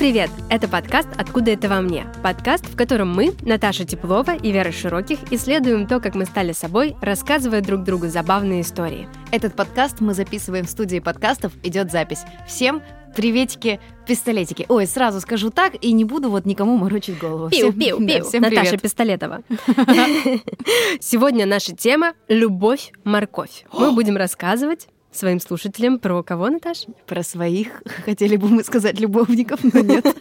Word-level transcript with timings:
привет! 0.00 0.30
Это 0.48 0.66
подкаст 0.66 1.08
«Откуда 1.18 1.50
это 1.50 1.68
во 1.68 1.82
мне?» 1.82 2.06
Подкаст, 2.22 2.64
в 2.64 2.74
котором 2.74 3.14
мы, 3.14 3.34
Наташа 3.42 3.84
Теплова 3.84 4.34
и 4.34 4.50
Вера 4.50 4.72
Широких, 4.72 5.18
исследуем 5.30 5.86
то, 5.86 6.00
как 6.00 6.14
мы 6.14 6.24
стали 6.24 6.52
собой, 6.52 6.96
рассказывая 7.02 7.60
друг 7.60 7.82
другу 7.82 8.08
забавные 8.08 8.62
истории. 8.62 9.10
Этот 9.30 9.54
подкаст 9.54 10.00
мы 10.00 10.14
записываем 10.14 10.64
в 10.64 10.70
студии 10.70 11.00
подкастов 11.00 11.52
«Идет 11.62 11.92
запись». 11.92 12.22
Всем 12.48 12.80
приветики, 13.14 13.78
пистолетики. 14.06 14.64
Ой, 14.70 14.86
сразу 14.86 15.20
скажу 15.20 15.50
так 15.50 15.74
и 15.78 15.92
не 15.92 16.06
буду 16.06 16.30
вот 16.30 16.46
никому 16.46 16.78
морочить 16.78 17.18
голову. 17.18 17.50
Пиу, 17.50 17.70
пиу, 17.70 17.98
пиу. 18.06 18.20
Да, 18.20 18.24
всем 18.24 18.40
Наташа 18.40 18.78
привет. 18.78 18.82
Пистолетова. 18.82 19.42
Сегодня 21.00 21.44
наша 21.44 21.76
тема 21.76 22.14
«Любовь, 22.26 22.92
морковь». 23.04 23.66
Мы 23.74 23.92
будем 23.92 24.16
рассказывать 24.16 24.88
своим 25.12 25.40
слушателям 25.40 25.98
про 25.98 26.22
кого, 26.22 26.48
Наташ? 26.48 26.86
Про 27.06 27.22
своих, 27.22 27.82
хотели 28.04 28.36
бы 28.36 28.48
мы 28.48 28.64
сказать, 28.64 29.00
любовников, 29.00 29.60
но 29.62 29.80
нет. 29.80 30.06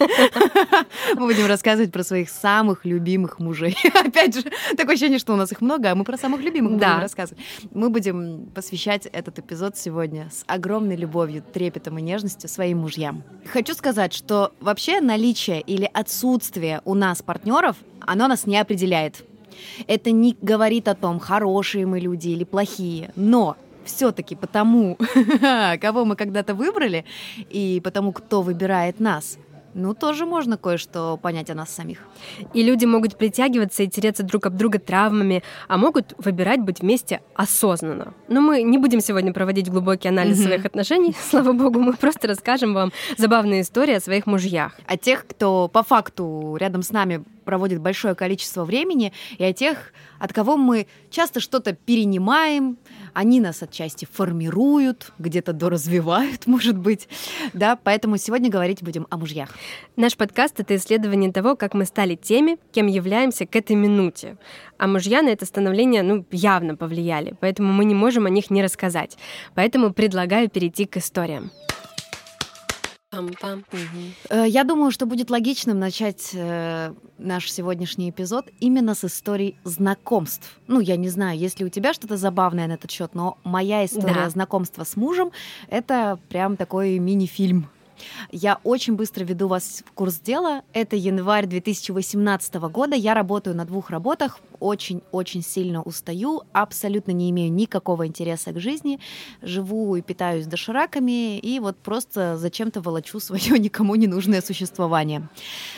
Мы 1.16 1.28
будем 1.28 1.46
рассказывать 1.48 1.92
про 1.92 2.04
своих 2.04 2.30
самых 2.30 2.86
любимых 2.86 3.40
мужей. 3.40 3.78
Опять 3.94 4.36
же, 4.36 4.44
такое 4.76 4.96
ощущение, 4.96 5.20
что 5.20 5.34
у 5.34 5.36
нас 5.36 5.52
их 5.52 5.62
много, 5.62 5.92
а 5.92 5.96
мы 5.96 6.04
про 6.04 6.18
самых 6.18 6.42
любимых 6.42 6.74
будем 6.74 7.00
рассказывать. 7.00 7.44
Мы 7.72 7.90
будем 7.90 8.48
посвящать 8.54 9.06
этот 9.08 9.40
эпизод 9.40 9.78
сегодня 9.78 10.30
с 10.32 10.44
огромной 10.48 10.96
любовью, 10.96 11.44
трепетом 11.44 11.98
и 11.98 12.02
нежностью 12.02 12.50
своим 12.50 12.80
мужьям. 12.80 13.24
Хочу 13.46 13.74
сказать, 13.74 14.14
что 14.14 14.54
вообще 14.60 15.02
наличие 15.02 15.62
или 15.62 15.90
отсутствие 15.94 16.82
у 16.86 16.94
нас 16.94 17.22
партнеров, 17.22 17.76
оно 18.02 18.28
нас 18.28 18.46
не 18.46 18.58
определяет. 18.58 19.24
Это 19.88 20.12
не 20.12 20.38
говорит 20.42 20.88
о 20.88 20.96
том, 20.96 21.20
хорошие 21.20 21.86
мы 21.86 22.00
люди 22.00 22.30
или 22.30 22.44
плохие, 22.44 23.12
но 23.16 23.58
все-таки 23.90 24.36
потому, 24.36 24.98
кого 25.82 26.06
мы 26.06 26.16
когда-то 26.16 26.54
выбрали, 26.54 27.06
и 27.50 27.82
потому, 27.84 28.14
кто 28.14 28.42
выбирает 28.42 29.00
нас, 29.00 29.38
ну, 29.74 29.94
тоже 29.94 30.26
можно 30.26 30.58
кое-что 30.58 31.18
понять 31.18 31.50
о 31.50 31.56
нас 31.56 31.70
самих. 31.70 32.00
И 32.54 32.64
люди 32.64 32.86
могут 32.86 33.18
притягиваться 33.18 33.84
и 33.84 33.88
тереться 33.88 34.24
друг 34.24 34.46
об 34.46 34.58
друга 34.58 34.80
травмами, 34.80 35.44
а 35.68 35.78
могут 35.78 36.14
выбирать 36.18 36.62
быть 36.62 36.82
вместе 36.82 37.22
осознанно. 37.36 38.14
Но 38.28 38.42
мы 38.42 38.64
не 38.64 38.78
будем 38.78 39.00
сегодня 39.00 39.34
проводить 39.34 39.70
глубокий 39.70 40.08
анализ 40.08 40.40
mm-hmm. 40.40 40.44
своих 40.44 40.66
отношений, 40.66 41.16
слава 41.30 41.54
богу, 41.54 41.80
мы 41.80 41.94
просто 41.94 42.28
расскажем 42.28 42.74
вам 42.74 42.92
забавные 43.18 43.62
истории 43.62 43.96
о 43.96 44.00
своих 44.00 44.26
мужьях. 44.26 44.80
О 44.88 44.98
тех, 44.98 45.26
кто 45.28 45.68
по 45.68 45.84
факту 45.84 46.58
рядом 46.60 46.82
с 46.82 46.92
нами 46.92 47.24
проводит 47.46 47.80
большое 47.80 48.16
количество 48.16 48.66
времени, 48.66 49.14
и 49.38 49.44
о 49.44 49.54
тех, 49.54 49.94
от 50.20 50.34
кого 50.34 50.58
мы 50.58 50.88
часто 51.10 51.40
что-то 51.40 51.74
перенимаем, 51.74 52.78
они 53.14 53.40
нас 53.40 53.64
отчасти 53.64 54.08
формируют, 54.12 55.12
где-то 55.20 55.54
доразвивают, 55.54 56.46
может 56.48 56.78
быть. 56.78 57.08
Да, 57.54 57.76
поэтому 57.76 58.18
сегодня 58.18 58.50
говорить 58.50 58.84
будем 58.84 59.08
о 59.10 59.18
мужьях. 59.18 59.50
Наш 59.96 60.16
подкаст— 60.16 60.56
это 60.60 60.76
исследование 60.76 61.32
того, 61.32 61.56
как 61.56 61.74
мы 61.74 61.86
стали 61.86 62.16
теми, 62.16 62.58
кем 62.72 62.88
являемся 62.88 63.46
к 63.46 63.56
этой 63.56 63.76
минуте. 63.76 64.38
А 64.78 64.88
мужья 64.88 65.22
на 65.22 65.30
это 65.30 65.46
становление 65.46 66.04
ну, 66.04 66.26
явно 66.32 66.76
повлияли, 66.76 67.36
поэтому 67.40 67.74
мы 67.74 67.86
не 67.86 67.96
можем 67.96 68.26
о 68.26 68.30
них 68.30 68.50
не 68.50 68.64
рассказать. 68.64 69.18
Поэтому 69.56 69.94
предлагаю 69.94 70.50
перейти 70.50 70.86
к 70.86 70.98
историям. 70.98 71.52
Пам-пам. 73.12 73.66
Угу. 73.72 74.44
Я 74.46 74.64
думаю, 74.64 74.92
что 74.92 75.08
будет 75.08 75.32
логичным 75.32 75.80
начать 75.80 76.30
э, 76.34 76.94
наш 77.18 77.52
сегодняшний 77.52 78.12
эпизод 78.12 78.46
именно 78.60 78.94
с 78.94 79.04
историй 79.04 79.58
знакомств. 79.64 80.60
Ну, 80.68 80.80
я 80.80 80.96
не 80.96 81.10
знаю, 81.10 81.38
есть 81.38 81.60
ли 81.60 81.66
у 81.66 81.70
тебя 81.70 81.94
что-то 81.94 82.18
забавное 82.18 82.68
на 82.68 82.74
этот 82.74 82.92
счет, 82.92 83.16
но 83.16 83.40
моя 83.44 83.84
история 83.84 84.26
да. 84.26 84.30
знакомства 84.30 84.84
с 84.84 84.96
мужем 84.96 85.32
это 85.70 86.20
прям 86.30 86.56
такой 86.56 87.00
мини-фильм. 87.00 87.68
Я 88.32 88.60
очень 88.64 88.96
быстро 88.96 89.24
веду 89.24 89.48
вас 89.48 89.84
в 89.86 89.92
курс 89.92 90.20
дела. 90.20 90.64
Это 90.74 90.96
январь 90.96 91.46
2018 91.46 92.56
года. 92.56 92.96
Я 92.96 93.14
работаю 93.14 93.56
на 93.56 93.66
двух 93.66 93.90
работах. 93.90 94.40
Очень-очень 94.60 95.42
сильно 95.42 95.82
устаю. 95.82 96.44
Абсолютно 96.52 97.12
не 97.12 97.30
имею 97.32 97.52
никакого 97.52 98.08
интереса 98.08 98.52
к 98.52 98.60
жизни. 98.60 99.00
Живу 99.42 99.96
и 99.96 100.02
питаюсь 100.02 100.46
дошираками. 100.46 101.40
И 101.40 101.60
вот 101.60 101.78
просто 101.78 102.38
зачем-то 102.38 102.82
волочу 102.82 103.20
свое 103.20 103.58
никому 103.60 103.96
не 103.96 104.08
нужное 104.08 104.42
существование. 104.42 105.28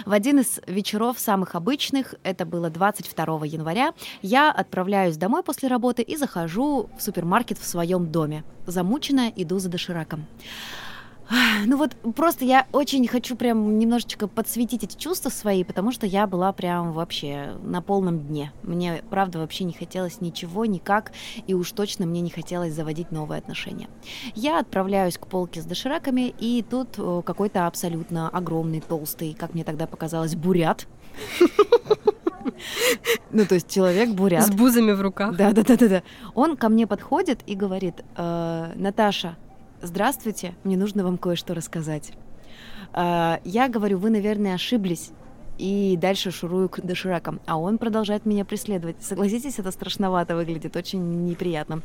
В 0.06 0.12
один 0.12 0.40
из 0.40 0.60
вечеров 0.68 1.20
самых 1.20 1.56
обычных, 1.56 2.16
это 2.24 2.46
было 2.46 2.70
22 2.70 3.46
января, 3.46 3.94
я 4.22 4.52
отправляюсь 4.52 5.18
домой 5.18 5.44
после 5.44 5.70
работы 5.70 6.02
и 6.02 6.16
захожу 6.16 6.90
в 6.98 7.02
супермаркет 7.02 7.58
в 7.58 7.66
своем 7.66 8.12
доме. 8.12 8.44
Замученная 8.66 9.32
иду 9.36 9.60
за 9.60 9.70
дошираком. 9.70 10.26
Ну 11.66 11.78
вот 11.78 11.96
просто 12.16 12.44
я 12.46 12.68
очень 12.72 13.08
хочу 13.08 13.36
прям 13.36 13.80
немножечко 13.80 14.28
подсветить 14.28 14.84
эти 14.84 14.98
чувства 14.98 15.30
свои, 15.30 15.64
потому 15.64 15.92
что 15.92 16.06
я 16.06 16.28
была 16.28 16.52
прям 16.52 16.92
вообще 16.92 17.54
на 17.64 17.82
полном 17.82 18.20
дне. 18.20 18.52
Мне, 18.64 19.04
правда, 19.10 19.40
вообще 19.40 19.64
не 19.64 19.74
хотелось 19.74 20.22
ничего, 20.22 20.66
никак, 20.66 21.12
и 21.48 21.54
уж 21.54 21.72
точно 21.72 22.06
мне 22.06 22.22
не 22.22 22.30
хотелось 22.30 22.74
заводить 22.74 23.12
новые 23.12 23.40
отношения. 23.40 23.88
Я 24.36 24.60
отправляюсь 24.60 25.18
к 25.18 25.28
полке 25.28 25.62
с 25.62 25.66
дошираками, 25.66 26.34
и 26.40 26.64
тут 26.68 26.96
э, 26.98 27.22
какой-то 27.26 27.68
абсолютно 27.68 28.30
огромный, 28.30 28.82
толстый, 28.82 29.36
как 29.38 29.54
мне 29.54 29.64
тогда 29.64 29.88
показалось, 29.88 30.36
бурят. 30.36 30.88
Ну, 33.32 33.46
то 33.46 33.56
есть 33.56 33.70
человек 33.70 34.10
бурят. 34.10 34.46
С 34.46 34.52
бузами 34.52 34.92
в 34.92 35.02
руках. 35.02 35.36
Да, 35.36 35.52
да, 35.52 35.64
да, 35.64 35.78
да, 35.78 35.88
да. 35.88 36.04
Он 36.34 36.58
ко 36.58 36.70
мне 36.70 36.86
подходит 36.86 37.40
и 37.46 37.56
говорит: 37.56 38.04
э, 38.18 38.72
Наташа, 38.76 39.38
здравствуйте, 39.82 40.56
мне 40.64 40.78
нужно 40.78 41.04
вам 41.04 41.18
кое-что 41.18 41.54
рассказать. 41.54 42.12
А, 42.94 43.40
я 43.44 43.70
говорю, 43.70 43.98
вы, 43.98 44.10
наверное, 44.10 44.56
ошиблись 44.56 45.12
и 45.58 45.98
дальше 46.02 46.32
шурую 46.32 46.70
к 46.70 46.82
доширакам. 46.82 47.40
А 47.46 47.58
он 47.58 47.78
продолжает 47.78 48.26
меня 48.26 48.46
преследовать. 48.46 48.98
Согласитесь, 49.02 49.60
это 49.60 49.72
страшновато 49.72 50.36
выглядит, 50.36 50.76
очень 50.76 51.26
неприятно. 51.26 51.82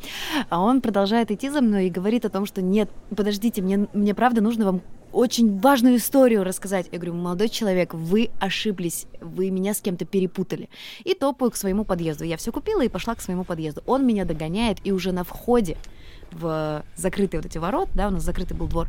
А 0.49 0.61
он 0.61 0.81
продолжает 0.81 1.31
идти 1.31 1.51
за 1.51 1.61
мной 1.61 1.87
и 1.87 1.91
говорит 1.91 2.25
о 2.25 2.31
том, 2.31 2.47
что 2.47 2.63
нет, 2.63 2.89
подождите, 3.15 3.61
мне, 3.63 3.87
мне 3.93 4.15
правда 4.15 4.41
нужно 4.41 4.65
вам 4.65 4.83
очень 5.13 5.59
важную 5.61 5.97
историю 5.97 6.45
рассказать. 6.45 6.89
Я 6.93 6.99
говорю, 6.99 7.15
молодой 7.15 7.49
человек, 7.49 7.95
вы 7.95 8.31
ошиблись, 8.39 9.07
вы 9.21 9.51
меня 9.51 9.73
с 9.75 9.81
кем-то 9.81 10.05
перепутали. 10.05 10.69
И 11.05 11.15
топаю 11.15 11.51
к 11.51 11.57
своему 11.57 11.85
подъезду. 11.85 12.25
Я 12.25 12.37
все 12.37 12.53
купила 12.53 12.83
и 12.83 12.89
пошла 12.89 13.15
к 13.15 13.21
своему 13.21 13.45
подъезду. 13.45 13.83
Он 13.87 14.07
меня 14.07 14.25
догоняет, 14.25 14.79
и 14.85 14.93
уже 14.93 15.13
на 15.13 15.25
входе 15.25 15.77
в 16.33 16.83
закрытые 16.97 17.41
вот 17.41 17.47
эти 17.47 17.59
ворот, 17.59 17.89
да, 17.95 18.09
у 18.09 18.11
нас 18.11 18.23
закрытый 18.23 18.57
был 18.57 18.67
двор, 18.67 18.89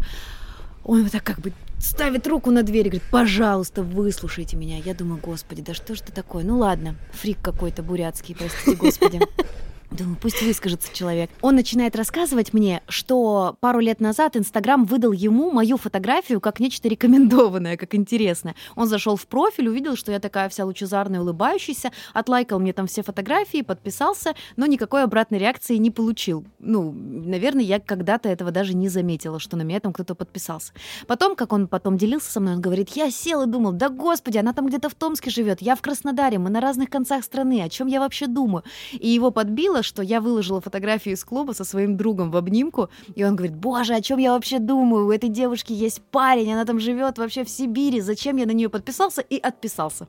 он 0.83 1.03
вот 1.03 1.11
так 1.11 1.23
как 1.23 1.39
бы 1.39 1.51
ставит 1.79 2.25
руку 2.27 2.49
на 2.49 2.63
дверь 2.63 2.87
и 2.87 2.89
говорит, 2.89 3.09
пожалуйста, 3.11 3.83
выслушайте 3.83 4.55
меня. 4.55 4.77
Я 4.77 4.93
думаю, 4.93 5.19
господи, 5.21 5.61
да 5.61 5.73
что 5.73 5.95
ж 5.95 5.99
ты 5.99 6.11
такое? 6.11 6.43
Ну 6.43 6.59
ладно, 6.59 6.95
фрик 7.11 7.37
какой-то 7.41 7.83
бурятский, 7.83 8.35
простите, 8.35 8.75
господи. 8.77 9.19
Думаю, 9.97 10.15
пусть 10.21 10.43
выскажется 10.43 10.93
человек. 10.93 11.31
Он 11.41 11.55
начинает 11.55 11.95
рассказывать 11.95 12.53
мне, 12.53 12.83
что 12.87 13.57
пару 13.61 13.79
лет 13.79 13.99
назад 13.99 14.37
Инстаграм 14.37 14.85
выдал 14.85 15.11
ему 15.11 15.49
мою 15.49 15.77
фотографию 15.77 16.39
как 16.39 16.59
нечто 16.59 16.87
рекомендованное, 16.87 17.77
как 17.77 17.95
интересное. 17.95 18.53
Он 18.75 18.87
зашел 18.87 19.15
в 19.15 19.25
профиль, 19.25 19.69
увидел, 19.69 19.95
что 19.95 20.11
я 20.11 20.19
такая 20.19 20.49
вся 20.49 20.65
лучезарная, 20.65 21.21
улыбающаяся, 21.21 21.91
отлайкал 22.13 22.59
мне 22.59 22.73
там 22.73 22.85
все 22.85 23.01
фотографии, 23.01 23.63
подписался, 23.63 24.35
но 24.55 24.67
никакой 24.67 25.03
обратной 25.03 25.39
реакции 25.39 25.77
не 25.77 25.89
получил. 25.89 26.45
Ну, 26.59 26.91
наверное, 26.91 27.63
я 27.63 27.79
когда-то 27.79 28.29
этого 28.29 28.51
даже 28.51 28.75
не 28.75 28.89
заметила, 28.89 29.39
что 29.39 29.57
на 29.57 29.63
меня 29.63 29.79
там 29.79 29.93
кто-то 29.93 30.13
подписался. 30.13 30.73
Потом, 31.07 31.35
как 31.35 31.53
он 31.53 31.67
потом 31.67 31.97
делился 31.97 32.31
со 32.31 32.39
мной, 32.39 32.55
он 32.55 32.61
говорит, 32.61 32.89
я 32.89 33.09
сел 33.09 33.41
и 33.41 33.47
думал, 33.47 33.71
да 33.71 33.89
господи, 33.89 34.37
она 34.37 34.53
там 34.53 34.67
где-то 34.67 34.89
в 34.89 34.93
Томске 34.93 35.31
живет, 35.31 35.59
я 35.63 35.75
в 35.75 35.81
Краснодаре, 35.81 36.37
мы 36.37 36.51
на 36.51 36.61
разных 36.61 36.91
концах 36.91 37.23
страны, 37.23 37.63
о 37.63 37.69
чем 37.69 37.87
я 37.87 37.99
вообще 37.99 38.27
думаю? 38.27 38.63
И 38.91 39.07
его 39.07 39.31
подбило 39.31 39.81
что 39.87 40.03
я 40.03 40.21
выложила 40.21 40.61
фотографию 40.61 41.15
из 41.15 41.23
клуба 41.23 41.53
со 41.53 41.63
своим 41.63 41.97
другом 41.97 42.29
в 42.29 42.37
обнимку, 42.37 42.89
и 43.15 43.23
он 43.23 43.35
говорит, 43.35 43.55
боже, 43.55 43.95
о 43.95 44.01
чем 44.01 44.19
я 44.19 44.33
вообще 44.33 44.59
думаю? 44.59 45.07
У 45.07 45.11
этой 45.11 45.29
девушки 45.29 45.73
есть 45.73 46.01
парень, 46.11 46.53
она 46.53 46.65
там 46.65 46.79
живет 46.79 47.17
вообще 47.17 47.43
в 47.43 47.49
Сибири, 47.49 48.01
зачем 48.01 48.37
я 48.37 48.45
на 48.45 48.51
нее 48.51 48.69
подписался? 48.69 49.21
И 49.21 49.37
отписался. 49.37 50.07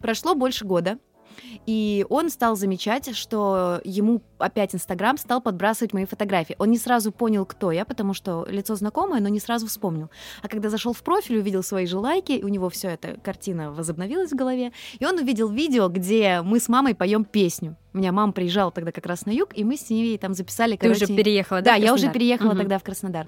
Прошло 0.00 0.34
больше 0.34 0.64
года. 0.64 0.98
И 1.66 2.06
он 2.08 2.30
стал 2.30 2.56
замечать, 2.56 3.14
что 3.16 3.80
ему 3.84 4.22
опять 4.38 4.74
Инстаграм 4.74 5.16
стал 5.18 5.40
подбрасывать 5.40 5.92
мои 5.92 6.04
фотографии. 6.04 6.56
Он 6.58 6.70
не 6.70 6.78
сразу 6.78 7.12
понял, 7.12 7.44
кто 7.46 7.72
я, 7.72 7.84
потому 7.84 8.14
что 8.14 8.46
лицо 8.48 8.74
знакомое, 8.74 9.20
но 9.20 9.28
не 9.28 9.40
сразу 9.40 9.66
вспомнил. 9.66 10.10
А 10.42 10.48
когда 10.48 10.70
зашел 10.70 10.92
в 10.92 11.02
профиль, 11.02 11.38
увидел 11.38 11.62
свои 11.62 11.86
же 11.86 11.98
лайки, 11.98 12.32
и 12.32 12.44
у 12.44 12.48
него 12.48 12.68
все 12.68 12.88
эта 12.88 13.18
картина 13.20 13.72
возобновилась 13.72 14.32
в 14.32 14.36
голове, 14.36 14.72
и 14.98 15.04
он 15.04 15.18
увидел 15.18 15.48
видео, 15.48 15.88
где 15.88 16.42
мы 16.42 16.60
с 16.60 16.68
мамой 16.68 16.94
поем 16.94 17.24
песню. 17.24 17.76
У 17.92 17.98
меня 17.98 18.12
мама 18.12 18.32
приезжала 18.32 18.70
тогда 18.70 18.92
как 18.92 19.06
раз 19.06 19.24
на 19.24 19.30
юг, 19.30 19.50
и 19.54 19.64
мы 19.64 19.76
с 19.76 19.88
ней 19.88 20.18
там 20.18 20.34
записали. 20.34 20.76
Ты 20.76 20.90
уже 20.90 21.06
переехала, 21.06 21.62
да? 21.62 21.72
Да, 21.72 21.76
я 21.76 21.94
уже 21.94 22.12
переехала 22.12 22.50
угу. 22.50 22.58
тогда 22.58 22.78
в 22.78 22.82
Краснодар. 22.82 23.26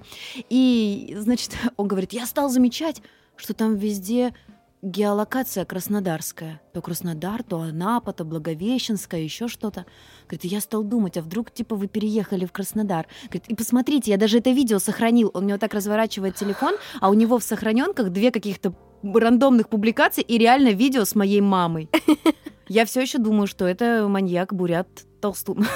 И, 0.51 1.17
значит, 1.19 1.57
он 1.77 1.89
говорит, 1.89 2.13
я 2.13 2.27
стал 2.27 2.51
замечать, 2.51 3.01
что 3.37 3.55
там 3.55 3.77
везде 3.77 4.35
геолокация 4.83 5.65
краснодарская. 5.65 6.61
То 6.73 6.81
Краснодар, 6.81 7.43
то 7.43 7.61
Анапа, 7.61 8.13
то 8.13 8.25
Благовещенская, 8.25 9.21
еще 9.21 9.49
что-то. 9.49 9.87
Говорит, 10.29 10.45
я 10.45 10.61
стал 10.61 10.85
думать, 10.85 11.17
а 11.17 11.23
вдруг, 11.23 11.51
типа, 11.51 11.75
вы 11.77 11.89
переехали 11.89 12.45
в 12.45 12.53
Краснодар? 12.53 13.07
Говорит, 13.25 13.45
и 13.49 13.55
посмотрите, 13.55 14.11
я 14.11 14.17
даже 14.17 14.39
это 14.39 14.51
видео 14.51 14.79
сохранил. 14.79 15.31
Он 15.35 15.45
мне 15.45 15.55
вот 15.55 15.61
так 15.61 15.75
разворачивает 15.75 16.37
телефон, 16.37 16.77
а 17.01 17.11
у 17.11 17.15
него 17.15 17.39
в 17.39 17.43
сохраненках 17.43 18.11
две 18.11 18.31
каких-то 18.31 18.75
рандомных 19.03 19.69
публикаций 19.69 20.23
и 20.23 20.39
реально 20.39 20.71
видео 20.71 21.05
с 21.05 21.15
моей 21.15 21.41
мамой. 21.41 21.89
Я 22.69 22.85
все 22.85 23.01
еще 23.01 23.19
думаю, 23.19 23.47
что 23.47 23.67
это 23.67 24.07
маньяк 24.09 24.53
Бурят 24.53 24.89
Толстун. 25.21 25.67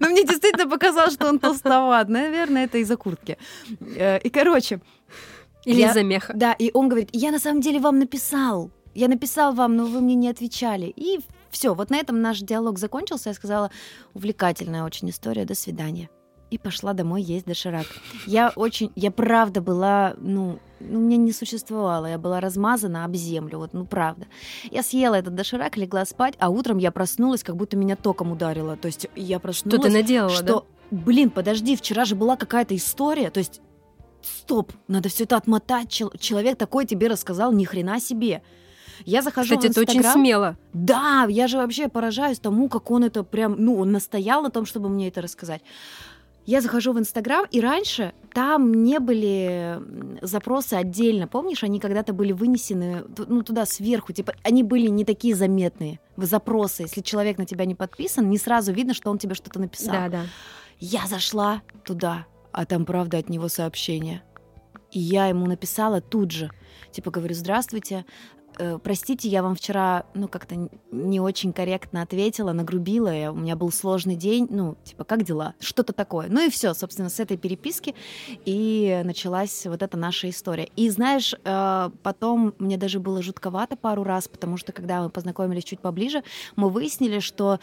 Но 0.00 0.08
мне 0.08 0.24
действительно 0.24 0.68
показалось, 0.68 1.14
что 1.14 1.28
он 1.28 1.38
толстоват. 1.38 2.08
Наверное, 2.08 2.64
это 2.64 2.78
из-за 2.78 2.96
куртки. 2.96 3.38
Э, 3.96 4.18
и, 4.18 4.28
короче... 4.28 4.80
Или 5.64 5.82
из-за 5.82 6.02
меха. 6.02 6.32
Да, 6.34 6.52
и 6.52 6.70
он 6.74 6.88
говорит, 6.88 7.10
я 7.12 7.30
на 7.30 7.38
самом 7.38 7.60
деле 7.60 7.80
вам 7.80 7.98
написал. 7.98 8.70
Я 8.94 9.08
написал 9.08 9.54
вам, 9.54 9.76
но 9.76 9.86
вы 9.86 10.00
мне 10.00 10.14
не 10.14 10.28
отвечали. 10.28 10.86
И 10.86 11.20
все, 11.50 11.74
вот 11.74 11.90
на 11.90 11.96
этом 11.96 12.20
наш 12.20 12.40
диалог 12.40 12.78
закончился. 12.78 13.30
Я 13.30 13.34
сказала, 13.34 13.70
увлекательная 14.14 14.84
очень 14.84 15.10
история, 15.10 15.44
до 15.44 15.54
свидания 15.54 16.08
и 16.54 16.58
пошла 16.58 16.92
домой 16.92 17.22
есть 17.22 17.46
доширак. 17.46 17.86
Я 18.26 18.52
очень, 18.54 18.92
я 18.94 19.10
правда 19.10 19.60
была, 19.60 20.14
ну, 20.18 20.60
ну, 20.78 21.00
меня 21.00 21.16
не 21.16 21.32
существовало, 21.32 22.06
я 22.06 22.16
была 22.16 22.40
размазана 22.40 23.04
об 23.04 23.16
землю, 23.16 23.58
вот, 23.58 23.72
ну, 23.72 23.86
правда. 23.86 24.26
Я 24.70 24.84
съела 24.84 25.16
этот 25.16 25.34
доширак, 25.34 25.76
легла 25.76 26.04
спать, 26.04 26.34
а 26.38 26.50
утром 26.50 26.78
я 26.78 26.92
проснулась, 26.92 27.42
как 27.42 27.56
будто 27.56 27.76
меня 27.76 27.96
током 27.96 28.30
ударило. 28.30 28.76
То 28.76 28.86
есть 28.86 29.08
я 29.16 29.40
проснулась... 29.40 29.80
Что 29.80 29.88
ты 29.88 29.92
наделала, 29.92 30.30
что, 30.30 30.42
да? 30.90 30.96
Блин, 30.96 31.30
подожди, 31.30 31.74
вчера 31.74 32.04
же 32.04 32.14
была 32.14 32.36
какая-то 32.36 32.76
история, 32.76 33.30
то 33.30 33.38
есть 33.38 33.60
стоп, 34.24 34.72
надо 34.88 35.08
все 35.08 35.24
это 35.24 35.36
отмотать. 35.36 35.90
Человек 35.90 36.58
такой 36.58 36.86
тебе 36.86 37.08
рассказал, 37.08 37.52
ни 37.52 37.64
хрена 37.64 38.00
себе. 38.00 38.42
Я 39.04 39.22
захожу 39.22 39.56
Кстати, 39.56 39.66
в 39.66 39.70
Инстаграм. 39.70 39.96
это 39.96 40.08
очень 40.08 40.12
смело. 40.12 40.56
Да, 40.72 41.26
я 41.28 41.48
же 41.48 41.56
вообще 41.56 41.88
поражаюсь 41.88 42.38
тому, 42.38 42.68
как 42.68 42.90
он 42.90 43.04
это 43.04 43.24
прям, 43.24 43.56
ну, 43.58 43.78
он 43.78 43.92
настоял 43.92 44.42
на 44.42 44.50
том, 44.50 44.66
чтобы 44.66 44.88
мне 44.88 45.08
это 45.08 45.20
рассказать. 45.20 45.62
Я 46.46 46.60
захожу 46.60 46.92
в 46.92 46.98
Инстаграм, 46.98 47.46
и 47.50 47.60
раньше 47.60 48.12
там 48.34 48.84
не 48.84 48.98
были 48.98 49.80
запросы 50.20 50.74
отдельно. 50.74 51.26
Помнишь, 51.26 51.64
они 51.64 51.80
когда-то 51.80 52.12
были 52.12 52.32
вынесены 52.32 53.04
ну, 53.28 53.42
туда 53.42 53.64
сверху. 53.64 54.12
Типа, 54.12 54.34
они 54.42 54.62
были 54.62 54.88
не 54.88 55.06
такие 55.06 55.34
заметные 55.34 56.00
в 56.16 56.24
запросы. 56.26 56.82
Если 56.82 57.00
человек 57.00 57.38
на 57.38 57.46
тебя 57.46 57.64
не 57.64 57.74
подписан, 57.74 58.28
не 58.28 58.36
сразу 58.36 58.72
видно, 58.72 58.92
что 58.92 59.10
он 59.10 59.16
тебе 59.16 59.34
что-то 59.34 59.58
написал. 59.58 59.94
Да, 59.94 60.08
да. 60.08 60.22
Я 60.80 61.06
зашла 61.06 61.62
туда, 61.82 62.26
а 62.54 62.64
там, 62.66 62.84
правда, 62.86 63.18
от 63.18 63.28
него 63.28 63.48
сообщение. 63.48 64.22
И 64.92 65.00
я 65.00 65.26
ему 65.26 65.46
написала 65.46 66.00
тут 66.00 66.30
же. 66.30 66.50
Типа, 66.92 67.10
говорю, 67.10 67.34
здравствуйте, 67.34 68.04
Э, 68.58 68.78
простите, 68.82 69.28
я 69.28 69.42
вам 69.42 69.54
вчера, 69.54 70.04
ну, 70.14 70.28
как-то 70.28 70.68
не 70.92 71.20
очень 71.20 71.52
корректно 71.52 72.02
ответила, 72.02 72.52
нагрубила, 72.52 73.12
я, 73.12 73.32
у 73.32 73.36
меня 73.36 73.56
был 73.56 73.72
сложный 73.72 74.16
день, 74.16 74.46
ну, 74.50 74.76
типа, 74.84 75.04
как 75.04 75.24
дела? 75.24 75.54
Что-то 75.60 75.92
такое. 75.92 76.28
Ну 76.28 76.46
и 76.46 76.50
все, 76.50 76.72
собственно, 76.74 77.08
с 77.08 77.18
этой 77.18 77.36
переписки 77.36 77.94
и 78.44 79.02
началась 79.04 79.66
вот 79.66 79.82
эта 79.82 79.96
наша 79.96 80.30
история. 80.30 80.68
И 80.76 80.88
знаешь, 80.90 81.34
э, 81.44 81.90
потом 82.02 82.54
мне 82.58 82.76
даже 82.76 83.00
было 83.00 83.22
жутковато 83.22 83.76
пару 83.76 84.04
раз, 84.04 84.28
потому 84.28 84.56
что 84.56 84.72
когда 84.72 85.02
мы 85.02 85.10
познакомились 85.10 85.64
чуть 85.64 85.80
поближе, 85.80 86.22
мы 86.56 86.70
выяснили, 86.70 87.18
что 87.18 87.58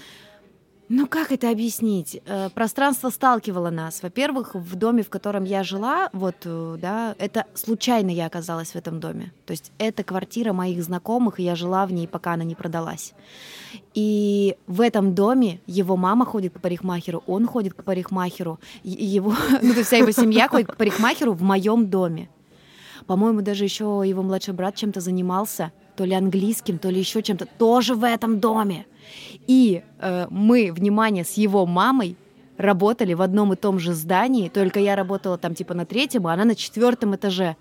ну 0.91 1.07
как 1.07 1.31
это 1.31 1.49
объяснить? 1.49 2.21
Э, 2.25 2.49
пространство 2.49 3.09
сталкивало 3.09 3.69
нас. 3.69 4.03
Во-первых, 4.03 4.55
в 4.55 4.75
доме, 4.75 5.03
в 5.03 5.09
котором 5.09 5.45
я 5.45 5.63
жила, 5.63 6.09
вот, 6.11 6.35
э, 6.43 6.77
да, 6.81 7.15
это 7.17 7.45
случайно 7.53 8.09
я 8.09 8.25
оказалась 8.25 8.71
в 8.71 8.75
этом 8.75 8.99
доме. 8.99 9.31
То 9.45 9.51
есть 9.51 9.71
это 9.77 10.03
квартира 10.03 10.51
моих 10.51 10.83
знакомых, 10.83 11.39
и 11.39 11.43
я 11.43 11.55
жила 11.55 11.85
в 11.85 11.93
ней, 11.93 12.07
пока 12.07 12.33
она 12.33 12.43
не 12.43 12.55
продалась. 12.55 13.13
И 13.93 14.57
в 14.67 14.81
этом 14.81 15.15
доме 15.15 15.61
его 15.65 15.95
мама 15.95 16.25
ходит 16.25 16.55
к 16.55 16.59
парикмахеру, 16.59 17.23
он 17.25 17.47
ходит 17.47 17.73
к 17.73 17.83
парикмахеру, 17.83 18.59
его, 18.83 19.33
ну, 19.61 19.73
вся 19.83 19.97
его 19.97 20.11
семья 20.11 20.49
ходит 20.49 20.73
к 20.73 20.75
парикмахеру 20.75 21.31
в 21.31 21.41
моем 21.41 21.89
доме. 21.89 22.29
По-моему, 23.07 23.41
даже 23.41 23.63
еще 23.63 24.03
его 24.05 24.23
младший 24.23 24.53
брат 24.53 24.75
чем-то 24.75 24.99
занимался, 24.99 25.71
то 25.95 26.05
ли 26.05 26.13
английским, 26.13 26.77
то 26.77 26.89
ли 26.89 26.99
еще 26.99 27.21
чем-то, 27.21 27.45
тоже 27.45 27.95
в 27.95 28.03
этом 28.03 28.39
доме. 28.39 28.85
И 29.47 29.83
э, 29.99 30.27
мы, 30.29 30.71
внимание, 30.71 31.23
с 31.23 31.33
его 31.33 31.65
мамой 31.65 32.15
работали 32.57 33.13
в 33.13 33.21
одном 33.21 33.53
и 33.53 33.55
том 33.55 33.79
же 33.79 33.93
здании, 33.93 34.49
только 34.49 34.79
я 34.79 34.95
работала 34.95 35.37
там 35.37 35.55
типа 35.55 35.73
на 35.73 35.85
третьем, 35.85 36.27
а 36.27 36.33
она 36.33 36.45
на 36.45 36.55
четвертом 36.55 37.15
этаже. 37.15 37.55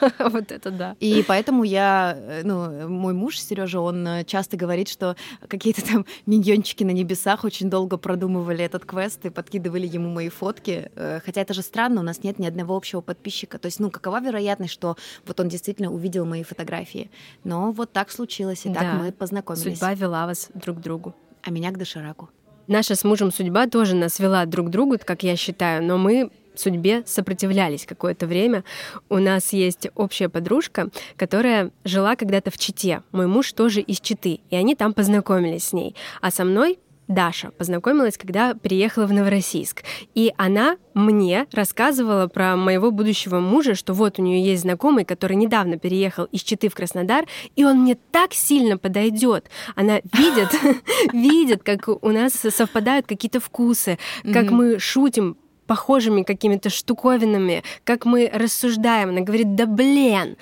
Вот 0.18 0.52
это 0.52 0.70
да. 0.70 0.96
И 1.00 1.24
поэтому 1.26 1.64
я, 1.64 2.16
э, 2.16 2.42
ну, 2.44 2.88
мой 2.88 3.12
муж 3.14 3.38
Сережа, 3.38 3.80
он 3.80 4.06
э, 4.06 4.24
часто 4.24 4.56
говорит, 4.56 4.88
что 4.88 5.16
какие-то 5.48 5.84
там 5.84 6.06
миньончики 6.26 6.84
на 6.84 6.90
небесах 6.90 7.44
очень 7.44 7.70
долго 7.70 7.96
продумывали 7.96 8.64
этот 8.64 8.84
квест 8.84 9.24
и 9.24 9.30
подкидывали 9.30 9.86
ему 9.86 10.10
мои 10.10 10.28
фотки. 10.28 10.90
Э, 10.96 11.20
хотя 11.24 11.40
это 11.40 11.54
же 11.54 11.62
странно, 11.62 12.00
у 12.00 12.04
нас 12.04 12.22
нет 12.22 12.38
ни 12.38 12.46
одного 12.46 12.76
общего 12.76 13.00
подписчика. 13.00 13.58
То 13.58 13.66
есть, 13.66 13.80
ну, 13.80 13.90
какова 13.90 14.20
вероятность, 14.20 14.72
что 14.72 14.96
вот 15.26 15.40
он 15.40 15.48
действительно 15.48 15.92
увидел 15.92 16.24
мои 16.24 16.42
фотографии? 16.42 17.10
Но 17.44 17.72
вот 17.72 17.92
так 17.92 18.10
случилось, 18.10 18.66
и 18.66 18.68
да. 18.68 18.80
так 18.80 19.00
мы 19.00 19.12
познакомились. 19.12 19.78
Судьба 19.78 19.94
вела 19.94 20.26
вас 20.26 20.50
друг 20.54 20.78
к 20.78 20.80
другу. 20.80 21.14
А 21.42 21.50
меня 21.50 21.70
к 21.70 21.78
дошираку. 21.78 22.30
Наша 22.66 22.94
с 22.94 23.04
мужем 23.04 23.30
судьба 23.30 23.66
тоже 23.66 23.94
нас 23.94 24.18
вела 24.18 24.46
друг 24.46 24.68
к 24.68 24.70
другу, 24.70 24.96
как 25.04 25.22
я 25.22 25.36
считаю, 25.36 25.82
но 25.84 25.98
мы 25.98 26.30
судьбе 26.56 27.02
сопротивлялись 27.06 27.86
какое-то 27.86 28.26
время. 28.26 28.64
У 29.08 29.18
нас 29.18 29.52
есть 29.52 29.88
общая 29.94 30.28
подружка, 30.28 30.90
которая 31.16 31.70
жила 31.84 32.16
когда-то 32.16 32.50
в 32.50 32.58
Чите. 32.58 33.02
Мой 33.12 33.26
муж 33.26 33.52
тоже 33.52 33.80
из 33.80 34.00
Читы, 34.00 34.40
и 34.50 34.56
они 34.56 34.74
там 34.74 34.92
познакомились 34.92 35.68
с 35.68 35.72
ней. 35.72 35.94
А 36.20 36.30
со 36.30 36.44
мной 36.44 36.78
Даша 37.08 37.50
познакомилась, 37.50 38.16
когда 38.16 38.54
приехала 38.54 39.06
в 39.06 39.12
Новороссийск. 39.12 39.82
И 40.14 40.32
она 40.36 40.76
мне 40.94 41.46
рассказывала 41.52 42.28
про 42.28 42.56
моего 42.56 42.90
будущего 42.90 43.40
мужа, 43.40 43.74
что 43.74 43.92
вот 43.92 44.18
у 44.18 44.22
нее 44.22 44.42
есть 44.44 44.62
знакомый, 44.62 45.04
который 45.04 45.36
недавно 45.36 45.78
переехал 45.78 46.24
из 46.24 46.42
Читы 46.42 46.68
в 46.68 46.74
Краснодар, 46.74 47.26
и 47.56 47.64
он 47.64 47.80
мне 47.80 47.96
так 48.10 48.32
сильно 48.32 48.78
подойдет. 48.78 49.50
Она 49.74 50.00
видит, 50.12 50.48
видит, 51.12 51.62
как 51.62 51.88
у 51.88 52.10
нас 52.10 52.32
совпадают 52.32 53.06
какие-то 53.06 53.40
вкусы, 53.40 53.98
как 54.32 54.50
мы 54.50 54.78
шутим 54.78 55.36
похожими 55.66 56.22
какими-то 56.22 56.70
штуковинами, 56.70 57.62
как 57.84 58.04
мы 58.04 58.30
рассуждаем. 58.32 59.10
Она 59.10 59.20
говорит, 59.20 59.54
да 59.54 59.66
блин, 59.66 60.36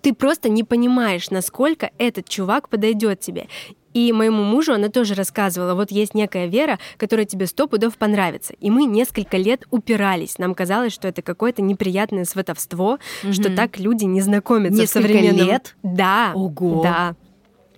ты 0.00 0.14
просто 0.14 0.48
не 0.48 0.64
понимаешь, 0.64 1.30
насколько 1.30 1.90
этот 1.98 2.28
чувак 2.28 2.68
подойдет 2.68 3.20
тебе. 3.20 3.46
И 3.92 4.12
моему 4.12 4.44
мужу 4.44 4.72
она 4.74 4.88
тоже 4.88 5.14
рассказывала, 5.14 5.74
вот 5.74 5.90
есть 5.90 6.14
некая 6.14 6.46
вера, 6.46 6.78
которая 6.96 7.26
тебе 7.26 7.46
сто 7.46 7.66
пудов 7.66 7.96
понравится. 7.96 8.54
И 8.60 8.70
мы 8.70 8.84
несколько 8.84 9.36
лет 9.36 9.64
упирались. 9.70 10.38
Нам 10.38 10.54
казалось, 10.54 10.92
что 10.92 11.08
это 11.08 11.22
какое-то 11.22 11.60
неприятное 11.62 12.24
сватовство, 12.24 12.98
угу. 13.24 13.32
что 13.32 13.54
так 13.54 13.78
люди 13.78 14.04
не 14.04 14.20
знакомятся 14.20 14.80
несколько 14.80 15.08
в 15.08 15.10
современном... 15.10 15.46
лет? 15.46 15.76
Да. 15.82 16.32
Ого. 16.34 16.82
Да. 16.82 17.16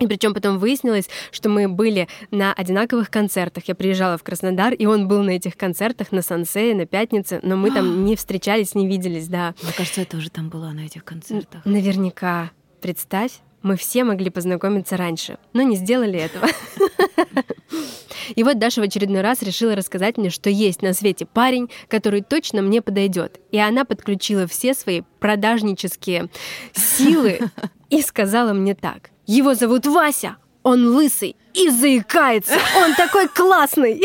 И 0.03 0.07
причем 0.07 0.33
потом 0.33 0.57
выяснилось, 0.59 1.09
что 1.31 1.47
мы 1.47 1.69
были 1.69 2.09
на 2.29 2.53
одинаковых 2.53 3.09
концертах. 3.09 3.63
Я 3.67 3.73
приезжала 3.73 4.17
в 4.17 4.23
Краснодар, 4.23 4.73
и 4.73 4.85
он 4.85 5.07
был 5.07 5.23
на 5.23 5.29
этих 5.29 5.55
концертах 5.55 6.11
на 6.11 6.21
Сансее, 6.21 6.75
на 6.75 6.85
Пятнице, 6.85 7.39
но 7.41 7.55
мы 7.55 7.71
там 7.71 8.03
не 8.05 8.17
встречались, 8.17 8.75
не 8.75 8.85
виделись, 8.85 9.29
да. 9.29 9.55
Мне 9.63 9.71
кажется, 9.71 10.01
я 10.01 10.05
тоже 10.05 10.29
там 10.29 10.49
была 10.49 10.73
на 10.73 10.81
этих 10.81 11.05
концертах. 11.05 11.63
Наверняка. 11.63 12.51
Представь, 12.81 13.39
мы 13.61 13.77
все 13.77 14.03
могли 14.03 14.29
познакомиться 14.29 14.97
раньше, 14.97 15.37
но 15.53 15.61
не 15.61 15.77
сделали 15.77 16.19
этого. 16.19 16.49
И 18.35 18.43
вот 18.43 18.59
Даша 18.59 18.81
в 18.81 18.83
очередной 18.83 19.21
раз 19.21 19.41
решила 19.41 19.73
рассказать 19.73 20.17
мне, 20.17 20.31
что 20.31 20.49
есть 20.49 20.81
на 20.81 20.91
свете 20.91 21.25
парень, 21.25 21.69
который 21.87 22.21
точно 22.21 22.61
мне 22.61 22.81
подойдет. 22.81 23.39
И 23.51 23.57
она 23.57 23.85
подключила 23.85 24.47
все 24.47 24.73
свои 24.73 25.03
продажнические 25.21 26.27
силы 26.73 27.39
и 27.89 28.01
сказала 28.01 28.51
мне 28.51 28.75
так. 28.75 29.12
Его 29.25 29.53
зовут 29.53 29.85
Вася, 29.85 30.37
он 30.63 30.87
лысый 30.95 31.35
и 31.53 31.69
заикается. 31.69 32.57
Он 32.77 32.93
такой 32.95 33.27
классный. 33.27 34.01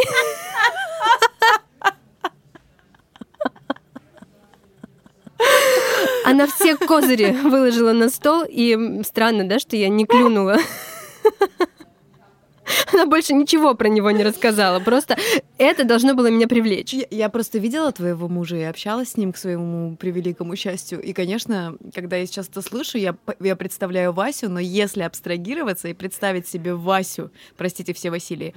Она 6.25 6.47
все 6.47 6.77
козыри 6.77 7.31
выложила 7.43 7.93
на 7.93 8.11
стол, 8.11 8.45
и 8.47 9.03
странно, 9.03 9.49
да, 9.49 9.59
что 9.59 9.77
я 9.77 9.89
не 9.89 10.05
клюнула. 10.05 10.59
Она 12.93 13.07
больше 13.07 13.35
ничего 13.35 13.75
про 13.75 13.89
него 13.89 14.11
не 14.11 14.23
рассказала. 14.23 14.81
Просто 14.81 15.17
это 15.59 15.85
должно 15.85 16.15
было 16.15 16.31
меня 16.31 16.49
привлечь. 16.49 16.93
Я, 16.93 17.07
я 17.11 17.29
просто 17.29 17.59
видела 17.59 17.93
твоего 17.93 18.29
мужа 18.29 18.57
и 18.57 18.63
общалась 18.63 19.13
с 19.13 19.17
ним 19.17 19.33
к 19.33 19.37
своему 19.37 19.97
превеликому 19.97 20.57
счастью. 20.57 21.01
И, 21.01 21.13
конечно, 21.13 21.77
когда 21.95 22.17
я 22.17 22.27
сейчас 22.27 22.49
это 22.49 22.63
слышу, 22.63 22.99
я, 22.99 23.17
я 23.41 23.57
представляю 23.57 24.13
Васю, 24.13 24.49
но 24.49 24.61
если 24.61 25.03
абстрагироваться 25.03 25.89
и 25.89 25.95
представить 25.95 26.49
себе 26.49 26.75
Васю, 26.75 27.31
простите 27.57 27.93
все 27.93 28.11
Василии, 28.11 28.55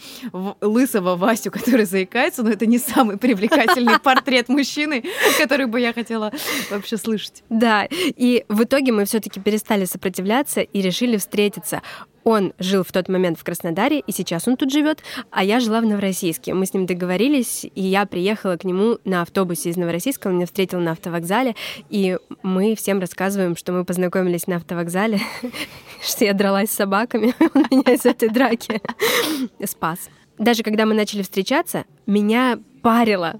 лысого 0.61 1.15
Васю, 1.15 1.51
который 1.51 1.85
заикается, 1.85 2.43
но 2.43 2.51
это 2.51 2.65
не 2.65 2.77
самый 2.77 3.17
привлекательный 3.17 3.99
портрет 4.03 4.49
мужчины, 4.49 5.03
который 5.37 5.65
бы 5.65 5.79
я 5.79 5.93
хотела 5.93 6.31
вообще 6.69 6.97
слышать. 6.97 7.43
Да, 7.49 7.87
и 7.91 8.45
в 8.49 8.63
итоге 8.63 8.91
мы 8.91 9.05
все-таки 9.05 9.39
перестали 9.39 9.85
сопротивляться 9.85 10.61
и 10.61 10.81
решили 10.81 11.17
встретиться. 11.17 11.81
Он 12.23 12.53
жил 12.59 12.83
в 12.83 12.91
тот 12.91 13.09
момент 13.09 13.39
в 13.39 13.43
Краснодаре, 13.43 13.99
и 13.99 14.11
сейчас 14.11 14.47
он 14.47 14.57
тут 14.57 14.71
живет, 14.71 15.03
а 15.31 15.43
я 15.43 15.59
жила 15.59 15.81
в 15.81 15.85
Новороссийске. 15.85 16.53
Мы 16.53 16.65
с 16.65 16.73
ним 16.73 16.85
договорились, 16.85 17.65
и 17.75 17.81
я 17.81 18.05
приехала 18.05 18.57
к 18.57 18.63
нему 18.63 18.99
на 19.05 19.21
автобусе 19.21 19.69
из 19.69 19.77
Новороссийска, 19.77 20.27
он 20.27 20.35
меня 20.35 20.45
встретил 20.45 20.79
на 20.79 20.91
автовокзале, 20.91 21.55
и 21.89 22.17
мы 22.43 22.75
всем 22.75 22.99
рассказываем, 22.99 23.55
что 23.55 23.71
мы 23.71 23.85
познакомились 23.85 24.47
на 24.47 24.57
автовокзале, 24.57 25.19
что 26.01 26.25
я 26.25 26.33
дралась 26.33 26.69
с 26.69 26.75
собаками, 26.75 27.33
он 27.53 27.65
меня 27.71 27.93
из 27.93 28.05
этой 28.05 28.29
драки 28.29 28.81
спас. 29.65 30.09
Даже 30.37 30.63
когда 30.63 30.85
мы 30.85 30.93
начали 30.93 31.21
встречаться, 31.21 31.85
меня 32.07 32.59
парило 32.81 33.39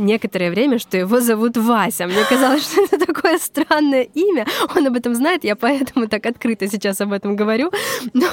некоторое 0.00 0.50
время, 0.50 0.78
что 0.78 0.96
его 0.96 1.20
зовут 1.20 1.56
Вася. 1.56 2.06
Мне 2.06 2.24
казалось, 2.28 2.64
что 2.64 2.82
это 2.82 3.06
такое 3.06 3.38
странное 3.38 4.02
имя. 4.02 4.46
Он 4.74 4.86
об 4.86 4.96
этом 4.96 5.14
знает, 5.14 5.44
я 5.44 5.56
поэтому 5.56 6.08
так 6.08 6.26
открыто 6.26 6.66
сейчас 6.66 7.00
об 7.00 7.12
этом 7.12 7.36
говорю. 7.36 7.70
Но 8.12 8.26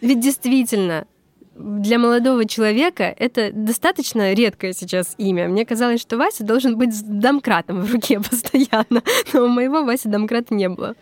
ведь 0.00 0.20
действительно, 0.20 1.06
для 1.58 1.98
молодого 1.98 2.44
человека 2.44 3.04
это 3.04 3.50
достаточно 3.52 4.32
редкое 4.34 4.72
сейчас 4.72 5.14
имя. 5.18 5.48
Мне 5.48 5.64
казалось, 5.64 6.00
что 6.00 6.16
Вася 6.18 6.44
должен 6.44 6.76
быть 6.76 6.94
с 6.94 7.02
домкратом 7.02 7.80
в 7.80 7.92
руке 7.92 8.20
постоянно, 8.30 9.02
но 9.32 9.44
у 9.44 9.48
моего 9.48 9.82
Васи 9.82 10.08
домкрата 10.08 10.54
не 10.54 10.68
было. 10.68 10.94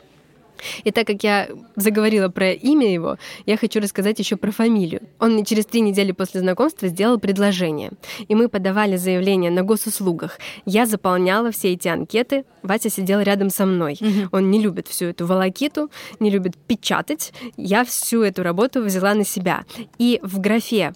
И 0.84 0.90
так 0.90 1.06
как 1.06 1.22
я 1.22 1.48
заговорила 1.76 2.28
про 2.28 2.52
имя 2.52 2.92
его, 2.92 3.18
я 3.46 3.56
хочу 3.56 3.80
рассказать 3.80 4.18
еще 4.18 4.36
про 4.36 4.50
фамилию. 4.50 5.02
Он 5.18 5.34
мне 5.34 5.44
через 5.44 5.66
три 5.66 5.80
недели 5.80 6.12
после 6.12 6.40
знакомства 6.40 6.88
сделал 6.88 7.18
предложение. 7.18 7.90
И 8.28 8.34
мы 8.34 8.48
подавали 8.48 8.96
заявление 8.96 9.50
на 9.50 9.62
госуслугах. 9.62 10.38
Я 10.64 10.86
заполняла 10.86 11.50
все 11.50 11.72
эти 11.72 11.88
анкеты. 11.88 12.44
Вася 12.62 12.90
сидел 12.90 13.20
рядом 13.20 13.50
со 13.50 13.66
мной. 13.66 13.98
Угу. 14.00 14.28
Он 14.32 14.50
не 14.50 14.60
любит 14.60 14.88
всю 14.88 15.06
эту 15.06 15.26
волокиту, 15.26 15.90
не 16.20 16.30
любит 16.30 16.56
печатать. 16.56 17.32
Я 17.56 17.84
всю 17.84 18.22
эту 18.22 18.42
работу 18.42 18.82
взяла 18.82 19.14
на 19.14 19.24
себя. 19.24 19.64
И 19.98 20.20
в 20.22 20.40
графе 20.40 20.92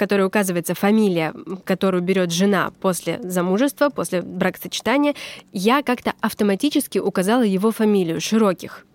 которой 0.00 0.22
указывается 0.22 0.74
фамилия, 0.74 1.34
которую 1.64 2.02
берет 2.02 2.32
жена 2.32 2.72
после 2.80 3.20
замужества, 3.22 3.90
после 3.90 4.22
бракосочетания, 4.22 5.14
я 5.52 5.82
как-то 5.82 6.14
автоматически 6.22 6.98
указала 6.98 7.42
его 7.42 7.70
фамилию 7.70 8.18
Широких. 8.18 8.86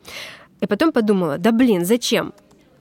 И 0.62 0.66
потом 0.66 0.92
подумала, 0.92 1.38
да 1.38 1.52
блин, 1.52 1.86
зачем? 1.86 2.34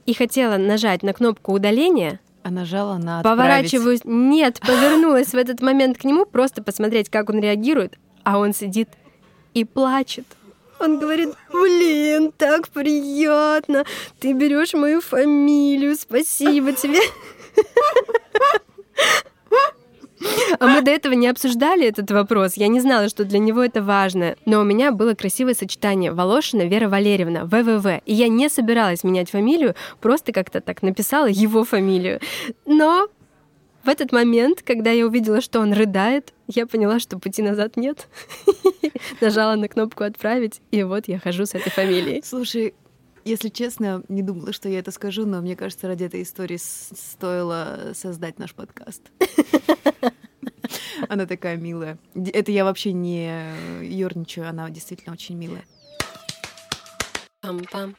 И 0.06 0.14
хотела 0.14 0.56
нажать 0.56 1.02
на 1.02 1.12
кнопку 1.12 1.52
удаления, 1.52 2.18
а 2.42 2.50
нажала 2.50 2.96
на 2.96 3.18
отправить. 3.18 3.24
Поворачиваюсь. 3.24 4.00
Нет, 4.04 4.58
повернулась 4.60 5.28
в 5.28 5.36
этот 5.36 5.60
момент 5.60 5.98
к 5.98 6.04
нему, 6.04 6.24
просто 6.24 6.62
посмотреть, 6.62 7.10
как 7.10 7.28
он 7.28 7.40
реагирует. 7.40 7.98
А 8.22 8.38
он 8.38 8.54
сидит 8.54 8.88
и 9.52 9.66
плачет. 9.66 10.24
Он 10.80 10.98
говорит, 10.98 11.34
блин, 11.52 12.32
так 12.36 12.68
приятно. 12.68 13.84
Ты 14.18 14.32
берешь 14.32 14.72
мою 14.72 15.02
фамилию, 15.02 15.94
спасибо 15.94 16.72
тебе. 16.72 17.00
А 20.58 20.66
мы 20.66 20.82
до 20.82 20.90
этого 20.90 21.14
не 21.14 21.28
обсуждали 21.28 21.86
этот 21.86 22.10
вопрос. 22.10 22.54
Я 22.54 22.68
не 22.68 22.80
знала, 22.80 23.08
что 23.08 23.24
для 23.24 23.38
него 23.38 23.62
это 23.62 23.82
важно. 23.82 24.36
Но 24.46 24.60
у 24.60 24.64
меня 24.64 24.92
было 24.92 25.14
красивое 25.14 25.54
сочетание 25.54 26.12
Волошина 26.12 26.62
Вера 26.62 26.88
Валерьевна, 26.88 27.44
ВВВ. 27.44 28.00
И 28.06 28.14
я 28.14 28.28
не 28.28 28.48
собиралась 28.48 29.04
менять 29.04 29.30
фамилию, 29.30 29.74
просто 30.00 30.32
как-то 30.32 30.60
так 30.60 30.82
написала 30.82 31.26
его 31.26 31.64
фамилию. 31.64 32.20
Но 32.64 33.08
в 33.82 33.88
этот 33.88 34.12
момент, 34.12 34.62
когда 34.62 34.90
я 34.90 35.06
увидела, 35.06 35.40
что 35.40 35.60
он 35.60 35.72
рыдает, 35.72 36.32
я 36.46 36.66
поняла, 36.66 36.98
что 36.98 37.18
пути 37.18 37.42
назад 37.42 37.76
нет. 37.76 38.08
Нажала 39.20 39.56
на 39.56 39.68
кнопку 39.68 40.04
«Отправить», 40.04 40.60
и 40.70 40.82
вот 40.82 41.06
я 41.06 41.18
хожу 41.18 41.44
с 41.44 41.54
этой 41.54 41.70
фамилией. 41.70 42.22
Слушай, 42.24 42.74
если 43.24 43.48
честно, 43.48 44.02
не 44.08 44.22
думала, 44.22 44.52
что 44.52 44.68
я 44.68 44.78
это 44.78 44.90
скажу, 44.90 45.26
но 45.26 45.40
мне 45.40 45.56
кажется, 45.56 45.88
ради 45.88 46.04
этой 46.04 46.22
истории 46.22 46.58
стоило 46.58 47.92
создать 47.94 48.38
наш 48.38 48.54
подкаст. 48.54 49.02
Она 51.08 51.26
такая 51.26 51.56
милая. 51.56 51.98
Это 52.14 52.52
я 52.52 52.64
вообще 52.64 52.92
не 52.92 53.26
ерничаю, 53.82 54.48
она 54.48 54.70
действительно 54.70 55.12
очень 55.12 55.36
милая. 55.36 55.64
Пам-пам. 57.44 57.94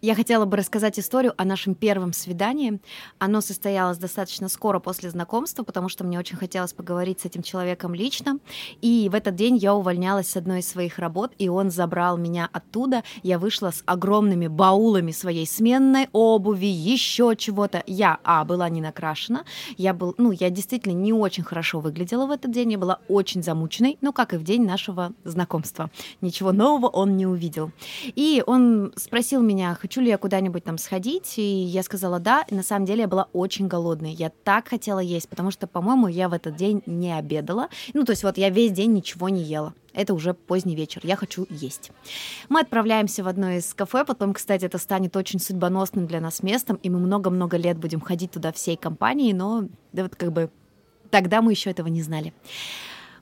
Я 0.00 0.16
хотела 0.16 0.44
бы 0.44 0.56
рассказать 0.56 0.98
историю 0.98 1.34
о 1.36 1.44
нашем 1.44 1.76
первом 1.76 2.12
свидании. 2.12 2.80
Оно 3.20 3.40
состоялось 3.40 3.96
достаточно 3.96 4.48
скоро 4.48 4.80
после 4.80 5.08
знакомства, 5.08 5.62
потому 5.62 5.88
что 5.88 6.02
мне 6.02 6.18
очень 6.18 6.36
хотелось 6.36 6.72
поговорить 6.72 7.20
с 7.20 7.24
этим 7.24 7.44
человеком 7.44 7.94
лично. 7.94 8.40
И 8.80 9.08
в 9.08 9.14
этот 9.14 9.36
день 9.36 9.56
я 9.56 9.74
увольнялась 9.74 10.30
с 10.30 10.36
одной 10.36 10.60
из 10.60 10.68
своих 10.68 10.98
работ, 10.98 11.32
и 11.38 11.48
он 11.48 11.70
забрал 11.70 12.16
меня 12.16 12.48
оттуда. 12.52 13.04
Я 13.22 13.38
вышла 13.38 13.70
с 13.70 13.84
огромными 13.86 14.48
баулами 14.48 15.12
своей 15.12 15.46
сменной 15.46 16.08
обуви, 16.12 16.66
еще 16.66 17.36
чего-то. 17.38 17.84
Я, 17.86 18.18
а, 18.24 18.44
была 18.44 18.68
не 18.68 18.80
накрашена. 18.80 19.44
Я 19.76 19.94
был, 19.94 20.16
ну, 20.18 20.32
я 20.32 20.50
действительно 20.50 20.94
не 20.94 21.12
очень 21.12 21.44
хорошо 21.44 21.78
выглядела 21.78 22.26
в 22.26 22.32
этот 22.32 22.50
день. 22.50 22.72
Я 22.72 22.78
была 22.78 22.98
очень 23.06 23.44
замученной, 23.44 23.96
ну, 24.00 24.12
как 24.12 24.34
и 24.34 24.38
в 24.38 24.42
день 24.42 24.64
нашего 24.64 25.12
знакомства. 25.22 25.88
Ничего 26.20 26.50
нового 26.50 26.88
он 26.88 27.16
не 27.16 27.26
увидел. 27.26 27.70
И 28.16 28.42
он 28.44 28.71
спросил 28.96 29.42
меня, 29.42 29.76
хочу 29.80 30.00
ли 30.00 30.08
я 30.08 30.18
куда-нибудь 30.18 30.64
там 30.64 30.78
сходить, 30.78 31.38
и 31.38 31.42
я 31.42 31.82
сказала 31.82 32.18
да. 32.18 32.44
И 32.48 32.54
на 32.54 32.62
самом 32.62 32.86
деле 32.86 33.02
я 33.02 33.08
была 33.08 33.28
очень 33.32 33.68
голодной. 33.68 34.12
Я 34.12 34.30
так 34.44 34.68
хотела 34.68 34.98
есть, 34.98 35.28
потому 35.28 35.50
что, 35.50 35.66
по-моему, 35.66 36.08
я 36.08 36.28
в 36.28 36.32
этот 36.32 36.56
день 36.56 36.82
не 36.86 37.16
обедала. 37.16 37.68
Ну, 37.94 38.04
то 38.04 38.12
есть 38.12 38.22
вот 38.22 38.38
я 38.38 38.50
весь 38.50 38.72
день 38.72 38.92
ничего 38.92 39.28
не 39.28 39.42
ела. 39.42 39.74
Это 39.94 40.14
уже 40.14 40.34
поздний 40.34 40.74
вечер, 40.74 41.02
я 41.04 41.16
хочу 41.16 41.46
есть. 41.50 41.90
Мы 42.48 42.60
отправляемся 42.60 43.22
в 43.22 43.28
одно 43.28 43.50
из 43.50 43.74
кафе, 43.74 44.04
потом, 44.04 44.32
кстати, 44.32 44.64
это 44.64 44.78
станет 44.78 45.16
очень 45.16 45.38
судьбоносным 45.38 46.06
для 46.06 46.20
нас 46.20 46.42
местом, 46.42 46.76
и 46.82 46.88
мы 46.88 46.98
много-много 46.98 47.56
лет 47.56 47.76
будем 47.78 48.00
ходить 48.00 48.30
туда 48.30 48.52
всей 48.52 48.76
компанией, 48.76 49.34
но 49.34 49.64
да, 49.92 50.04
вот 50.04 50.16
как 50.16 50.32
бы 50.32 50.50
тогда 51.10 51.42
мы 51.42 51.52
еще 51.52 51.70
этого 51.70 51.88
не 51.88 52.02
знали. 52.02 52.32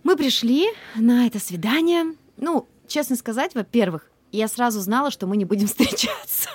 Мы 0.03 0.17
пришли 0.17 0.67
на 0.97 1.27
это 1.27 1.39
свидание. 1.41 2.15
Ну, 2.37 2.67
честно 2.87 3.17
сказать, 3.17 3.55
во-первых, 3.55 4.10
я 4.33 4.49
сразу 4.49 4.81
знала, 4.81 5.11
что 5.11 5.27
мы 5.27 5.37
не 5.37 5.45
будем 5.45 5.67
встречаться. 5.69 6.49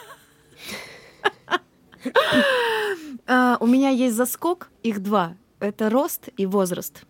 А, 3.28 3.58
у 3.60 3.66
меня 3.66 3.90
есть 3.90 4.16
заскок, 4.16 4.70
их 4.84 5.02
два. 5.02 5.36
Это 5.60 5.90
рост 5.90 6.30
и 6.38 6.46
возраст. 6.46 7.04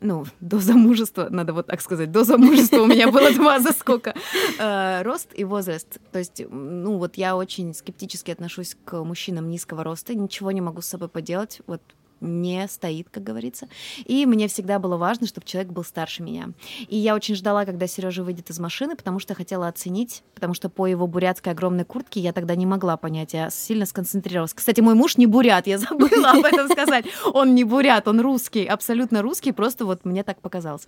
Ну, 0.00 0.24
до 0.40 0.58
замужества, 0.58 1.28
надо 1.30 1.52
вот 1.52 1.68
так 1.68 1.80
сказать, 1.80 2.10
до 2.10 2.24
замужества 2.24 2.78
у 2.78 2.86
меня 2.86 3.10
было 3.10 3.30
два 3.32 3.60
заскока. 3.60 4.14
А, 4.58 5.02
рост 5.02 5.28
и 5.34 5.44
возраст. 5.44 5.98
То 6.10 6.18
есть, 6.18 6.42
ну, 6.48 6.98
вот 6.98 7.16
я 7.16 7.36
очень 7.36 7.74
скептически 7.74 8.30
отношусь 8.30 8.76
к 8.84 9.04
мужчинам 9.04 9.48
низкого 9.48 9.84
роста, 9.84 10.14
ничего 10.14 10.50
не 10.50 10.60
могу 10.60 10.80
с 10.80 10.86
собой 10.86 11.08
поделать. 11.08 11.60
Вот 11.66 11.82
не 12.22 12.66
стоит, 12.68 13.08
как 13.10 13.22
говорится. 13.22 13.68
И 14.04 14.24
мне 14.26 14.48
всегда 14.48 14.78
было 14.78 14.96
важно, 14.96 15.26
чтобы 15.26 15.46
человек 15.46 15.72
был 15.72 15.84
старше 15.84 16.22
меня. 16.22 16.50
И 16.88 16.96
я 16.96 17.14
очень 17.14 17.34
ждала, 17.34 17.64
когда 17.64 17.86
Сережа 17.86 18.22
выйдет 18.22 18.50
из 18.50 18.58
машины, 18.58 18.96
потому 18.96 19.18
что 19.18 19.34
хотела 19.34 19.68
оценить, 19.68 20.22
потому 20.34 20.54
что 20.54 20.68
по 20.68 20.86
его 20.86 21.06
бурятской 21.06 21.52
огромной 21.52 21.84
куртке 21.84 22.20
я 22.20 22.32
тогда 22.32 22.54
не 22.54 22.66
могла 22.66 22.96
понять, 22.96 23.34
я 23.34 23.50
сильно 23.50 23.86
сконцентрировалась. 23.86 24.54
Кстати, 24.54 24.80
мой 24.80 24.94
муж 24.94 25.16
не 25.16 25.26
бурят, 25.26 25.66
я 25.66 25.78
забыла 25.78 26.30
об 26.30 26.44
этом 26.44 26.68
сказать. 26.68 27.06
Он 27.32 27.54
не 27.54 27.64
бурят, 27.64 28.08
он 28.08 28.20
русский, 28.20 28.64
абсолютно 28.64 29.22
русский, 29.22 29.52
просто 29.52 29.84
вот 29.84 30.04
мне 30.04 30.22
так 30.22 30.40
показалось. 30.40 30.86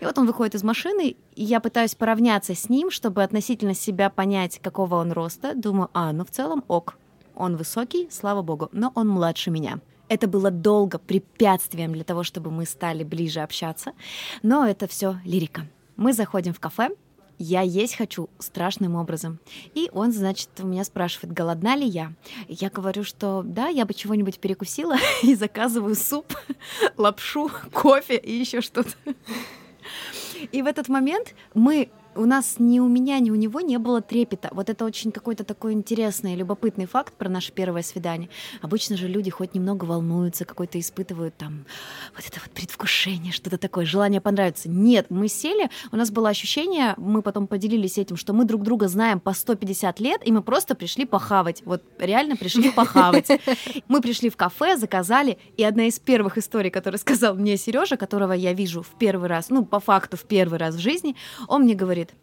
И 0.00 0.04
вот 0.04 0.16
он 0.18 0.26
выходит 0.26 0.54
из 0.54 0.62
машины, 0.62 1.16
и 1.34 1.44
я 1.44 1.60
пытаюсь 1.60 1.94
поравняться 1.94 2.54
с 2.54 2.68
ним, 2.68 2.90
чтобы 2.90 3.22
относительно 3.22 3.74
себя 3.74 4.10
понять, 4.10 4.58
какого 4.62 4.96
он 4.96 5.12
роста. 5.12 5.54
Думаю, 5.54 5.90
а, 5.92 6.12
ну 6.12 6.24
в 6.24 6.30
целом 6.30 6.64
ок. 6.68 6.96
Он 7.34 7.56
высокий, 7.56 8.08
слава 8.10 8.42
богу, 8.42 8.68
но 8.72 8.92
он 8.94 9.08
младше 9.08 9.50
меня. 9.50 9.80
Это 10.10 10.26
было 10.26 10.50
долго 10.50 10.98
препятствием 10.98 11.92
для 11.92 12.02
того, 12.02 12.24
чтобы 12.24 12.50
мы 12.50 12.66
стали 12.66 13.04
ближе 13.04 13.40
общаться, 13.40 13.92
но 14.42 14.66
это 14.66 14.88
все 14.88 15.20
лирика. 15.24 15.68
Мы 15.96 16.12
заходим 16.12 16.52
в 16.52 16.58
кафе, 16.58 16.90
я 17.38 17.60
есть 17.60 17.94
хочу 17.94 18.28
страшным 18.40 18.96
образом. 18.96 19.38
И 19.72 19.88
он, 19.92 20.12
значит, 20.12 20.48
у 20.58 20.66
меня 20.66 20.82
спрашивает, 20.82 21.32
голодна 21.32 21.76
ли 21.76 21.86
я. 21.86 22.12
Я 22.48 22.70
говорю, 22.70 23.04
что 23.04 23.42
да, 23.44 23.68
я 23.68 23.86
бы 23.86 23.94
чего-нибудь 23.94 24.40
перекусила 24.40 24.96
и 25.22 25.36
заказываю 25.36 25.94
суп, 25.94 26.34
лапшу, 26.96 27.48
кофе 27.72 28.16
и 28.16 28.32
еще 28.32 28.62
что-то. 28.62 28.90
И 30.50 30.60
в 30.60 30.66
этот 30.66 30.88
момент 30.88 31.36
мы 31.54 31.88
у 32.14 32.24
нас 32.26 32.56
ни 32.58 32.80
у 32.80 32.88
меня, 32.88 33.18
ни 33.20 33.30
у 33.30 33.34
него 33.34 33.60
не 33.60 33.78
было 33.78 34.00
трепета. 34.00 34.48
Вот 34.52 34.68
это 34.68 34.84
очень 34.84 35.12
какой-то 35.12 35.44
такой 35.44 35.72
интересный, 35.72 36.34
любопытный 36.34 36.86
факт 36.86 37.14
про 37.14 37.28
наше 37.28 37.52
первое 37.52 37.82
свидание. 37.82 38.28
Обычно 38.62 38.96
же 38.96 39.08
люди 39.08 39.30
хоть 39.30 39.54
немного 39.54 39.84
волнуются, 39.84 40.44
какой-то 40.44 40.78
испытывают 40.80 41.36
там 41.36 41.64
вот 42.14 42.26
это 42.26 42.40
вот 42.40 42.50
предвкушение, 42.50 43.32
что-то 43.32 43.58
такое, 43.58 43.84
желание 43.84 44.20
понравиться. 44.20 44.68
Нет, 44.68 45.06
мы 45.10 45.28
сели, 45.28 45.70
у 45.92 45.96
нас 45.96 46.10
было 46.10 46.28
ощущение, 46.28 46.94
мы 46.96 47.22
потом 47.22 47.46
поделились 47.46 47.98
этим, 47.98 48.16
что 48.16 48.32
мы 48.32 48.44
друг 48.44 48.62
друга 48.62 48.88
знаем 48.88 49.20
по 49.20 49.32
150 49.32 50.00
лет, 50.00 50.20
и 50.24 50.32
мы 50.32 50.42
просто 50.42 50.74
пришли 50.74 51.04
похавать. 51.04 51.62
Вот 51.64 51.82
реально 51.98 52.36
пришли 52.36 52.70
похавать. 52.74 53.28
Мы 53.88 54.00
пришли 54.00 54.30
в 54.30 54.36
кафе, 54.36 54.76
заказали, 54.76 55.38
и 55.56 55.64
одна 55.64 55.84
из 55.84 55.98
первых 55.98 56.38
историй, 56.38 56.70
которую 56.70 56.98
сказал 56.98 57.34
мне 57.34 57.56
Сережа, 57.56 57.96
которого 57.96 58.32
я 58.32 58.52
вижу 58.52 58.82
в 58.82 58.98
первый 58.98 59.28
раз, 59.28 59.50
ну, 59.50 59.64
по 59.64 59.80
факту 59.80 60.16
в 60.16 60.24
первый 60.24 60.58
раз 60.58 60.74
в 60.74 60.78
жизни, 60.78 61.14
он 61.46 61.62
мне 61.62 61.74
говорит, 61.74 61.99
говорит, 62.02 62.14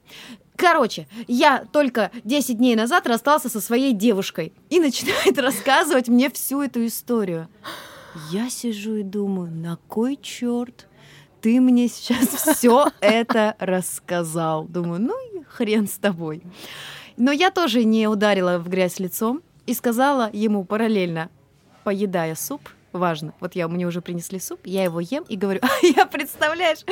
Короче, 0.57 1.07
я 1.27 1.65
только 1.72 2.10
10 2.24 2.57
дней 2.57 2.75
назад 2.75 3.05
расстался 3.05 3.48
со 3.48 3.62
своей 3.62 3.93
девушкой 3.93 4.53
и 4.69 4.79
начинает 4.79 5.38
рассказывать 5.38 6.07
мне 6.07 6.31
всю 6.31 6.63
эту 6.63 6.86
историю. 6.86 7.48
Я 8.31 8.50
сижу 8.50 8.96
и 8.96 9.03
думаю, 9.03 9.51
на 9.51 9.77
кой 9.88 10.17
черт 10.19 10.88
ты 11.41 11.62
мне 11.62 11.88
сейчас 11.88 12.27
все 12.57 12.88
это 13.00 13.55
рассказал? 13.60 14.65
Думаю, 14.65 15.01
ну 15.01 15.13
и 15.36 15.43
хрен 15.43 15.88
с 15.88 16.00
тобой. 16.00 16.41
Но 17.17 17.31
я 17.31 17.51
тоже 17.51 17.84
не 17.84 18.07
ударила 18.07 18.57
в 18.57 18.67
грязь 18.67 19.00
лицом 19.00 19.43
и 19.67 19.75
сказала 19.75 20.29
ему 20.34 20.65
параллельно, 20.65 21.29
поедая 21.84 22.34
суп, 22.34 22.69
важно. 22.94 23.34
Вот 23.39 23.56
я, 23.56 23.67
мне 23.67 23.86
уже 23.86 24.01
принесли 24.01 24.39
суп, 24.39 24.62
я 24.65 24.84
его 24.84 25.00
ем 25.00 25.24
и 25.27 25.36
говорю, 25.36 25.60
а 25.63 25.67
я, 25.86 26.06
представляешь, 26.06 26.86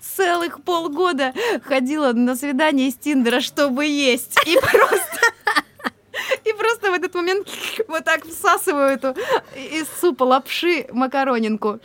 целых 0.00 0.62
полгода 0.62 1.32
ходила 1.64 2.12
на 2.12 2.36
свидание 2.36 2.88
из 2.88 2.94
Тиндера, 2.94 3.40
чтобы 3.40 3.86
есть. 3.86 4.36
И 4.46 4.56
просто... 4.56 5.18
И 6.44 6.52
просто 6.52 6.90
в 6.90 6.94
этот 6.94 7.14
момент 7.14 7.48
вот 7.88 8.04
так 8.04 8.24
всасываю 8.26 8.90
эту 8.90 9.14
из 9.56 9.86
супа 10.00 10.24
лапши 10.24 10.86
макаронинку. 10.92 11.80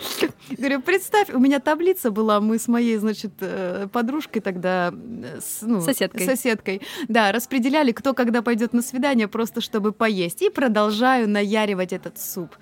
Говорю, 0.49 0.81
представь, 0.81 1.29
у 1.29 1.39
меня 1.39 1.59
таблица 1.59 2.11
была, 2.11 2.39
мы 2.41 2.59
с 2.59 2.67
моей, 2.67 2.97
значит, 2.97 3.31
э, 3.39 3.87
подружкой 3.91 4.41
тогда... 4.41 4.93
С, 5.39 5.61
ну, 5.61 5.81
соседкой. 5.81 6.25
Соседкой. 6.25 6.81
Да, 7.07 7.31
распределяли, 7.31 7.91
кто 7.91 8.13
когда 8.13 8.41
пойдет 8.41 8.73
на 8.73 8.81
свидание, 8.81 9.27
просто 9.27 9.61
чтобы 9.61 9.91
поесть. 9.91 10.41
И 10.41 10.49
продолжаю 10.49 11.29
наяривать 11.29 11.93
этот 11.93 12.19
суп. 12.19 12.55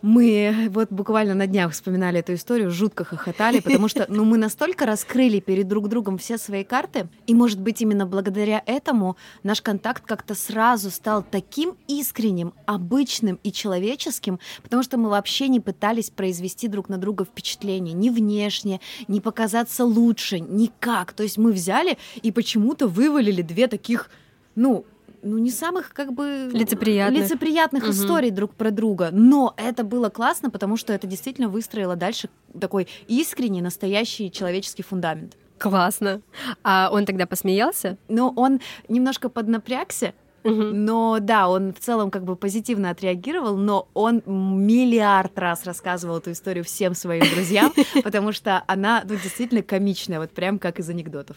Мы 0.00 0.68
вот 0.70 0.90
буквально 0.90 1.34
на 1.34 1.46
днях 1.48 1.72
вспоминали 1.72 2.20
эту 2.20 2.34
историю, 2.34 2.70
жутко 2.70 3.04
хохотали, 3.04 3.58
потому 3.60 3.88
что 3.88 4.06
ну, 4.08 4.24
мы 4.24 4.38
настолько 4.38 4.86
раскрыли 4.86 5.40
перед 5.40 5.66
друг 5.66 5.88
другом 5.88 6.18
все 6.18 6.38
свои 6.38 6.62
карты, 6.62 7.08
и, 7.26 7.34
может 7.34 7.60
быть, 7.60 7.82
именно 7.82 8.06
благодаря 8.06 8.62
этому 8.66 9.16
наш 9.42 9.60
контакт 9.60 10.04
как-то 10.06 10.34
сразу 10.34 10.90
стал 10.90 11.24
таким 11.28 11.76
искренним, 11.88 12.54
обычным 12.66 13.40
и 13.42 13.50
человеческим, 13.50 14.38
потому 14.62 14.84
что 14.84 14.98
мы 14.98 15.10
вообще 15.10 15.48
не 15.48 15.58
пытались 15.58 16.10
произвести 16.10 16.68
друг 16.68 16.88
на 16.88 16.98
друга 16.98 17.24
впечатление 17.24 17.94
ни 17.94 18.10
внешне, 18.10 18.80
ни 19.08 19.18
показаться 19.18 19.84
лучше, 19.84 20.38
никак. 20.38 21.12
То 21.12 21.24
есть 21.24 21.38
мы 21.38 21.52
взяли 21.52 21.98
и 22.22 22.30
почему-то 22.30 22.86
вывалили 22.86 23.42
две 23.42 23.66
таких 23.66 24.10
ну, 24.54 24.84
ну, 25.22 25.38
не 25.38 25.50
самых 25.50 25.92
как 25.92 26.12
бы 26.12 26.48
лицеприятных, 26.52 27.22
лицеприятных 27.22 27.84
угу. 27.84 27.92
историй 27.92 28.30
друг 28.30 28.54
про 28.54 28.70
друга. 28.70 29.10
Но 29.12 29.54
это 29.56 29.84
было 29.84 30.08
классно, 30.08 30.50
потому 30.50 30.76
что 30.76 30.92
это 30.92 31.06
действительно 31.06 31.48
выстроило 31.48 31.96
дальше 31.96 32.28
такой 32.58 32.88
искренний, 33.06 33.62
настоящий 33.62 34.30
человеческий 34.30 34.82
фундамент. 34.82 35.36
Классно. 35.58 36.20
А 36.62 36.88
он 36.92 37.04
тогда 37.04 37.26
посмеялся? 37.26 37.98
Ну, 38.08 38.32
он 38.36 38.60
немножко 38.88 39.28
поднапрягся, 39.28 40.14
но 40.44 41.18
да, 41.20 41.48
он 41.48 41.72
в 41.72 41.78
целом 41.78 42.10
как 42.10 42.24
бы 42.24 42.36
позитивно 42.36 42.90
отреагировал, 42.90 43.56
но 43.56 43.88
он 43.94 44.22
миллиард 44.26 45.38
раз 45.38 45.64
рассказывал 45.64 46.18
эту 46.18 46.32
историю 46.32 46.64
всем 46.64 46.94
своим 46.94 47.24
друзьям, 47.34 47.72
потому 48.04 48.32
что 48.32 48.62
она 48.66 49.02
ну, 49.04 49.16
действительно 49.16 49.62
комичная, 49.62 50.20
вот 50.20 50.30
прям 50.30 50.58
как 50.58 50.78
из 50.78 50.88
анекдотов. 50.88 51.36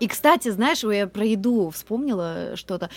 И, 0.00 0.08
кстати, 0.08 0.50
знаешь, 0.50 0.82
я 0.82 1.06
про 1.06 1.24
еду 1.24 1.70
вспомнила 1.70 2.56
что-то. 2.56 2.90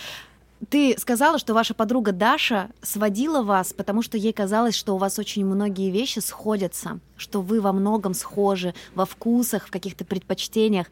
Ты 0.70 0.96
сказала, 0.98 1.38
что 1.38 1.52
ваша 1.52 1.74
подруга 1.74 2.12
Даша 2.12 2.70
сводила 2.80 3.42
вас, 3.42 3.74
потому 3.74 4.00
что 4.00 4.16
ей 4.16 4.32
казалось, 4.32 4.74
что 4.74 4.94
у 4.94 4.98
вас 4.98 5.18
очень 5.18 5.44
многие 5.44 5.90
вещи 5.90 6.20
сходятся, 6.20 6.98
что 7.18 7.42
вы 7.42 7.60
во 7.60 7.72
многом 7.72 8.14
схожи 8.14 8.74
во 8.94 9.04
вкусах, 9.04 9.66
в 9.66 9.70
каких-то 9.70 10.06
предпочтениях. 10.06 10.86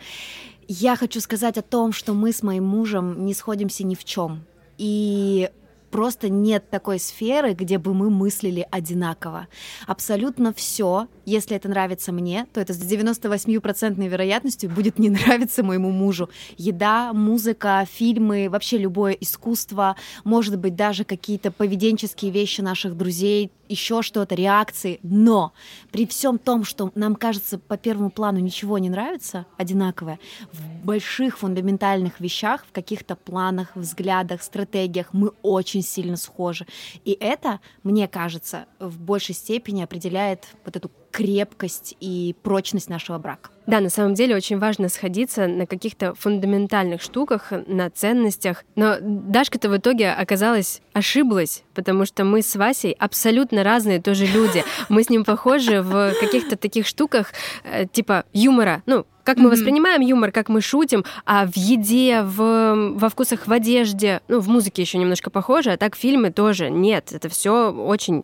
Я 0.69 0.97
хочу 0.97 1.21
сказать 1.21 1.59
о 1.59 1.63
том, 1.63 1.93
что 1.93 2.15
мы 2.15 2.33
с 2.33 2.43
моим 2.43 2.65
мужем 2.65 3.25
не 3.25 3.35
сходимся 3.35 3.85
ни 3.85 3.95
в 3.95 4.05
чем. 4.05 4.45
И 4.79 5.51
просто 5.91 6.29
нет 6.29 6.71
такой 6.71 6.99
сферы, 6.99 7.55
где 7.55 7.79
бы 7.79 7.95
мы 7.95 8.11
мыслили 8.11 8.67
одинаково. 8.71 9.49
Абсолютно 9.87 10.53
все, 10.53 11.09
если 11.27 11.57
это 11.57 11.69
нравится 11.69 12.13
мне, 12.13 12.47
то 12.53 12.61
это 12.61 12.73
с 12.73 12.81
98% 12.81 14.09
вероятностью 14.09 14.71
будет 14.71 14.99
не 14.99 15.11
нравиться 15.11 15.63
моему 15.63 15.91
мужу. 15.91 16.29
Еда, 16.57 17.13
музыка, 17.13 17.87
фильмы, 17.91 18.49
вообще 18.49 18.79
любое 18.79 19.13
искусство, 19.13 19.97
может 20.25 20.59
быть, 20.59 20.77
даже 20.77 21.05
какие-то 21.05 21.51
поведенческие 21.51 22.31
вещи 22.31 22.61
наших 22.61 22.97
друзей, 22.97 23.51
еще 23.69 24.03
что-то, 24.03 24.35
реакции. 24.35 25.01
Но 25.03 25.53
при 25.91 26.07
всем 26.07 26.39
том, 26.39 26.65
что 26.65 26.91
нам 26.95 27.17
кажется 27.17 27.59
по 27.59 27.77
первому 27.77 28.11
плану 28.11 28.39
ничего 28.39 28.79
не 28.79 28.91
нравится, 28.91 29.47
одинаковое, 29.57 30.19
в 30.53 30.85
больших 30.85 31.39
фундаментальных 31.39 32.21
вещах, 32.21 32.65
в 32.69 32.73
каких-то 32.73 33.17
планах, 33.17 33.75
взглядах, 33.75 34.43
стратегиях 34.43 35.09
мы 35.13 35.31
очень 35.43 35.83
сильно 35.83 36.17
схожи. 36.17 36.67
И 37.05 37.17
это, 37.19 37.61
мне 37.83 38.09
кажется, 38.09 38.67
в 38.79 39.01
большей 39.01 39.35
степени 39.35 39.83
определяет 39.83 40.47
вот 40.65 40.77
эту 40.77 40.91
крепкость 41.15 41.97
и 42.01 42.35
прочность 42.43 42.91
нашего 42.91 43.19
брака. 43.19 43.51
Да, 43.67 43.81
на 43.81 43.89
самом 43.89 44.15
деле 44.15 44.37
очень 44.37 44.59
важно 44.59 44.89
сходиться 44.89 45.47
на 45.47 45.67
каких-то 45.67 46.15
фундаментальных 46.15 47.01
штуках, 47.01 47.53
на 47.67 47.91
ценностях. 47.91 48.65
Но 48.77 48.97
Дашка-то 49.01 49.69
в 49.69 49.77
итоге 49.77 50.11
оказалась 50.11 50.83
ошиблась, 50.93 51.65
потому 51.75 52.05
что 52.05 52.25
мы 52.25 52.43
с 52.43 52.55
Васей 52.57 52.93
абсолютно 52.93 53.65
разные 53.65 54.01
тоже 54.01 54.27
люди. 54.27 54.65
Мы 54.89 55.03
с 55.03 55.11
ним 55.11 55.25
похожи 55.25 55.83
в 55.83 56.13
каких-то 56.21 56.57
таких 56.57 56.87
штуках, 56.87 57.33
э, 57.65 57.87
типа 57.87 58.25
юмора. 58.33 58.83
Ну, 58.87 59.07
как 59.25 59.39
мы 59.39 59.49
mm-hmm. 59.49 59.53
воспринимаем 59.53 60.01
юмор, 60.03 60.31
как 60.31 60.49
мы 60.49 60.61
шутим, 60.61 61.05
а 61.25 61.47
в 61.47 61.57
еде, 61.57 62.23
в, 62.23 62.93
во 62.95 63.09
вкусах 63.09 63.47
в 63.47 63.53
одежде, 63.53 64.21
ну, 64.29 64.39
в 64.39 64.49
музыке 64.49 64.83
еще 64.83 64.99
немножко 64.99 65.31
похоже, 65.31 65.73
а 65.73 65.77
так 65.77 65.97
фильмы 65.97 66.31
тоже 66.31 66.71
нет. 66.71 67.11
Это 67.13 67.29
все 67.31 67.73
очень, 67.73 68.23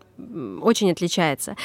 очень 0.60 0.92
отличается. 0.92 1.56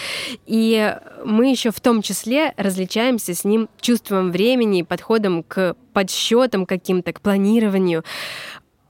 И 0.45 0.95
мы 1.25 1.51
еще 1.51 1.71
в 1.71 1.81
том 1.81 2.01
числе 2.01 2.53
различаемся 2.55 3.33
с 3.33 3.43
ним 3.43 3.64
чувством 3.79 4.31
времени, 4.31 4.81
подходом 4.81 5.43
к 5.43 5.75
подсчетам 5.93 6.65
каким-то, 6.65 7.13
к 7.13 7.21
планированию. 7.21 8.03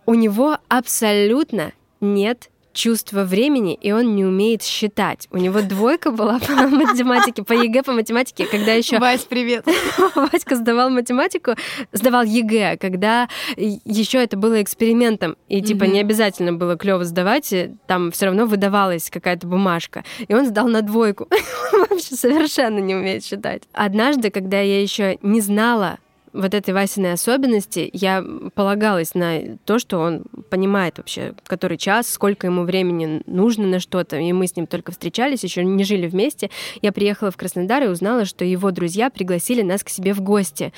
У 0.06 0.14
него 0.14 0.58
абсолютно 0.68 1.72
нет 2.02 2.50
чувство 2.76 3.24
времени, 3.24 3.74
и 3.74 3.92
он 3.92 4.16
не 4.16 4.24
умеет 4.26 4.62
считать. 4.62 5.28
У 5.32 5.38
него 5.38 5.62
двойка 5.62 6.12
была 6.12 6.40
по 6.48 6.68
математике, 6.68 7.44
по 7.44 7.54
ЕГЭ 7.54 7.82
по 7.84 7.94
математике, 7.94 8.46
когда 8.46 8.74
еще... 8.74 9.00
Вась, 9.00 9.24
привет! 9.24 9.66
Васька 10.16 10.56
сдавал 10.56 10.90
математику, 10.90 11.56
сдавал 11.92 12.24
ЕГЭ, 12.24 12.78
когда 12.78 13.28
еще 13.58 14.22
это 14.22 14.38
было 14.38 14.62
экспериментом, 14.62 15.38
и 15.48 15.62
типа 15.62 15.86
не 15.86 16.00
обязательно 16.00 16.54
было 16.54 16.76
клево 16.78 17.06
сдавать, 17.06 17.54
там 17.88 18.12
все 18.12 18.26
равно 18.26 18.46
выдавалась 18.46 19.10
какая-то 19.10 19.48
бумажка. 19.48 20.04
И 20.28 20.34
он 20.34 20.46
сдал 20.46 20.68
на 20.68 20.82
двойку. 20.82 21.28
Вообще 21.72 22.16
совершенно 22.16 22.80
не 22.80 22.96
умеет 22.96 23.24
считать. 23.24 23.64
Однажды, 23.74 24.30
когда 24.30 24.60
я 24.60 24.82
еще 24.82 25.18
не 25.22 25.40
знала, 25.42 25.98
вот 26.36 26.54
этой 26.54 26.74
Васиной 26.74 27.14
особенности 27.14 27.90
я 27.94 28.24
полагалась 28.54 29.16
на 29.16 29.58
то, 29.64 29.80
что 29.80 30.00
он 30.00 30.24
понимает 30.50 30.98
вообще, 30.98 31.34
который 31.46 31.78
час, 31.78 32.10
сколько 32.10 32.48
ему 32.48 32.64
времени 32.64 33.22
нужно 33.26 33.66
на 33.66 33.80
что-то. 33.80 34.18
И 34.18 34.34
мы 34.34 34.48
с 34.48 34.56
ним 34.56 34.68
только 34.68 34.92
встречались, 34.92 35.44
еще 35.44 35.64
не 35.64 35.84
жили 35.84 36.08
вместе. 36.08 36.50
Я 36.82 36.92
приехала 36.92 37.32
в 37.32 37.38
Краснодар 37.38 37.84
и 37.84 37.88
узнала, 37.88 38.26
что 38.26 38.44
его 38.44 38.72
друзья 38.72 39.10
пригласили 39.10 39.62
нас 39.62 39.84
к 39.84 39.90
себе 39.90 40.14
в 40.14 40.22
гости. 40.22 40.74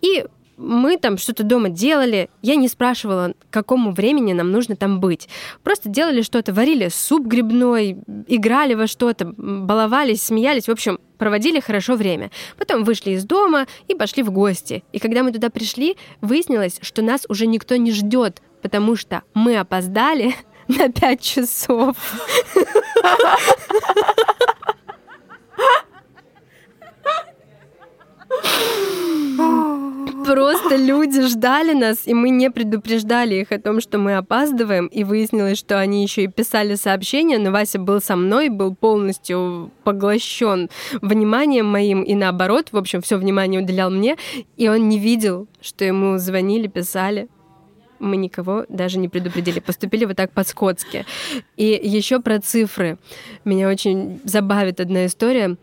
И 0.00 0.24
мы 0.56 0.96
там 0.96 1.18
что-то 1.18 1.42
дома 1.42 1.68
делали. 1.68 2.30
Я 2.42 2.56
не 2.56 2.68
спрашивала, 2.68 3.34
к 3.50 3.52
какому 3.52 3.92
времени 3.92 4.32
нам 4.32 4.50
нужно 4.50 4.76
там 4.76 5.00
быть. 5.00 5.28
Просто 5.62 5.88
делали 5.88 6.22
что-то, 6.22 6.52
варили 6.52 6.88
суп 6.88 7.26
грибной, 7.26 7.98
играли 8.26 8.74
во 8.74 8.86
что-то, 8.86 9.32
баловались, 9.36 10.22
смеялись. 10.22 10.68
В 10.68 10.72
общем, 10.72 10.98
проводили 11.18 11.60
хорошо 11.60 11.94
время. 11.94 12.30
Потом 12.58 12.84
вышли 12.84 13.12
из 13.12 13.24
дома 13.24 13.66
и 13.88 13.94
пошли 13.94 14.22
в 14.22 14.30
гости. 14.30 14.84
И 14.92 14.98
когда 14.98 15.22
мы 15.22 15.32
туда 15.32 15.50
пришли, 15.50 15.96
выяснилось, 16.20 16.78
что 16.82 17.02
нас 17.02 17.26
уже 17.28 17.46
никто 17.46 17.76
не 17.76 17.92
ждет, 17.92 18.42
потому 18.62 18.96
что 18.96 19.22
мы 19.34 19.58
опоздали 19.58 20.34
на 20.68 20.90
пять 20.90 21.20
часов. 21.20 21.96
Просто 30.24 30.76
люди 30.76 31.20
ждали 31.22 31.72
нас, 31.72 32.06
и 32.06 32.14
мы 32.14 32.30
не 32.30 32.50
предупреждали 32.50 33.36
их 33.36 33.52
о 33.52 33.58
том, 33.58 33.80
что 33.80 33.98
мы 33.98 34.16
опаздываем, 34.16 34.86
и 34.86 35.04
выяснилось, 35.04 35.58
что 35.58 35.78
они 35.78 36.02
еще 36.02 36.24
и 36.24 36.28
писали 36.28 36.74
сообщения, 36.74 37.38
но 37.38 37.50
Вася 37.50 37.78
был 37.78 38.00
со 38.00 38.16
мной, 38.16 38.48
был 38.48 38.74
полностью 38.74 39.70
поглощен 39.84 40.70
вниманием 41.02 41.66
моим, 41.66 42.02
и 42.02 42.14
наоборот, 42.14 42.68
в 42.72 42.76
общем, 42.76 43.02
все 43.02 43.16
внимание 43.16 43.60
уделял 43.60 43.90
мне, 43.90 44.16
и 44.56 44.68
он 44.68 44.88
не 44.88 44.98
видел, 44.98 45.48
что 45.60 45.84
ему 45.84 46.18
звонили, 46.18 46.66
писали 46.66 47.28
мы 47.98 48.16
никого 48.16 48.64
даже 48.68 48.98
не 48.98 49.08
предупредили. 49.08 49.60
Поступили 49.60 50.04
вот 50.04 50.16
так 50.16 50.32
по-скотски. 50.32 51.06
И 51.56 51.80
еще 51.82 52.20
про 52.20 52.40
цифры. 52.40 52.98
Меня 53.44 53.68
очень 53.68 54.20
забавит 54.24 54.80
одна 54.80 55.06
история. 55.06 55.56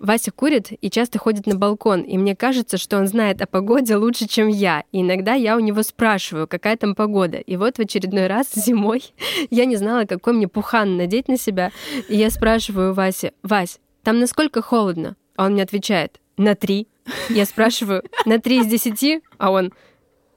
Вася 0.00 0.32
курит 0.32 0.68
и 0.80 0.90
часто 0.90 1.18
ходит 1.18 1.46
на 1.46 1.56
балкон, 1.56 2.00
и 2.00 2.16
мне 2.16 2.34
кажется, 2.34 2.78
что 2.78 2.96
он 2.96 3.06
знает 3.06 3.42
о 3.42 3.46
погоде 3.46 3.96
лучше, 3.96 4.26
чем 4.26 4.48
я. 4.48 4.84
И 4.92 5.02
иногда 5.02 5.34
я 5.34 5.56
у 5.56 5.60
него 5.60 5.82
спрашиваю, 5.82 6.48
какая 6.48 6.78
там 6.78 6.94
погода. 6.94 7.36
И 7.36 7.56
вот 7.56 7.76
в 7.76 7.80
очередной 7.80 8.26
раз 8.26 8.48
зимой 8.54 9.12
я 9.50 9.66
не 9.66 9.76
знала, 9.76 10.06
какой 10.06 10.32
мне 10.32 10.48
пухан 10.48 10.96
надеть 10.96 11.28
на 11.28 11.36
себя. 11.36 11.70
И 12.08 12.16
я 12.16 12.30
спрашиваю 12.30 12.94
Васе, 12.94 13.34
Вась, 13.42 13.78
там 14.02 14.18
насколько 14.18 14.62
холодно? 14.62 15.16
А 15.36 15.44
он 15.44 15.52
мне 15.52 15.62
отвечает, 15.62 16.18
на 16.38 16.54
три. 16.54 16.88
Я 17.28 17.44
спрашиваю, 17.44 18.02
на 18.24 18.40
три 18.40 18.60
из 18.60 18.66
десяти? 18.66 19.20
А 19.36 19.50
он, 19.50 19.70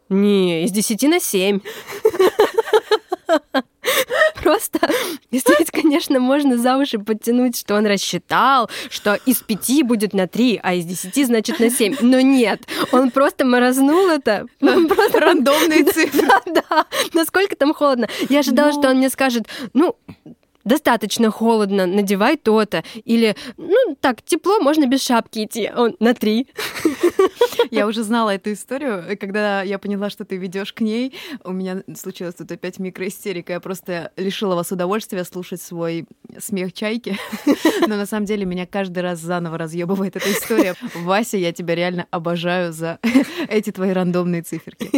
не, 0.09 0.65
из 0.65 0.71
десяти 0.71 1.07
на 1.07 1.21
семь. 1.21 1.61
Просто 4.43 4.79
здесь, 5.31 5.71
конечно, 5.71 6.19
можно 6.19 6.57
за 6.57 6.77
уши 6.77 6.99
подтянуть, 6.99 7.57
что 7.57 7.75
он 7.75 7.85
рассчитал, 7.85 8.69
что 8.89 9.17
из 9.25 9.37
пяти 9.37 9.83
будет 9.83 10.13
на 10.13 10.27
три, 10.27 10.59
а 10.61 10.73
из 10.73 10.85
десяти, 10.85 11.23
значит, 11.23 11.59
на 11.59 11.69
семь. 11.69 11.95
Но 12.01 12.19
нет, 12.19 12.61
он 12.91 13.09
просто 13.11 13.45
морознул 13.45 14.09
это. 14.09 14.45
Просто... 14.59 15.19
Рандомные 15.19 15.85
цифры. 15.93 16.27
Да, 16.27 16.41
да. 16.45 16.85
Насколько 17.13 17.55
там 17.55 17.73
холодно. 17.73 18.07
Я 18.29 18.39
ожидала, 18.39 18.73
что 18.73 18.89
он 18.89 18.97
мне 18.97 19.09
скажет, 19.09 19.47
ну, 19.73 19.95
достаточно 20.63 21.31
холодно, 21.31 21.85
надевай 21.85 22.37
то-то. 22.37 22.83
Или, 23.05 23.35
ну, 23.57 23.95
так, 23.99 24.21
тепло, 24.21 24.59
можно 24.59 24.85
без 24.87 25.03
шапки 25.03 25.45
идти. 25.45 25.71
Он 25.75 25.95
на 25.99 26.13
три. 26.13 26.47
Я 27.71 27.87
уже 27.87 28.03
знала 28.03 28.31
эту 28.35 28.53
историю. 28.53 29.17
Когда 29.19 29.63
я 29.63 29.79
поняла, 29.79 30.09
что 30.09 30.25
ты 30.25 30.37
ведешь 30.37 30.73
к 30.73 30.81
ней, 30.81 31.15
у 31.43 31.51
меня 31.51 31.83
случилась 31.95 32.35
тут 32.35 32.51
опять 32.51 32.79
микроистерика. 32.79 33.53
Я 33.53 33.59
просто 33.59 34.11
лишила 34.17 34.55
вас 34.55 34.71
удовольствия 34.71 35.23
слушать 35.23 35.61
свой 35.61 36.05
смех 36.37 36.73
чайки. 36.73 37.17
Но 37.87 37.95
на 37.95 38.05
самом 38.05 38.25
деле 38.25 38.45
меня 38.45 38.65
каждый 38.65 38.99
раз 38.99 39.19
заново 39.19 39.57
разъебывает 39.57 40.15
эта 40.15 40.31
история. 40.31 40.75
Вася, 40.93 41.37
я 41.37 41.51
тебя 41.51 41.75
реально 41.75 42.07
обожаю 42.11 42.73
за 42.73 42.99
эти 43.49 43.71
твои 43.71 43.91
рандомные 43.91 44.41
циферки. 44.41 44.91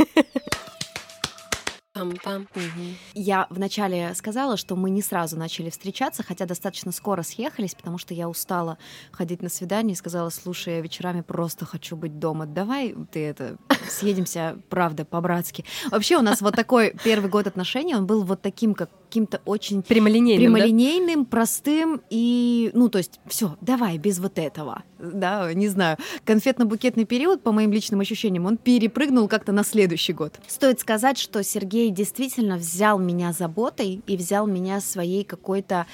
Пам-пам. 1.95 2.47
Угу. 2.53 2.95
Я 3.13 3.47
вначале 3.49 4.13
сказала, 4.15 4.57
что 4.57 4.75
мы 4.75 4.89
не 4.89 5.01
сразу 5.01 5.37
начали 5.37 5.69
встречаться, 5.69 6.23
хотя 6.23 6.45
достаточно 6.45 6.91
скоро 6.91 7.21
съехались, 7.23 7.73
потому 7.73 7.97
что 7.97 8.13
я 8.13 8.27
устала 8.27 8.77
ходить 9.11 9.41
на 9.41 9.47
свидание 9.47 9.93
и 9.93 9.95
сказала, 9.95 10.29
слушай, 10.29 10.75
я 10.75 10.81
вечерами 10.81 11.21
просто 11.21 11.65
хочу 11.65 11.95
быть 11.95 12.19
дома. 12.19 12.45
Давай 12.45 12.93
ты 13.11 13.25
это 13.25 13.57
съедемся, 13.89 14.57
правда, 14.69 15.05
по-братски. 15.05 15.63
Вообще 15.89 16.17
у 16.17 16.21
нас 16.21 16.41
вот 16.41 16.55
такой 16.55 16.93
первый 17.03 17.29
год 17.29 17.47
отношений, 17.47 17.95
он 17.95 18.05
был 18.05 18.23
вот 18.25 18.41
таким, 18.41 18.73
как 18.73 18.89
каким-то 19.15 19.39
очень 19.45 19.81
прямолинейным, 19.81 20.53
прямолинейным 20.53 21.23
да? 21.23 21.29
простым 21.29 22.01
и, 22.09 22.69
ну, 22.73 22.89
то 22.89 22.97
есть, 22.97 23.21
все, 23.27 23.55
давай 23.61 23.97
без 23.97 24.19
вот 24.19 24.37
этого, 24.37 24.83
да, 24.99 25.53
не 25.53 25.69
знаю. 25.69 25.95
Конфетно-букетный 26.25 27.05
период, 27.05 27.41
по 27.41 27.53
моим 27.53 27.71
личным 27.71 28.01
ощущениям, 28.01 28.45
он 28.45 28.57
перепрыгнул 28.57 29.29
как-то 29.29 29.53
на 29.53 29.63
следующий 29.63 30.11
год. 30.11 30.33
Стоит 30.47 30.81
сказать, 30.81 31.17
что 31.17 31.41
Сергей 31.43 31.91
действительно 31.91 32.57
взял 32.57 32.99
меня 32.99 33.31
заботой 33.31 34.01
и 34.05 34.17
взял 34.17 34.47
меня 34.47 34.81
своей 34.81 35.23
какой-то 35.23 35.85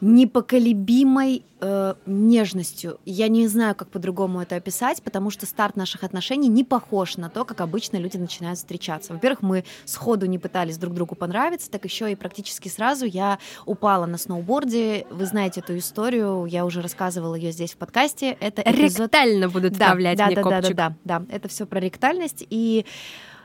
непоколебимой 0.00 1.42
э, 1.60 1.94
нежностью. 2.06 3.00
Я 3.04 3.28
не 3.28 3.48
знаю, 3.48 3.74
как 3.74 3.88
по-другому 3.88 4.40
это 4.40 4.54
описать, 4.56 5.02
потому 5.02 5.30
что 5.30 5.44
старт 5.44 5.76
наших 5.76 6.04
отношений 6.04 6.48
не 6.48 6.62
похож 6.62 7.16
на 7.16 7.28
то, 7.28 7.44
как 7.44 7.60
обычно 7.60 7.96
люди 7.96 8.16
начинают 8.16 8.58
встречаться. 8.58 9.12
Во-первых, 9.12 9.42
мы 9.42 9.64
сходу 9.84 10.26
не 10.26 10.38
пытались 10.38 10.78
друг 10.78 10.94
другу 10.94 11.16
понравиться, 11.16 11.68
так 11.70 11.84
еще 11.84 12.12
и 12.12 12.14
практически 12.14 12.68
сразу 12.68 13.06
я 13.06 13.38
упала 13.66 14.06
на 14.06 14.18
сноуборде. 14.18 15.04
Вы 15.10 15.26
знаете 15.26 15.60
эту 15.60 15.76
историю, 15.76 16.46
я 16.46 16.64
уже 16.64 16.80
рассказывала 16.80 17.34
ее 17.34 17.50
здесь 17.50 17.72
в 17.72 17.76
подкасте. 17.76 18.36
Это 18.40 18.62
эпизод... 18.62 19.12
Ректально 19.12 19.48
будут 19.48 19.72
да, 19.72 19.86
вставлять 19.86 20.18
да, 20.18 20.26
мне 20.26 20.36
да, 20.36 20.42
копчик. 20.42 20.76
да, 20.76 20.88
да, 20.88 21.18
да, 21.18 21.24
да, 21.26 21.34
это 21.34 21.48
все 21.48 21.66
про 21.66 21.80
ректальность 21.80 22.46
и 22.48 22.86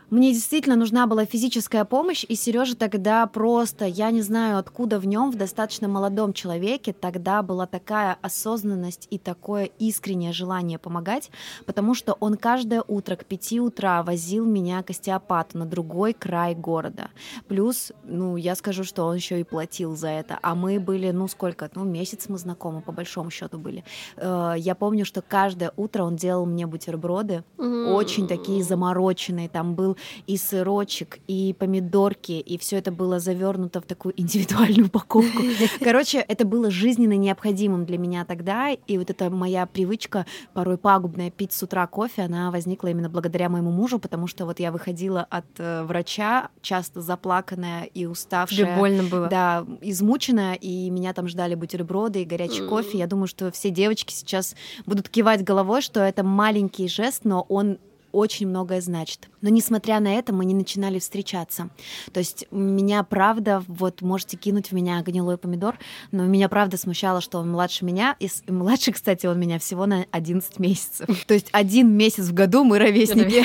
мне 0.09 0.33
действительно 0.33 0.75
нужна 0.75 1.07
была 1.07 1.25
физическая 1.25 1.85
помощь, 1.85 2.25
и 2.27 2.35
Сережа 2.35 2.75
тогда 2.75 3.25
просто, 3.27 3.85
я 3.85 4.11
не 4.11 4.21
знаю, 4.21 4.57
откуда 4.57 4.99
в 4.99 5.05
нем, 5.05 5.31
в 5.31 5.35
достаточно 5.35 5.87
молодом 5.87 6.33
человеке, 6.33 6.93
тогда 6.93 7.41
была 7.41 7.65
такая 7.65 8.17
осознанность 8.21 9.07
и 9.09 9.17
такое 9.17 9.65
искреннее 9.79 10.33
желание 10.33 10.77
помогать, 10.77 11.31
потому 11.65 11.93
что 11.93 12.13
он 12.19 12.37
каждое 12.37 12.83
утро 12.87 13.15
к 13.15 13.25
пяти 13.25 13.59
утра 13.59 14.03
возил 14.03 14.45
меня 14.45 14.83
к 14.83 14.89
остеопату 14.89 15.57
на 15.57 15.65
другой 15.65 16.13
край 16.13 16.55
города. 16.55 17.09
Плюс, 17.47 17.91
ну, 18.03 18.37
я 18.37 18.55
скажу, 18.55 18.83
что 18.83 19.05
он 19.05 19.15
еще 19.15 19.39
и 19.39 19.43
платил 19.43 19.95
за 19.95 20.09
это, 20.09 20.39
а 20.41 20.55
мы 20.55 20.79
были, 20.79 21.11
ну, 21.11 21.27
сколько, 21.27 21.69
ну, 21.75 21.83
месяц 21.83 22.29
мы 22.29 22.37
знакомы, 22.37 22.81
по 22.81 22.91
большому 22.91 23.29
счету 23.31 23.57
были. 23.57 23.83
Э, 24.17 24.53
я 24.57 24.75
помню, 24.75 25.05
что 25.05 25.21
каждое 25.21 25.71
утро 25.75 26.03
он 26.03 26.15
делал 26.15 26.45
мне 26.45 26.67
бутерброды, 26.67 27.43
mm-hmm. 27.57 27.93
очень 27.93 28.27
такие 28.27 28.63
замороченные, 28.63 29.49
там 29.49 29.75
был 29.75 29.92
и 30.27 30.37
сырочек, 30.37 31.19
и 31.27 31.55
помидорки, 31.57 32.33
и 32.33 32.57
все 32.57 32.77
это 32.77 32.91
было 32.91 33.19
завернуто 33.19 33.81
в 33.81 33.85
такую 33.85 34.19
индивидуальную 34.19 34.87
упаковку. 34.87 35.43
Короче, 35.79 36.19
это 36.19 36.45
было 36.45 36.71
жизненно 36.71 37.13
необходимым 37.13 37.85
для 37.85 37.97
меня 37.97 38.25
тогда, 38.25 38.71
и 38.71 38.97
вот 38.97 39.09
эта 39.09 39.29
моя 39.29 39.65
привычка 39.65 40.25
порой 40.53 40.77
пагубная 40.77 41.31
пить 41.31 41.53
с 41.53 41.63
утра 41.63 41.85
кофе, 41.87 42.23
она 42.23 42.51
возникла 42.51 42.87
именно 42.87 43.09
благодаря 43.09 43.49
моему 43.49 43.71
мужу, 43.71 43.99
потому 43.99 44.27
что 44.27 44.45
вот 44.45 44.59
я 44.59 44.71
выходила 44.71 45.25
от 45.29 45.45
э, 45.57 45.83
врача, 45.83 46.49
часто 46.61 47.01
заплаканная 47.01 47.83
и 47.83 48.05
уставшая. 48.05 48.65
Тебе 48.65 48.75
больно 48.75 49.03
было? 49.03 49.27
Да, 49.27 49.65
измученная, 49.81 50.55
и 50.55 50.89
меня 50.89 51.13
там 51.13 51.27
ждали 51.27 51.55
бутерброды 51.55 52.21
и 52.21 52.25
горячий 52.25 52.67
кофе. 52.67 52.97
Я 52.97 53.07
думаю, 53.07 53.27
что 53.27 53.51
все 53.51 53.69
девочки 53.69 54.13
сейчас 54.13 54.55
будут 54.85 55.09
кивать 55.09 55.43
головой, 55.43 55.81
что 55.81 55.99
это 55.99 56.23
маленький 56.23 56.87
жест, 56.87 57.25
но 57.25 57.45
он 57.49 57.77
очень 58.13 58.47
многое 58.47 58.79
значит. 58.79 59.27
Но 59.41 59.49
несмотря 59.49 59.99
на 59.99 60.13
это, 60.13 60.31
мы 60.31 60.45
не 60.45 60.53
начинали 60.53 60.99
встречаться. 60.99 61.69
То 62.13 62.19
есть 62.19 62.45
меня 62.51 63.03
правда, 63.03 63.63
вот 63.67 64.01
можете 64.01 64.37
кинуть 64.37 64.69
в 64.69 64.71
меня 64.71 65.01
гнилой 65.01 65.37
помидор, 65.37 65.77
но 66.11 66.23
меня 66.25 66.47
правда 66.47 66.77
смущало, 66.77 67.19
что 67.19 67.39
он 67.39 67.51
младше 67.51 67.83
меня. 67.83 68.15
И 68.19 68.29
младше, 68.47 68.91
кстати, 68.91 69.25
он 69.25 69.39
меня 69.39 69.59
всего 69.59 69.85
на 69.87 70.05
11 70.11 70.59
месяцев. 70.59 71.07
То 71.27 71.33
есть 71.33 71.49
один 71.51 71.91
месяц 71.91 72.25
в 72.25 72.33
году 72.33 72.63
мы 72.63 72.79
ровесники. 72.79 73.43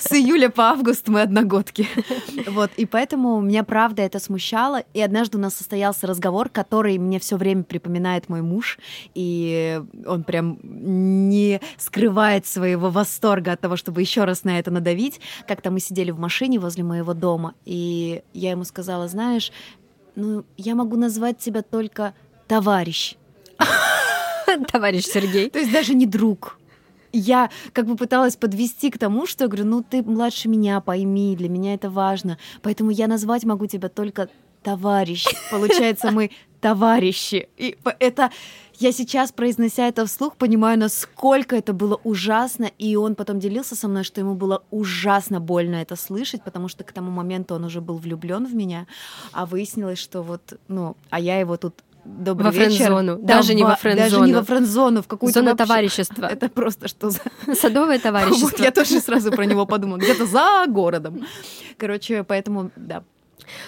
С 0.00 0.12
июля 0.12 0.50
по 0.50 0.64
август 0.64 1.08
мы 1.08 1.22
одногодки. 1.22 1.88
Вот, 2.50 2.70
и 2.76 2.84
поэтому 2.84 3.40
меня 3.40 3.62
правда 3.64 4.02
это 4.02 4.18
смущало. 4.18 4.82
И 4.92 5.00
однажды 5.00 5.38
у 5.38 5.40
нас 5.40 5.54
состоялся 5.54 6.06
разговор, 6.06 6.48
который 6.48 6.98
мне 6.98 7.20
все 7.20 7.36
время 7.36 7.62
припоминает 7.62 8.28
мой 8.28 8.42
муж. 8.42 8.78
И 9.14 9.80
он 10.04 10.24
прям 10.24 10.58
не 10.62 11.60
скрывает 11.78 12.46
своего 12.46 12.90
восторга 12.90 13.52
от 13.52 13.60
того, 13.60 13.76
чтобы 13.76 13.99
еще 14.00 14.24
раз 14.24 14.44
на 14.44 14.58
это 14.58 14.70
надавить. 14.70 15.20
Как-то 15.46 15.70
мы 15.70 15.80
сидели 15.80 16.10
в 16.10 16.18
машине 16.18 16.58
возле 16.58 16.84
моего 16.84 17.14
дома, 17.14 17.54
и 17.64 18.22
я 18.32 18.50
ему 18.50 18.64
сказала, 18.64 19.08
знаешь, 19.08 19.52
ну, 20.16 20.44
я 20.56 20.74
могу 20.74 20.96
назвать 20.96 21.38
тебя 21.38 21.62
только 21.62 22.14
товарищ. 22.48 23.16
Товарищ 24.72 25.04
Сергей. 25.04 25.50
То 25.50 25.60
есть 25.60 25.72
даже 25.72 25.94
не 25.94 26.06
друг. 26.06 26.58
Я 27.12 27.50
как 27.72 27.86
бы 27.86 27.96
пыталась 27.96 28.36
подвести 28.36 28.90
к 28.90 28.98
тому, 28.98 29.26
что 29.26 29.44
я 29.44 29.48
говорю, 29.48 29.66
ну 29.66 29.82
ты 29.82 30.02
младше 30.02 30.48
меня, 30.48 30.80
пойми, 30.80 31.36
для 31.36 31.48
меня 31.48 31.74
это 31.74 31.90
важно. 31.90 32.38
Поэтому 32.62 32.90
я 32.90 33.06
назвать 33.06 33.44
могу 33.44 33.66
тебя 33.66 33.88
только 33.88 34.28
товарищ. 34.62 35.26
Получается, 35.50 36.10
мы 36.10 36.30
товарищи. 36.60 37.48
И 37.56 37.76
это 37.98 38.30
я 38.80 38.92
сейчас, 38.92 39.30
произнося 39.30 39.86
это 39.86 40.06
вслух, 40.06 40.36
понимаю, 40.36 40.78
насколько 40.78 41.54
это 41.54 41.74
было 41.74 42.00
ужасно, 42.02 42.70
и 42.78 42.96
он 42.96 43.14
потом 43.14 43.38
делился 43.38 43.76
со 43.76 43.88
мной, 43.88 44.04
что 44.04 44.20
ему 44.20 44.34
было 44.34 44.62
ужасно 44.70 45.38
больно 45.38 45.76
это 45.76 45.96
слышать, 45.96 46.42
потому 46.42 46.68
что 46.68 46.82
к 46.82 46.92
тому 46.92 47.10
моменту 47.10 47.54
он 47.54 47.64
уже 47.64 47.82
был 47.82 47.98
влюблен 47.98 48.46
в 48.46 48.54
меня, 48.54 48.86
а 49.32 49.44
выяснилось, 49.44 49.98
что 49.98 50.22
вот, 50.22 50.58
ну, 50.68 50.96
а 51.10 51.20
я 51.20 51.38
его 51.38 51.56
тут 51.58 51.74
Добрый 52.02 52.46
во 52.46 52.56
вечер. 52.56 52.86
френд-зону. 52.86 53.18
Да, 53.18 53.36
даже 53.36 53.54
не 53.54 53.62
во 53.62 53.76
френд-зону. 53.76 54.10
Даже 54.10 54.26
не 54.26 54.32
во 54.32 54.42
френд-зону, 54.42 55.02
в 55.02 55.06
какую-то 55.06 55.40
Зона 55.40 55.50
вообще... 55.50 55.66
товарищества. 55.66 56.26
Это 56.32 56.48
просто 56.48 56.88
что 56.88 57.10
за... 57.10 57.20
Садовое 57.54 57.98
товарищество. 57.98 58.48
Вот 58.50 58.60
я 58.60 58.70
тоже 58.70 59.00
сразу 59.00 59.30
про 59.30 59.44
него 59.44 59.66
подумала. 59.66 59.98
Где-то 59.98 60.24
за 60.24 60.64
городом. 60.66 61.26
Короче, 61.76 62.24
поэтому, 62.24 62.70
да, 62.74 63.04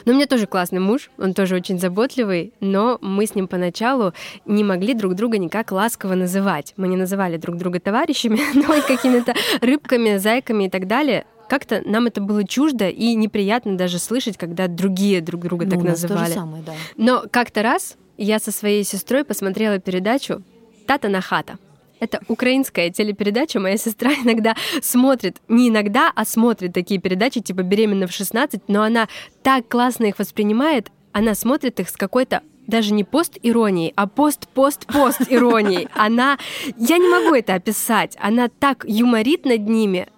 Но 0.05 0.13
у 0.13 0.15
меня 0.15 0.27
тоже 0.27 0.47
классный 0.47 0.81
муж, 0.81 1.11
он 1.19 1.35
тоже 1.35 1.57
очень 1.57 1.79
заботливый, 1.79 2.53
но 2.61 2.99
мы 3.01 3.27
с 3.27 3.35
ним 3.35 3.49
поначалу 3.49 4.13
не 4.47 4.65
могли 4.65 4.95
друг 4.95 5.15
друга 5.15 5.39
никак 5.39 5.73
ласково 5.73 6.15
называть. 6.15 6.75
Мы 6.77 6.89
не 6.89 6.97
называли 6.97 7.37
друг 7.37 7.57
друга 7.57 7.81
товарищами, 7.81 8.41
но 8.55 8.75
и 8.75 8.81
какими-то 8.81 9.35
рыбками, 9.61 10.17
зайками 10.17 10.65
и 10.65 10.71
так 10.71 10.87
далее. 10.87 11.27
Как-то 11.49 11.83
нам 11.85 12.07
это 12.07 12.21
было 12.21 12.47
чуждо 12.47 12.89
и 12.89 13.15
неприятно 13.15 13.77
даже 13.77 13.99
слышать, 13.99 14.39
когда 14.39 14.69
другие 14.69 15.21
друг 15.21 15.43
друга 15.43 15.67
ну, 15.67 15.71
так 15.73 15.83
называли. 15.83 16.21
То 16.21 16.27
же 16.27 16.35
самое, 16.35 16.63
да. 16.63 16.73
Но 16.97 17.25
как-то 17.31 17.63
раз 17.63 17.97
я 18.17 18.39
со 18.39 18.53
своей 18.53 18.85
сестрой 18.85 19.25
посмотрела 19.25 19.79
передачу 19.79 20.43
«Тата 20.87 21.09
на 21.09 21.21
хата». 21.21 21.59
Это 22.03 22.21
украинская 22.27 22.91
телепередача. 22.91 23.61
Моя 23.61 23.77
сестра 23.77 24.13
иногда 24.25 24.57
смотрит, 24.81 25.37
не 25.47 25.69
иногда, 25.69 26.11
а 26.13 26.25
смотрит 26.25 26.73
такие 26.73 27.01
передачи, 27.01 27.41
типа 27.41 27.63
«Беременна 27.63 28.09
в 28.09 28.11
16», 28.11 28.63
но 28.67 28.83
она 28.83 29.07
так 29.45 29.69
классно 29.69 30.07
их 30.07 30.19
воспринимает, 30.19 30.91
она 31.13 31.37
смотрит 31.37 31.79
их 31.79 31.89
с 31.89 31.97
какой-то 31.97 32.43
даже 32.67 32.93
не 32.93 33.05
пост-иронией, 33.05 33.93
а 33.95 34.09
пост-пост-пост-иронией. 34.09 35.89
Она... 35.95 36.39
Я 36.77 36.99
не 36.99 37.09
могу 37.09 37.35
это 37.35 37.55
описать. 37.55 38.17
Она 38.21 38.49
так 38.49 38.85
юморит 38.87 39.45
над 39.45 39.69
ними, 39.69 40.09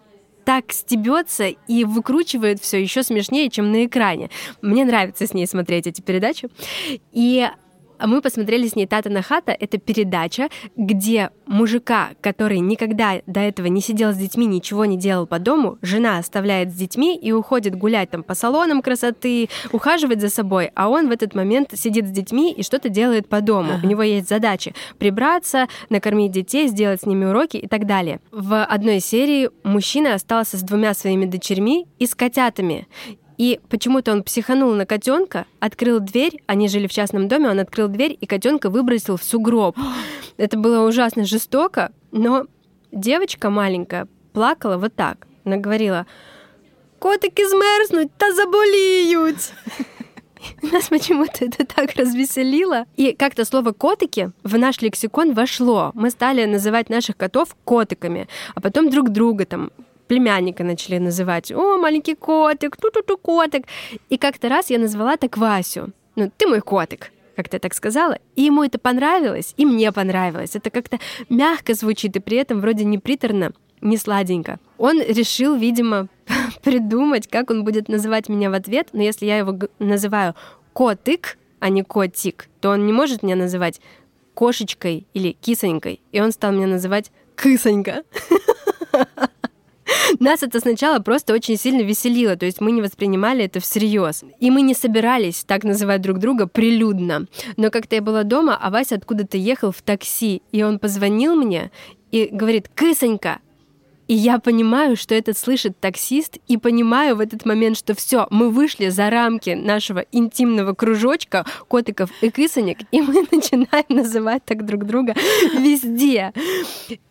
так 0.45 0.73
стебется 0.73 1.49
и 1.49 1.85
выкручивает 1.85 2.63
все 2.63 2.81
еще 2.81 3.03
смешнее, 3.03 3.51
чем 3.51 3.73
на 3.73 3.85
экране. 3.85 4.31
Мне 4.63 4.85
нравится 4.85 5.27
с 5.27 5.35
ней 5.35 5.47
смотреть 5.47 5.87
эти 5.87 6.01
передачи. 6.01 6.49
И 7.13 7.49
мы 8.01 8.21
посмотрели 8.21 8.67
с 8.67 8.77
ней 8.77 8.87
«Тата 8.87 9.11
на 9.11 9.23
хата». 9.23 9.53
Это 9.53 9.79
передача, 9.79 10.49
где 10.77 11.31
мужика, 11.47 12.11
который 12.21 12.59
никогда 12.59 13.21
до 13.27 13.41
этого 13.41 13.67
не 13.67 13.81
сидел 13.81 14.13
с 14.13 14.17
детьми, 14.17 14.47
ничего 14.47 14.85
не 14.85 14.97
делал 14.97 15.27
по 15.27 15.39
дому, 15.39 15.79
жена 15.83 16.19
оставляет 16.19 16.71
с 16.71 16.75
детьми 16.75 17.17
и 17.17 17.33
уходит 17.33 17.77
гулять 17.77 18.11
там 18.11 18.23
по 18.23 18.35
салонам 18.35 18.83
красоты, 18.83 19.49
ухаживать 19.73 20.21
за 20.21 20.31
собой, 20.31 20.71
а 20.75 20.89
он 20.89 21.09
в 21.09 21.13
этот 21.13 21.35
момент 21.35 21.71
сидит 21.75 22.07
с 22.07 22.11
детьми 22.11 22.53
и 22.53 22.63
что-то 22.63 22.89
делает 22.89 23.29
по 23.29 23.41
дому. 23.41 23.75
Ага. 23.75 23.87
У 23.87 23.89
него 23.89 24.03
есть 24.03 24.29
задачи 24.29 24.75
прибраться, 24.99 25.69
накормить 25.91 26.33
детей, 26.33 26.69
сделать 26.69 27.03
с 27.03 27.07
ними 27.07 27.25
уроки 27.25 27.57
и 27.57 27.67
так 27.67 27.87
далее. 27.87 28.21
В 28.31 28.65
одной 28.65 29.01
серии 29.01 29.51
мужчина 29.63 30.15
остался 30.15 30.57
с 30.57 30.63
двумя 30.63 30.95
своими 30.95 31.27
дочерьми 31.27 31.87
и 31.99 32.07
с 32.07 32.15
котятами. 32.15 32.87
И 33.37 33.61
почему-то 33.69 34.13
он 34.13 34.23
психанул 34.23 34.73
на 34.75 34.87
котенка, 34.87 35.47
открыл 35.61 36.01
дверь, 36.01 36.43
они 36.47 36.69
жили 36.69 36.87
в 36.87 36.93
частном 36.93 37.29
доме, 37.29 37.51
он 37.51 37.59
открыл 37.59 37.89
дверь 37.89 38.17
и 38.21 38.27
котенка 38.27 38.71
выбросил 38.71 39.17
в 39.17 39.25
сугроб. 39.25 39.77
Это 40.37 40.57
было 40.57 40.87
ужасно 40.87 41.25
жестоко, 41.25 41.93
но 42.13 42.47
девочка 42.93 43.51
маленькая 43.51 44.09
плакала 44.33 44.77
вот 44.77 44.95
так. 44.95 45.27
Она 45.45 45.57
говорила, 45.57 46.07
котики 46.99 47.47
змерзнуть, 47.47 48.11
та 48.17 48.33
заболеют. 48.33 49.37
Нас 50.63 50.89
почему-то 50.89 51.45
это 51.45 51.65
так 51.65 51.95
развеселило. 51.97 52.87
И 52.97 53.13
как-то 53.13 53.45
слово 53.45 53.73
«котики» 53.73 54.31
в 54.43 54.59
наш 54.59 54.81
лексикон 54.83 55.33
вошло. 55.33 55.91
Мы 55.95 56.11
стали 56.11 56.45
называть 56.45 56.91
наших 56.91 57.17
котов 57.17 57.57
котиками, 57.65 58.29
а 58.55 58.61
потом 58.61 58.91
друг 58.91 59.11
друга 59.11 59.47
там 59.47 59.71
племянника 60.09 60.65
начали 60.65 60.99
называть. 60.99 61.53
О, 61.53 61.77
маленький 61.79 62.15
котик, 62.15 62.77
ту-ту-ту 62.77 63.17
котик. 63.17 63.67
И 64.09 64.19
как-то 64.19 64.49
раз 64.49 64.71
я 64.71 64.79
назвала 64.79 65.17
так 65.17 65.37
Васю. 65.37 65.93
Ну, 66.17 66.31
ты 66.37 66.47
мой 66.47 66.61
котик 66.61 67.11
как-то 67.35 67.59
так 67.59 67.75
сказала, 67.75 68.19
и 68.37 68.43
ему 68.43 68.63
это 68.63 68.79
понравилось, 68.79 69.55
и 69.57 69.67
мне 69.67 69.93
понравилось. 69.93 70.55
Это 70.55 70.71
как-то 70.71 70.99
мягко 71.29 71.75
звучит, 71.75 72.17
и 72.17 72.21
при 72.21 72.37
этом 72.37 72.61
вроде 72.61 72.85
не 72.85 72.99
приторно, 72.99 73.53
не 73.81 73.97
сладенько. 73.97 74.61
Он 74.79 75.01
решил, 75.01 75.57
видимо, 75.57 76.09
придумать, 76.63 77.29
как 77.29 77.51
он 77.51 77.65
будет 77.65 77.89
называть 77.89 78.29
меня 78.29 78.51
в 78.51 78.55
ответ, 78.55 78.89
но 78.93 79.03
если 79.03 79.27
я 79.27 79.39
его 79.39 79.59
называю 79.79 80.35
котик, 80.73 81.39
а 81.61 81.69
не 81.69 81.83
котик, 81.83 82.49
то 82.61 82.71
он 82.71 82.87
не 82.87 82.93
может 82.93 83.23
меня 83.23 83.37
называть 83.37 83.81
кошечкой 84.35 85.07
или 85.15 85.33
кисонькой, 85.33 86.01
и 86.13 86.21
он 86.21 86.33
стал 86.33 86.53
меня 86.53 86.67
называть 86.67 87.11
кысонька. 87.35 88.05
Нас 90.21 90.43
это 90.43 90.61
сначала 90.61 90.99
просто 90.99 91.35
очень 91.35 91.57
сильно 91.57 91.83
веселило, 91.83 92.37
то 92.37 92.47
есть 92.47 92.61
мы 92.61 92.73
не 92.73 92.83
воспринимали 92.83 93.45
это 93.45 93.61
всерьез. 93.61 94.25
И 94.41 94.51
мы 94.51 94.63
не 94.63 94.75
собирались 94.75 95.45
так 95.45 95.65
называть 95.65 96.01
друг 96.01 96.19
друга 96.19 96.47
прилюдно. 96.47 97.27
Но 97.57 97.71
как-то 97.71 97.97
я 97.97 98.03
была 98.03 98.25
дома, 98.25 98.59
а 98.61 98.71
Вася 98.71 98.97
откуда-то 98.97 99.37
ехал 99.37 99.73
в 99.73 99.83
такси, 99.83 100.43
и 100.53 100.63
он 100.63 100.79
позвонил 100.79 101.35
мне 101.35 101.71
и 102.11 102.29
говорит, 102.31 102.69
«Кысонька, 102.75 103.41
и 104.07 104.15
я 104.15 104.39
понимаю, 104.39 104.97
что 104.97 105.15
это 105.15 105.33
слышит 105.33 105.79
таксист, 105.81 106.37
и 106.47 106.59
понимаю 106.59 107.17
в 107.17 107.21
этот 107.21 107.47
момент, 107.47 107.79
что 107.79 107.95
все, 107.95 108.27
мы 108.31 108.51
вышли 108.51 108.89
за 108.89 109.09
рамки 109.09 109.51
нашего 109.51 110.05
интимного 110.13 110.75
кружочка 110.75 111.47
котиков 111.69 112.11
и 112.21 112.31
кисонек, 112.31 112.79
и 112.91 113.01
мы 113.01 113.27
начинаем 113.33 113.87
называть 113.89 114.45
так 114.45 114.67
друг 114.67 114.85
друга 114.85 115.15
везде. 115.59 116.33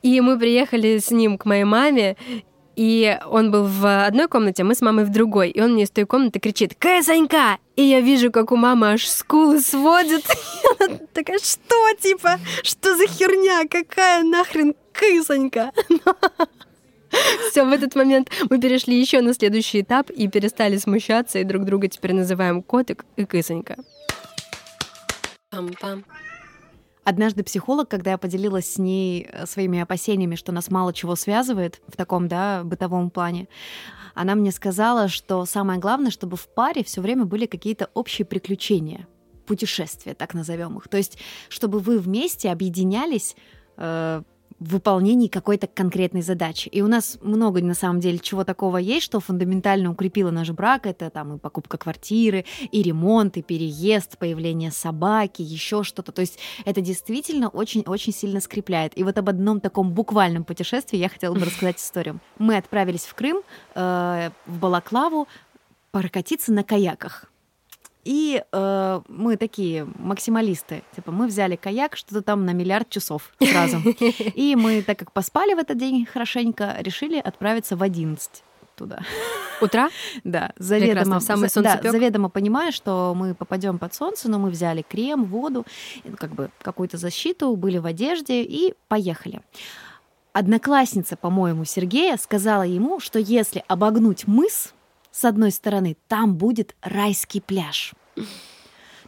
И 0.04 0.22
мы 0.22 0.38
приехали 0.38 1.00
с 1.00 1.10
ним 1.10 1.38
к 1.38 1.46
моей 1.46 1.64
маме, 1.64 2.16
и 2.76 3.20
он 3.30 3.52
был 3.52 3.64
в 3.66 4.06
одной 4.06 4.28
комнате, 4.28 4.64
мы 4.64 4.76
с 4.76 4.82
мамой 4.82 5.06
в 5.06 5.12
другой. 5.12 5.50
И 5.50 5.62
он 5.62 5.74
мне 5.74 5.84
из 5.84 5.92
той 5.92 6.06
комнаты 6.06 6.40
кричит 6.40 6.76
«Кэсонька!» 6.76 7.58
И 7.76 7.84
я 7.84 8.02
вижу, 8.02 8.32
как 8.32 8.52
у 8.52 8.56
мамы 8.56 8.94
аж 8.94 9.08
скулы 9.08 9.60
сводит. 9.60 10.24
И 10.30 10.84
она 10.84 10.98
такая, 11.14 11.40
что, 11.40 11.94
типа, 12.02 12.40
что 12.64 12.96
за 12.96 13.08
херня? 13.08 13.68
Какая 13.70 14.24
нахрен 14.24 14.76
кысонька? 14.92 15.72
Все, 17.52 17.64
в 17.64 17.72
этот 17.72 17.96
момент 17.96 18.30
мы 18.50 18.60
перешли 18.60 19.00
еще 19.00 19.22
на 19.22 19.34
следующий 19.34 19.82
этап 19.82 20.10
и 20.10 20.28
перестали 20.28 20.78
смущаться, 20.78 21.40
и 21.40 21.44
друг 21.44 21.64
друга 21.66 21.88
теперь 21.88 22.14
называем 22.14 22.64
котик 22.64 23.06
и 23.18 23.26
кысонька. 23.26 23.78
Пам-пам. 25.52 26.04
Однажды 27.04 27.44
психолог, 27.44 27.90
когда 27.90 28.12
я 28.12 28.18
поделилась 28.18 28.74
с 28.74 28.78
ней 28.78 29.28
э, 29.30 29.46
своими 29.46 29.80
опасениями, 29.80 30.36
что 30.36 30.52
нас 30.52 30.72
мало 30.72 30.94
чего 30.94 31.16
связывает 31.16 31.82
в 31.88 31.98
таком, 31.98 32.28
да, 32.28 32.64
бытовом 32.64 33.10
плане, 33.10 33.48
она 34.14 34.36
мне 34.36 34.52
сказала, 34.52 35.08
что 35.08 35.46
самое 35.46 35.80
главное, 35.80 36.12
чтобы 36.12 36.38
в 36.38 36.48
паре 36.48 36.84
все 36.84 37.02
время 37.02 37.26
были 37.26 37.46
какие-то 37.46 37.90
общие 37.94 38.26
приключения, 38.26 39.08
путешествия, 39.46 40.14
так 40.14 40.34
назовем 40.34 40.78
их. 40.78 40.88
То 40.88 40.98
есть, 40.98 41.18
чтобы 41.50 41.80
вы 41.80 42.00
вместе 42.00 42.50
объединялись 42.50 43.36
э, 43.78 44.22
в 44.64 44.72
выполнении 44.72 45.28
какой-то 45.28 45.68
конкретной 45.68 46.22
задачи. 46.22 46.70
И 46.70 46.82
у 46.82 46.88
нас 46.88 47.18
много, 47.22 47.62
на 47.62 47.74
самом 47.74 48.00
деле, 48.00 48.18
чего 48.20 48.46
такого 48.46 48.78
есть, 48.78 49.04
что 49.04 49.20
фундаментально 49.20 49.92
укрепило 49.92 50.32
наш 50.32 50.52
брак. 50.52 50.86
Это 50.88 51.10
там 51.10 51.36
и 51.36 51.38
покупка 51.38 51.78
квартиры, 51.78 52.46
и 52.72 52.82
ремонт, 52.82 53.36
и 53.36 53.42
переезд, 53.42 54.18
появление 54.18 54.72
собаки, 54.72 55.42
еще 55.42 55.84
что-то. 55.84 56.14
То 56.14 56.22
есть 56.22 56.40
это 56.64 56.80
действительно 56.80 57.50
очень-очень 57.50 58.14
сильно 58.14 58.40
скрепляет. 58.40 58.98
И 58.98 59.04
вот 59.04 59.18
об 59.18 59.28
одном 59.28 59.60
таком 59.60 59.92
буквальном 59.92 60.46
путешествии 60.46 60.98
я 60.98 61.10
хотела 61.10 61.34
бы 61.34 61.42
рассказать 61.46 61.80
историю. 61.80 62.20
Мы 62.40 62.56
отправились 62.56 63.04
в 63.04 63.14
Крым, 63.16 63.42
э, 63.76 64.30
в 64.46 64.60
Балаклаву, 64.60 65.28
прокатиться 65.92 66.54
на 66.54 66.64
каяках. 66.64 67.33
И 68.04 68.44
э, 68.52 69.02
мы 69.08 69.38
такие 69.38 69.88
максималисты. 69.98 70.84
Типа, 70.96 71.12
мы 71.12 71.28
взяли 71.28 71.56
каяк, 71.56 71.96
что-то 71.96 72.22
там 72.22 72.46
на 72.46 72.52
миллиард 72.52 72.90
часов 72.90 73.34
сразу. 73.40 73.78
И 74.36 74.56
мы, 74.56 74.82
так 74.82 75.00
как 75.00 75.12
поспали 75.12 75.54
в 75.54 75.58
этот 75.58 75.78
день 75.78 76.06
хорошенько, 76.06 76.76
решили 76.80 77.18
отправиться 77.18 77.76
в 77.76 77.84
11 77.84 78.44
туда. 78.76 79.00
Утра? 79.62 79.90
Да, 80.24 80.52
заведомо, 80.58 81.20
самый 81.20 81.50
да, 81.56 81.80
заведомо 81.84 82.30
понимая, 82.30 82.72
что 82.72 83.14
мы 83.16 83.34
попадем 83.36 83.78
под 83.78 83.94
солнце, 83.94 84.30
но 84.30 84.40
мы 84.40 84.50
взяли 84.50 84.84
крем, 84.88 85.26
воду, 85.26 85.66
как 86.18 86.32
бы 86.34 86.50
какую-то 86.62 86.98
защиту, 86.98 87.56
были 87.56 87.78
в 87.78 87.86
одежде 87.86 88.44
и 88.44 88.74
поехали. 88.88 89.42
Одноклассница, 90.34 91.16
по-моему, 91.16 91.66
Сергея 91.66 92.18
сказала 92.18 92.64
ему, 92.64 93.00
что 93.00 93.20
если 93.20 93.64
обогнуть 93.68 94.28
мыс, 94.28 94.74
с 95.14 95.26
одной 95.26 95.52
стороны, 95.52 95.96
там 96.08 96.36
будет 96.36 96.76
райский 96.82 97.40
пляж. 97.40 97.94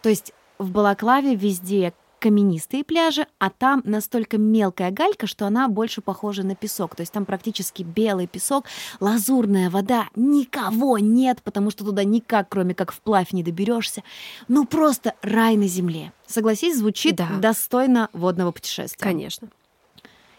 То 0.02 0.10
есть 0.10 0.34
в 0.60 0.70
Балаклаве 0.72 1.36
везде 1.36 1.94
каменистые 2.20 2.84
пляжи, 2.84 3.28
а 3.40 3.50
там 3.50 3.82
настолько 3.86 4.38
мелкая 4.38 4.92
галька, 4.92 5.28
что 5.28 5.48
она 5.48 5.68
больше 5.68 6.02
похожа 6.02 6.44
на 6.44 6.56
песок. 6.56 6.96
То 6.96 7.02
есть 7.02 7.12
там 7.12 7.26
практически 7.26 7.84
белый 7.84 8.28
песок, 8.28 8.66
лазурная 9.00 9.70
вода, 9.70 10.08
никого 10.16 10.98
нет, 11.00 11.42
потому 11.44 11.72
что 11.72 11.84
туда 11.84 12.04
никак, 12.04 12.50
кроме 12.50 12.74
как 12.74 12.92
вплавь, 12.92 13.32
не 13.32 13.44
доберешься. 13.44 14.04
Ну 14.48 14.66
просто 14.66 15.16
рай 15.22 15.58
на 15.58 15.68
земле. 15.68 16.14
Согласись, 16.28 16.78
звучит 16.78 17.16
да. 17.16 17.30
достойно 17.40 18.10
водного 18.14 18.52
путешествия. 18.52 19.04
Конечно. 19.04 19.50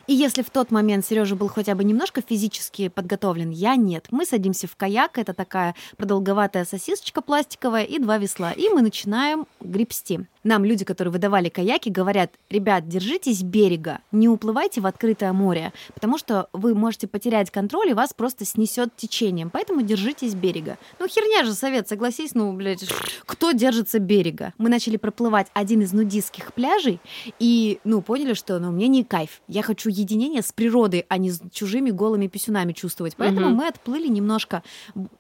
И 0.07 0.15
если 0.15 0.43
в 0.43 0.51
тот 0.51 0.71
момент 0.71 1.05
Сережа 1.05 1.35
был 1.35 1.49
хотя 1.49 1.75
бы 1.75 1.83
немножко 1.83 2.23
физически 2.23 2.89
подготовлен, 2.89 3.51
я 3.51 3.75
нет. 3.75 4.07
Мы 4.11 4.25
садимся 4.25 4.69
в 4.69 4.77
каяк, 4.77 5.19
это 5.19 5.35
такая 5.35 5.75
продолговатая 5.97 6.65
сосисочка 6.65 7.23
пластиковая 7.23 7.85
и 7.85 7.99
два 7.99 8.19
весла, 8.19 8.53
и 8.53 8.69
мы 8.69 8.83
начинаем 8.83 9.47
гребсти. 9.61 10.27
Нам 10.47 10.65
люди, 10.65 10.85
которые 10.85 11.13
выдавали 11.13 11.49
каяки, 11.49 11.89
говорят, 11.89 12.31
ребят, 12.49 12.89
держитесь 12.89 13.43
берега, 13.43 14.01
не 14.13 14.29
уплывайте 14.29 14.81
в 14.81 14.87
открытое 14.87 15.33
море, 15.33 15.73
потому 15.93 16.19
что 16.19 16.49
вы 16.53 16.75
можете 16.75 17.07
потерять 17.07 17.51
контроль, 17.51 17.91
и 17.91 17.95
вас 17.95 18.15
просто 18.15 18.45
снесет 18.45 18.97
течением, 18.97 19.51
поэтому 19.51 19.83
держитесь 19.83 20.35
берега. 20.35 20.79
Ну, 20.99 21.09
херня 21.09 21.45
же 21.45 21.53
совет, 21.53 21.89
согласись, 21.89 22.35
ну, 22.35 22.53
блядь, 22.53 22.89
кто 23.27 23.53
держится 23.53 23.99
берега? 23.99 24.55
Мы 24.57 24.69
начали 24.69 24.97
проплывать 24.97 25.49
один 25.53 25.83
из 25.83 25.93
нудистских 25.93 26.55
пляжей, 26.55 27.01
и, 27.39 27.81
ну, 27.85 28.01
поняли, 28.01 28.35
что, 28.35 28.59
ну, 28.59 28.71
мне 28.71 28.89
не 28.89 29.05
кайф, 29.05 29.43
я 29.49 29.63
хочу 29.63 29.91
единение 29.91 30.43
с 30.43 30.53
природой, 30.53 31.05
а 31.09 31.19
не 31.19 31.33
с 31.33 31.41
чужими 31.53 31.91
голыми 31.91 32.29
писюнами 32.29 32.73
чувствовать, 32.73 33.17
поэтому 33.17 33.49
угу. 33.49 33.57
мы 33.57 33.69
отплыли 33.69 34.07
немножко 34.07 34.63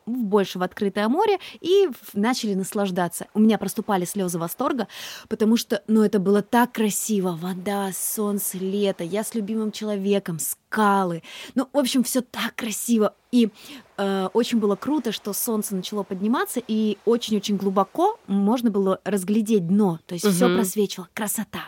больше 0.06 0.58
в 0.58 0.62
открытое 0.62 1.08
море 1.08 1.38
и 1.60 1.88
начали 2.14 2.54
наслаждаться. 2.54 3.26
У 3.34 3.40
меня 3.40 3.58
проступали 3.58 4.04
слезы 4.04 4.38
восторга, 4.38 4.86
потому 5.28 5.56
что, 5.56 5.82
ну, 5.86 6.02
это 6.02 6.18
было 6.18 6.42
так 6.42 6.72
красиво. 6.72 7.38
Вода, 7.40 7.90
солнце, 7.92 8.58
лето, 8.58 9.04
я 9.04 9.24
с 9.24 9.34
любимым 9.34 9.72
человеком, 9.72 10.38
скалы. 10.38 11.22
Ну, 11.54 11.68
в 11.72 11.78
общем, 11.78 12.02
все 12.02 12.20
так 12.20 12.54
красиво. 12.54 13.14
И 13.32 13.50
э, 13.96 14.28
очень 14.32 14.58
было 14.58 14.76
круто, 14.76 15.12
что 15.12 15.32
солнце 15.32 15.74
начало 15.74 16.02
подниматься, 16.02 16.60
и 16.66 16.98
очень-очень 17.04 17.56
глубоко 17.56 18.18
можно 18.26 18.70
было 18.70 19.00
разглядеть 19.04 19.66
дно. 19.66 20.00
То 20.06 20.14
есть 20.14 20.24
угу. 20.24 20.34
все 20.34 20.54
просвечивало. 20.54 21.08
Красота. 21.12 21.64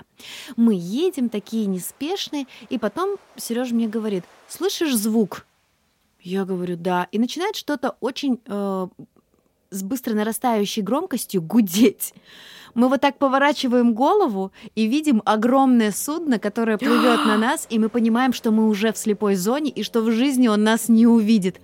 Мы 0.56 0.74
едем 0.74 1.28
такие 1.28 1.66
неспешные, 1.66 2.46
и 2.70 2.78
потом 2.78 3.16
Сережа 3.36 3.74
мне 3.74 3.88
говорит: 3.88 4.24
слышишь 4.48 4.94
звук? 4.94 5.46
Я 6.20 6.44
говорю, 6.44 6.76
да. 6.76 7.08
И 7.12 7.18
начинает 7.18 7.56
что-то 7.56 7.96
очень 8.00 8.40
э, 8.46 8.88
с 9.70 9.82
быстро 9.82 10.14
нарастающей 10.14 10.82
громкостью 10.82 11.42
гудеть. 11.42 12.14
Мы 12.74 12.88
вот 12.88 13.00
так 13.00 13.18
поворачиваем 13.18 13.94
голову 13.94 14.52
и 14.74 14.86
видим 14.86 15.22
огромное 15.24 15.90
судно, 15.90 16.38
которое 16.38 16.78
плывет 16.78 17.24
на 17.24 17.36
нас, 17.38 17.66
и 17.70 17.78
мы 17.78 17.88
понимаем, 17.88 18.32
что 18.32 18.50
мы 18.50 18.68
уже 18.68 18.92
в 18.92 18.98
слепой 18.98 19.34
зоне 19.34 19.70
и 19.70 19.82
что 19.82 20.00
в 20.00 20.10
жизни 20.10 20.48
он 20.48 20.62
нас 20.62 20.88
не 20.88 21.06
увидит. 21.06 21.60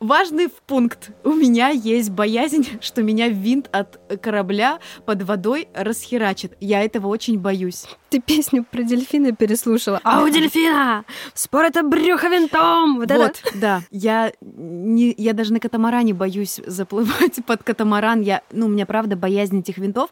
Важный 0.00 0.48
пункт. 0.66 1.10
У 1.24 1.30
меня 1.30 1.70
есть 1.70 2.10
боязнь, 2.10 2.68
что 2.82 3.02
меня 3.02 3.28
винт 3.28 3.68
от 3.72 3.98
корабля 4.20 4.78
под 5.06 5.22
водой 5.22 5.68
расхерачит. 5.74 6.54
Я 6.60 6.82
этого 6.82 7.06
очень 7.06 7.38
боюсь. 7.38 7.86
Ты 8.10 8.20
песню 8.20 8.64
про 8.70 8.82
дельфина 8.82 9.32
переслушала. 9.32 10.00
А 10.04 10.22
у 10.22 10.28
дельфина 10.28 11.04
спор 11.32 11.64
это 11.64 11.82
брюхо 11.82 12.28
винтом. 12.28 12.96
Вот, 12.96 13.10
вот 13.10 13.42
это? 13.42 13.58
да. 13.58 13.82
Я, 13.90 14.32
не, 14.42 15.14
я 15.16 15.32
даже 15.32 15.54
на 15.54 15.60
катамаране 15.60 16.12
боюсь 16.12 16.60
заплывать 16.66 17.42
под 17.46 17.62
катамаран. 17.62 18.20
Я, 18.20 18.42
ну, 18.52 18.66
у 18.66 18.68
меня 18.68 18.84
правда 18.84 19.16
боязнь 19.16 19.60
этих 19.60 19.78
винтов. 19.78 20.10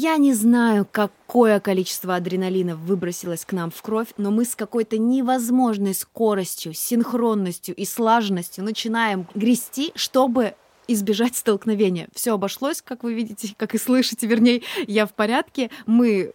Я 0.00 0.16
не 0.16 0.32
знаю, 0.32 0.86
какое 0.88 1.58
количество 1.58 2.14
адреналина 2.14 2.76
выбросилось 2.76 3.44
к 3.44 3.52
нам 3.52 3.72
в 3.72 3.82
кровь, 3.82 4.06
но 4.16 4.30
мы 4.30 4.44
с 4.44 4.54
какой-то 4.54 4.96
невозможной 4.96 5.92
скоростью, 5.92 6.72
синхронностью 6.72 7.74
и 7.74 7.84
слаженностью 7.84 8.62
начинаем 8.62 9.26
грести, 9.34 9.90
чтобы 9.96 10.54
избежать 10.86 11.34
столкновения. 11.34 12.06
Все 12.14 12.34
обошлось, 12.34 12.80
как 12.80 13.02
вы 13.02 13.12
видите, 13.12 13.52
как 13.56 13.74
и 13.74 13.78
слышите, 13.78 14.28
вернее, 14.28 14.62
я 14.86 15.04
в 15.04 15.12
порядке. 15.14 15.68
Мы 15.84 16.32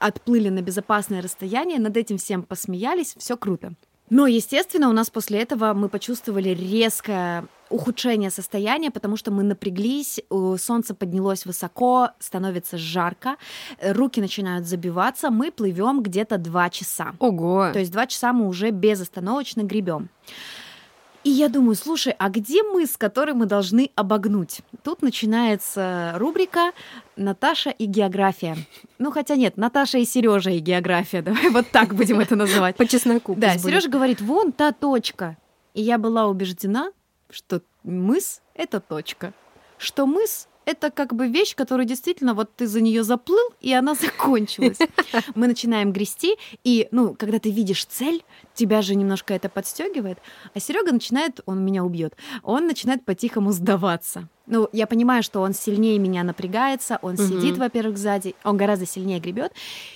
отплыли 0.00 0.48
на 0.48 0.60
безопасное 0.60 1.22
расстояние, 1.22 1.78
над 1.78 1.96
этим 1.96 2.18
всем 2.18 2.42
посмеялись, 2.42 3.14
все 3.16 3.36
круто. 3.36 3.74
Но, 4.10 4.26
естественно, 4.26 4.88
у 4.88 4.92
нас 4.92 5.10
после 5.10 5.40
этого 5.40 5.74
мы 5.74 5.88
почувствовали 5.88 6.50
резкое 6.50 7.44
ухудшение 7.70 8.30
состояния, 8.30 8.90
потому 8.90 9.16
что 9.18 9.30
мы 9.30 9.42
напряглись, 9.42 10.20
солнце 10.58 10.94
поднялось 10.94 11.44
высоко, 11.44 12.10
становится 12.18 12.78
жарко, 12.78 13.36
руки 13.82 14.20
начинают 14.20 14.66
забиваться, 14.66 15.30
мы 15.30 15.50
плывем 15.50 16.02
где-то 16.02 16.38
два 16.38 16.70
часа. 16.70 17.12
Ого! 17.18 17.70
То 17.72 17.78
есть 17.78 17.92
два 17.92 18.06
часа 18.06 18.32
мы 18.32 18.48
уже 18.48 18.70
безостановочно 18.70 19.62
гребем. 19.62 20.08
И 21.28 21.30
я 21.30 21.50
думаю, 21.50 21.74
слушай, 21.74 22.14
а 22.18 22.30
где 22.30 22.62
мыс, 22.62 22.96
который 22.96 23.34
мы 23.34 23.44
должны 23.44 23.90
обогнуть? 23.96 24.62
Тут 24.82 25.02
начинается 25.02 26.14
рубрика 26.16 26.72
Наташа 27.16 27.68
и 27.68 27.84
география. 27.84 28.56
Ну, 28.98 29.10
хотя 29.10 29.36
нет, 29.36 29.58
Наташа 29.58 29.98
и 29.98 30.06
Сережа 30.06 30.48
и 30.52 30.58
география. 30.58 31.20
Давай 31.28 31.50
вот 31.50 31.68
так 31.70 31.94
будем 31.94 32.20
это 32.20 32.34
называть. 32.34 32.76
По 32.76 32.86
чесноку. 32.86 33.34
Да, 33.36 33.58
Сережа 33.58 33.90
говорит, 33.90 34.22
вон 34.22 34.52
та 34.52 34.72
точка. 34.72 35.36
И 35.74 35.82
я 35.82 35.98
была 35.98 36.28
убеждена, 36.28 36.92
что 37.28 37.60
мыс— 37.82 38.40
это 38.54 38.80
точка. 38.80 39.34
Что 39.76 40.06
мыс 40.06 40.48
это 40.68 40.90
как 40.90 41.14
бы 41.14 41.28
вещь, 41.28 41.56
которую 41.56 41.86
действительно 41.86 42.34
вот 42.34 42.54
ты 42.54 42.66
за 42.66 42.82
нее 42.82 43.02
заплыл, 43.02 43.54
и 43.62 43.72
она 43.72 43.94
закончилась. 43.94 44.76
Мы 45.34 45.46
начинаем 45.46 45.92
грести, 45.92 46.36
и, 46.62 46.88
ну, 46.90 47.14
когда 47.14 47.38
ты 47.38 47.50
видишь 47.50 47.86
цель, 47.86 48.22
тебя 48.52 48.82
же 48.82 48.94
немножко 48.94 49.32
это 49.32 49.48
подстегивает, 49.48 50.18
а 50.54 50.60
Серега 50.60 50.92
начинает, 50.92 51.40
он 51.46 51.64
меня 51.64 51.84
убьет, 51.84 52.16
он 52.42 52.66
начинает 52.66 53.02
по-тихому 53.06 53.52
сдаваться. 53.52 54.28
Ну, 54.46 54.68
я 54.72 54.86
понимаю, 54.86 55.22
что 55.22 55.40
он 55.40 55.54
сильнее 55.54 55.98
меня 55.98 56.22
напрягается, 56.22 56.98
он 57.00 57.14
угу. 57.14 57.22
сидит, 57.22 57.56
во-первых, 57.56 57.96
сзади, 57.96 58.34
он 58.44 58.58
гораздо 58.58 58.84
сильнее 58.84 59.20
гребет, 59.20 59.52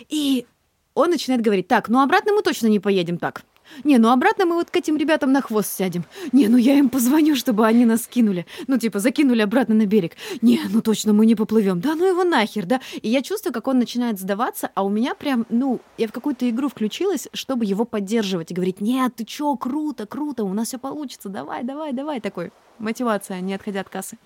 и 0.08 0.46
он 0.94 1.10
начинает 1.10 1.42
говорить, 1.42 1.68
так, 1.68 1.90
ну 1.90 2.00
обратно 2.00 2.32
мы 2.32 2.42
точно 2.42 2.68
не 2.68 2.80
поедем 2.80 3.18
так. 3.18 3.42
Не, 3.84 3.98
ну 3.98 4.10
обратно 4.10 4.46
мы 4.46 4.54
вот 4.56 4.70
к 4.70 4.76
этим 4.76 4.96
ребятам 4.96 5.32
на 5.32 5.40
хвост 5.40 5.72
сядем. 5.72 6.04
Не, 6.32 6.48
ну 6.48 6.56
я 6.56 6.78
им 6.78 6.88
позвоню, 6.88 7.36
чтобы 7.36 7.66
они 7.66 7.84
нас 7.84 8.06
кинули. 8.06 8.46
Ну, 8.66 8.78
типа, 8.78 8.98
закинули 8.98 9.42
обратно 9.42 9.74
на 9.74 9.86
берег. 9.86 10.16
Не, 10.40 10.60
ну 10.70 10.82
точно 10.82 11.12
мы 11.12 11.26
не 11.26 11.34
поплывем. 11.34 11.80
Да 11.80 11.94
ну 11.94 12.06
его 12.06 12.24
нахер, 12.24 12.66
да? 12.66 12.80
И 13.00 13.08
я 13.08 13.22
чувствую, 13.22 13.52
как 13.52 13.68
он 13.68 13.78
начинает 13.78 14.18
сдаваться, 14.18 14.70
а 14.74 14.84
у 14.84 14.88
меня 14.88 15.14
прям, 15.14 15.46
ну, 15.48 15.80
я 15.98 16.08
в 16.08 16.12
какую-то 16.12 16.48
игру 16.48 16.68
включилась, 16.68 17.28
чтобы 17.32 17.64
его 17.64 17.84
поддерживать 17.84 18.50
и 18.50 18.54
говорить, 18.54 18.80
нет, 18.80 19.16
ты 19.16 19.24
чё, 19.24 19.56
круто, 19.56 20.06
круто, 20.06 20.44
у 20.44 20.52
нас 20.52 20.68
все 20.68 20.78
получится, 20.78 21.28
давай, 21.28 21.62
давай, 21.62 21.92
давай. 21.92 22.20
Такой 22.20 22.52
мотивация, 22.78 23.40
не 23.40 23.54
отходя 23.54 23.80
от 23.80 23.88
кассы. 23.88 24.18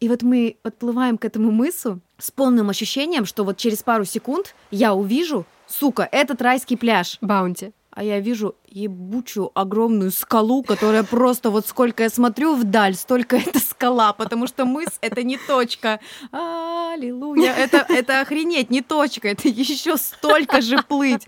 И 0.00 0.08
вот 0.08 0.22
мы 0.22 0.56
подплываем 0.62 1.18
к 1.18 1.24
этому 1.24 1.50
мысу 1.50 2.00
с 2.18 2.30
полным 2.30 2.68
ощущением, 2.68 3.24
что 3.24 3.44
вот 3.44 3.56
через 3.56 3.82
пару 3.82 4.04
секунд 4.04 4.54
я 4.70 4.94
увижу, 4.94 5.46
сука, 5.66 6.08
этот 6.10 6.42
райский 6.42 6.76
пляж. 6.76 7.18
Баунти 7.20 7.72
а 7.94 8.02
я 8.02 8.20
вижу 8.20 8.56
ебучую 8.68 9.50
огромную 9.54 10.10
скалу, 10.10 10.64
которая 10.64 11.04
просто 11.04 11.50
вот 11.50 11.66
сколько 11.66 12.02
я 12.02 12.10
смотрю 12.10 12.56
вдаль, 12.56 12.94
столько 12.94 13.36
это 13.36 13.60
скала, 13.60 14.12
потому 14.12 14.46
что 14.48 14.64
мыс— 14.64 14.88
это 15.00 15.22
не 15.22 15.38
точка. 15.38 16.00
Аллилуйя. 16.32 17.52
Это, 17.52 17.86
это 17.88 18.20
охренеть, 18.20 18.70
не 18.70 18.82
точка, 18.82 19.28
это 19.28 19.48
еще 19.48 19.96
столько 19.96 20.60
же 20.60 20.82
плыть. 20.82 21.26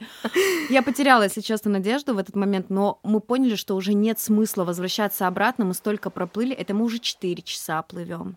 Я 0.69 0.83
потеряла, 0.83 1.23
если 1.23 1.41
честно, 1.41 1.71
надежду 1.71 2.15
в 2.15 2.19
этот 2.19 2.35
момент, 2.35 2.69
но 2.69 2.99
мы 3.05 3.21
поняли, 3.21 3.55
что 3.55 3.77
уже 3.77 3.95
нет 3.95 4.19
смысла 4.19 4.65
возвращаться 4.65 5.29
обратно, 5.29 5.65
мы 5.65 5.75
столько 5.75 6.11
проплыли, 6.11 6.55
это 6.55 6.75
мы 6.75 6.85
уже 6.85 6.99
4 6.99 7.43
часа 7.43 7.83
плывем. 7.83 8.37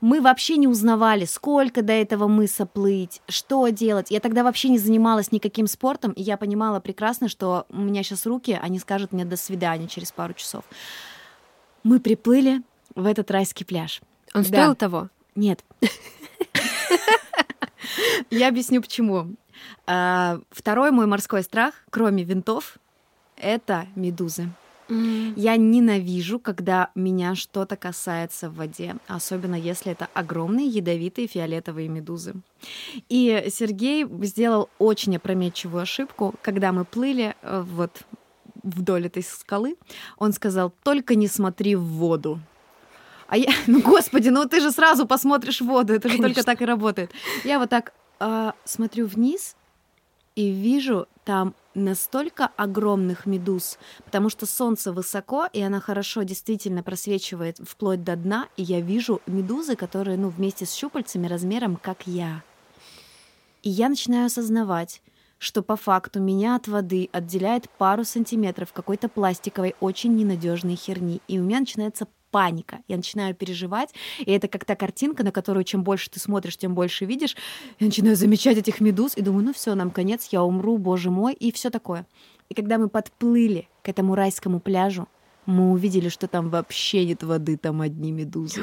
Мы 0.00 0.20
вообще 0.20 0.56
не 0.56 0.68
узнавали, 0.68 1.24
сколько 1.24 1.82
до 1.82 1.92
этого 1.92 2.28
мыса 2.28 2.66
плыть, 2.66 3.20
что 3.28 3.68
делать. 3.68 4.10
Я 4.10 4.20
тогда 4.20 4.42
вообще 4.42 4.68
не 4.68 4.78
занималась 4.78 5.32
никаким 5.32 5.66
спортом, 5.66 6.12
и 6.12 6.22
я 6.22 6.36
понимала 6.36 6.80
прекрасно, 6.80 7.28
что 7.28 7.66
у 7.70 7.80
меня 7.80 8.02
сейчас 8.02 8.26
руки, 8.26 8.58
они 8.60 8.78
скажут 8.78 9.12
мне 9.12 9.24
до 9.24 9.36
свидания 9.36 9.88
через 9.88 10.12
пару 10.12 10.34
часов. 10.34 10.64
Мы 11.82 12.00
приплыли 12.00 12.62
в 12.94 13.06
этот 13.06 13.30
райский 13.30 13.64
пляж. 13.64 14.00
Он 14.34 14.42
да. 14.42 14.48
стоил 14.48 14.74
того? 14.74 15.08
Нет. 15.34 15.64
Я 18.30 18.48
объясню 18.48 18.82
почему. 18.82 19.34
А, 19.86 20.40
второй 20.50 20.90
мой 20.90 21.06
морской 21.06 21.42
страх, 21.42 21.74
кроме 21.90 22.24
винтов, 22.24 22.78
это 23.36 23.86
медузы. 23.94 24.50
Mm. 24.88 25.32
Я 25.36 25.56
ненавижу, 25.56 26.38
когда 26.38 26.90
меня 26.94 27.34
что-то 27.34 27.76
касается 27.76 28.48
в 28.48 28.56
воде, 28.56 28.96
особенно 29.08 29.56
если 29.56 29.92
это 29.92 30.08
огромные 30.14 30.66
ядовитые 30.66 31.26
фиолетовые 31.26 31.88
медузы. 31.88 32.34
И 33.08 33.48
Сергей 33.50 34.06
сделал 34.22 34.68
очень 34.78 35.16
опрометчивую 35.16 35.82
ошибку, 35.82 36.34
когда 36.42 36.72
мы 36.72 36.84
плыли 36.84 37.34
э, 37.42 37.64
вот 37.66 38.02
вдоль 38.62 39.06
этой 39.06 39.22
скалы. 39.22 39.76
Он 40.18 40.32
сказал: 40.32 40.72
только 40.82 41.14
не 41.14 41.28
смотри 41.28 41.74
в 41.74 41.84
воду. 41.84 42.40
А 43.28 43.36
я, 43.36 43.52
ну 43.66 43.80
господи, 43.80 44.28
ну 44.28 44.44
ты 44.46 44.60
же 44.60 44.70
сразу 44.70 45.06
посмотришь 45.06 45.60
в 45.60 45.66
воду, 45.66 45.94
это 45.94 46.08
же 46.08 46.16
Конечно. 46.16 46.34
только 46.34 46.46
так 46.46 46.62
и 46.62 46.64
работает. 46.64 47.10
Я 47.44 47.58
вот 47.58 47.70
так 47.70 47.92
э, 48.20 48.52
смотрю 48.64 49.06
вниз 49.06 49.56
и 50.36 50.50
вижу 50.50 51.06
там 51.24 51.54
настолько 51.76 52.46
огромных 52.56 53.26
медуз, 53.26 53.78
потому 54.04 54.30
что 54.30 54.46
солнце 54.46 54.92
высоко, 54.92 55.46
и 55.52 55.60
она 55.60 55.80
хорошо 55.80 56.22
действительно 56.22 56.82
просвечивает 56.82 57.58
вплоть 57.58 58.02
до 58.02 58.16
дна, 58.16 58.48
и 58.56 58.62
я 58.62 58.80
вижу 58.80 59.20
медузы, 59.26 59.76
которые, 59.76 60.16
ну, 60.16 60.28
вместе 60.28 60.66
с 60.66 60.74
щупальцами 60.74 61.26
размером, 61.26 61.76
как 61.76 62.06
я. 62.06 62.42
И 63.62 63.70
я 63.70 63.88
начинаю 63.88 64.26
осознавать, 64.26 65.02
что 65.38 65.62
по 65.62 65.76
факту 65.76 66.20
меня 66.20 66.56
от 66.56 66.66
воды 66.66 67.08
отделяет 67.12 67.68
пару 67.68 68.04
сантиметров 68.04 68.72
какой-то 68.72 69.08
пластиковой, 69.08 69.74
очень 69.80 70.16
ненадежной 70.16 70.76
херни, 70.76 71.20
и 71.28 71.38
у 71.38 71.42
меня 71.42 71.60
начинается 71.60 72.08
паника. 72.36 72.80
Я 72.86 72.98
начинаю 72.98 73.34
переживать, 73.34 73.94
и 74.18 74.30
это 74.30 74.46
как 74.46 74.66
та 74.66 74.76
картинка, 74.76 75.24
на 75.24 75.32
которую 75.32 75.64
чем 75.64 75.82
больше 75.82 76.10
ты 76.10 76.20
смотришь, 76.20 76.58
тем 76.58 76.74
больше 76.74 77.06
видишь. 77.06 77.34
Я 77.80 77.86
начинаю 77.86 78.14
замечать 78.14 78.58
этих 78.58 78.82
медуз 78.82 79.16
и 79.16 79.22
думаю, 79.22 79.46
ну 79.46 79.54
все, 79.54 79.74
нам 79.74 79.90
конец, 79.90 80.28
я 80.32 80.42
умру, 80.42 80.76
боже 80.76 81.10
мой, 81.10 81.32
и 81.32 81.50
все 81.50 81.70
такое. 81.70 82.06
И 82.50 82.54
когда 82.54 82.76
мы 82.76 82.90
подплыли 82.90 83.70
к 83.82 83.88
этому 83.88 84.14
райскому 84.14 84.60
пляжу, 84.60 85.08
мы 85.46 85.72
увидели, 85.72 86.10
что 86.10 86.28
там 86.28 86.50
вообще 86.50 87.06
нет 87.06 87.22
воды, 87.22 87.56
там 87.56 87.80
одни 87.80 88.12
медузы. 88.12 88.60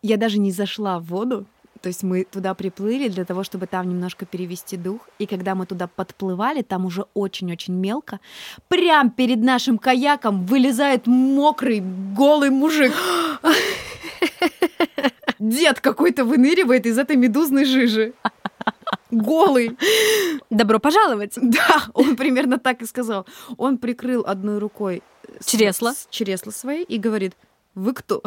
Я 0.00 0.16
даже 0.16 0.38
не 0.38 0.52
зашла 0.52 1.00
в 1.00 1.06
воду, 1.06 1.46
то 1.84 1.88
есть 1.88 2.02
мы 2.02 2.24
туда 2.24 2.54
приплыли 2.54 3.08
для 3.08 3.26
того, 3.26 3.44
чтобы 3.44 3.66
там 3.66 3.86
немножко 3.90 4.24
перевести 4.24 4.78
дух. 4.78 5.06
И 5.18 5.26
когда 5.26 5.54
мы 5.54 5.66
туда 5.66 5.86
подплывали, 5.86 6.62
там 6.62 6.86
уже 6.86 7.04
очень-очень 7.12 7.74
мелко. 7.74 8.20
Прям 8.68 9.10
перед 9.10 9.42
нашим 9.42 9.76
каяком 9.76 10.46
вылезает 10.46 11.06
мокрый, 11.06 11.82
голый 12.16 12.48
мужик. 12.48 12.94
Дед 15.38 15.80
какой-то 15.80 16.24
выныривает 16.24 16.86
из 16.86 16.96
этой 16.96 17.16
медузной 17.16 17.66
жижи. 17.66 18.14
Голый. 19.10 19.76
Добро 20.48 20.78
пожаловать. 20.78 21.34
Да, 21.36 21.84
он 21.92 22.16
примерно 22.16 22.58
так 22.58 22.80
и 22.80 22.86
сказал. 22.86 23.26
Он 23.58 23.76
прикрыл 23.76 24.24
одной 24.26 24.56
рукой 24.56 25.02
чресло, 25.44 25.92
чресло 26.08 26.50
свои 26.50 26.82
и 26.82 26.96
говорит, 26.96 27.34
вы 27.74 27.92
кто? 27.92 28.22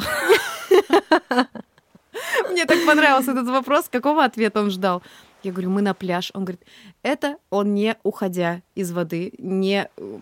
Мне 2.49 2.65
так 2.65 2.85
понравился 2.85 3.31
этот 3.31 3.47
вопрос, 3.47 3.87
какого 3.89 4.23
ответа 4.23 4.61
он 4.61 4.71
ждал. 4.71 5.03
Я 5.43 5.51
говорю, 5.51 5.69
мы 5.69 5.81
на 5.81 5.93
пляж. 5.93 6.31
Он 6.33 6.45
говорит, 6.45 6.63
это 7.03 7.37
он 7.49 7.73
не 7.73 7.95
уходя 8.03 8.61
из 8.75 8.91
воды, 8.91 9.33
не 9.37 9.89
э, 9.95 10.17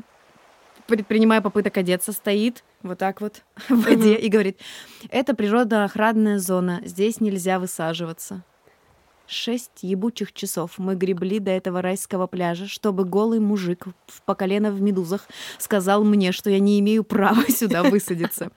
предпринимая 0.88 1.42
попыток 1.42 1.78
одеться, 1.78 2.12
стоит 2.12 2.64
вот 2.84 3.00
так 3.00 3.22
вот 3.22 3.42
в 3.70 3.82
воде 3.82 4.16
и 4.16 4.30
говорит, 4.30 4.60
это 5.10 5.36
природоохранная 5.36 6.40
зона, 6.40 6.82
здесь 6.84 7.20
нельзя 7.22 7.60
высаживаться. 7.60 8.44
Шесть 9.28 9.82
ебучих 9.82 10.34
часов 10.34 10.78
мы 10.78 10.94
гребли 10.94 11.40
до 11.40 11.50
этого 11.50 11.82
райского 11.82 12.28
пляжа, 12.28 12.68
чтобы 12.68 13.06
голый 13.06 13.40
мужик 13.40 13.88
в 14.06 14.22
по 14.22 14.36
колено 14.36 14.72
в 14.72 14.82
медузах 14.82 15.28
сказал 15.58 16.04
мне, 16.04 16.32
что 16.32 16.52
я 16.52 16.60
не 16.60 16.80
имею 16.80 17.04
права 17.04 17.42
сюда 17.50 17.82
высадиться. 17.84 18.52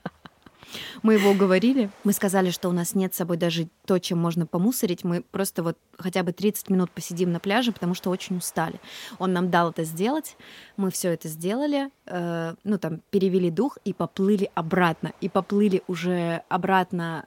Мы 1.03 1.13
его 1.15 1.31
уговорили. 1.31 1.89
Мы 2.03 2.13
сказали, 2.13 2.49
что 2.49 2.69
у 2.69 2.71
нас 2.71 2.95
нет 2.95 3.13
с 3.13 3.17
собой 3.17 3.37
даже 3.37 3.67
то, 3.85 3.99
чем 3.99 4.19
можно 4.19 4.45
помусорить. 4.45 5.03
Мы 5.03 5.21
просто 5.21 5.63
вот 5.63 5.77
хотя 5.97 6.23
бы 6.23 6.31
30 6.31 6.69
минут 6.69 6.91
посидим 6.91 7.31
на 7.31 7.39
пляже, 7.39 7.71
потому 7.71 7.93
что 7.93 8.09
очень 8.09 8.37
устали. 8.37 8.79
Он 9.17 9.33
нам 9.33 9.49
дал 9.49 9.71
это 9.71 9.83
сделать. 9.83 10.37
Мы 10.77 10.91
все 10.91 11.09
это 11.09 11.27
сделали. 11.27 11.89
Э, 12.05 12.55
ну, 12.63 12.77
там, 12.77 13.01
перевели 13.09 13.49
дух 13.49 13.77
и 13.85 13.93
поплыли 13.93 14.49
обратно. 14.55 15.13
И 15.21 15.29
поплыли 15.29 15.83
уже 15.87 16.43
обратно 16.49 17.25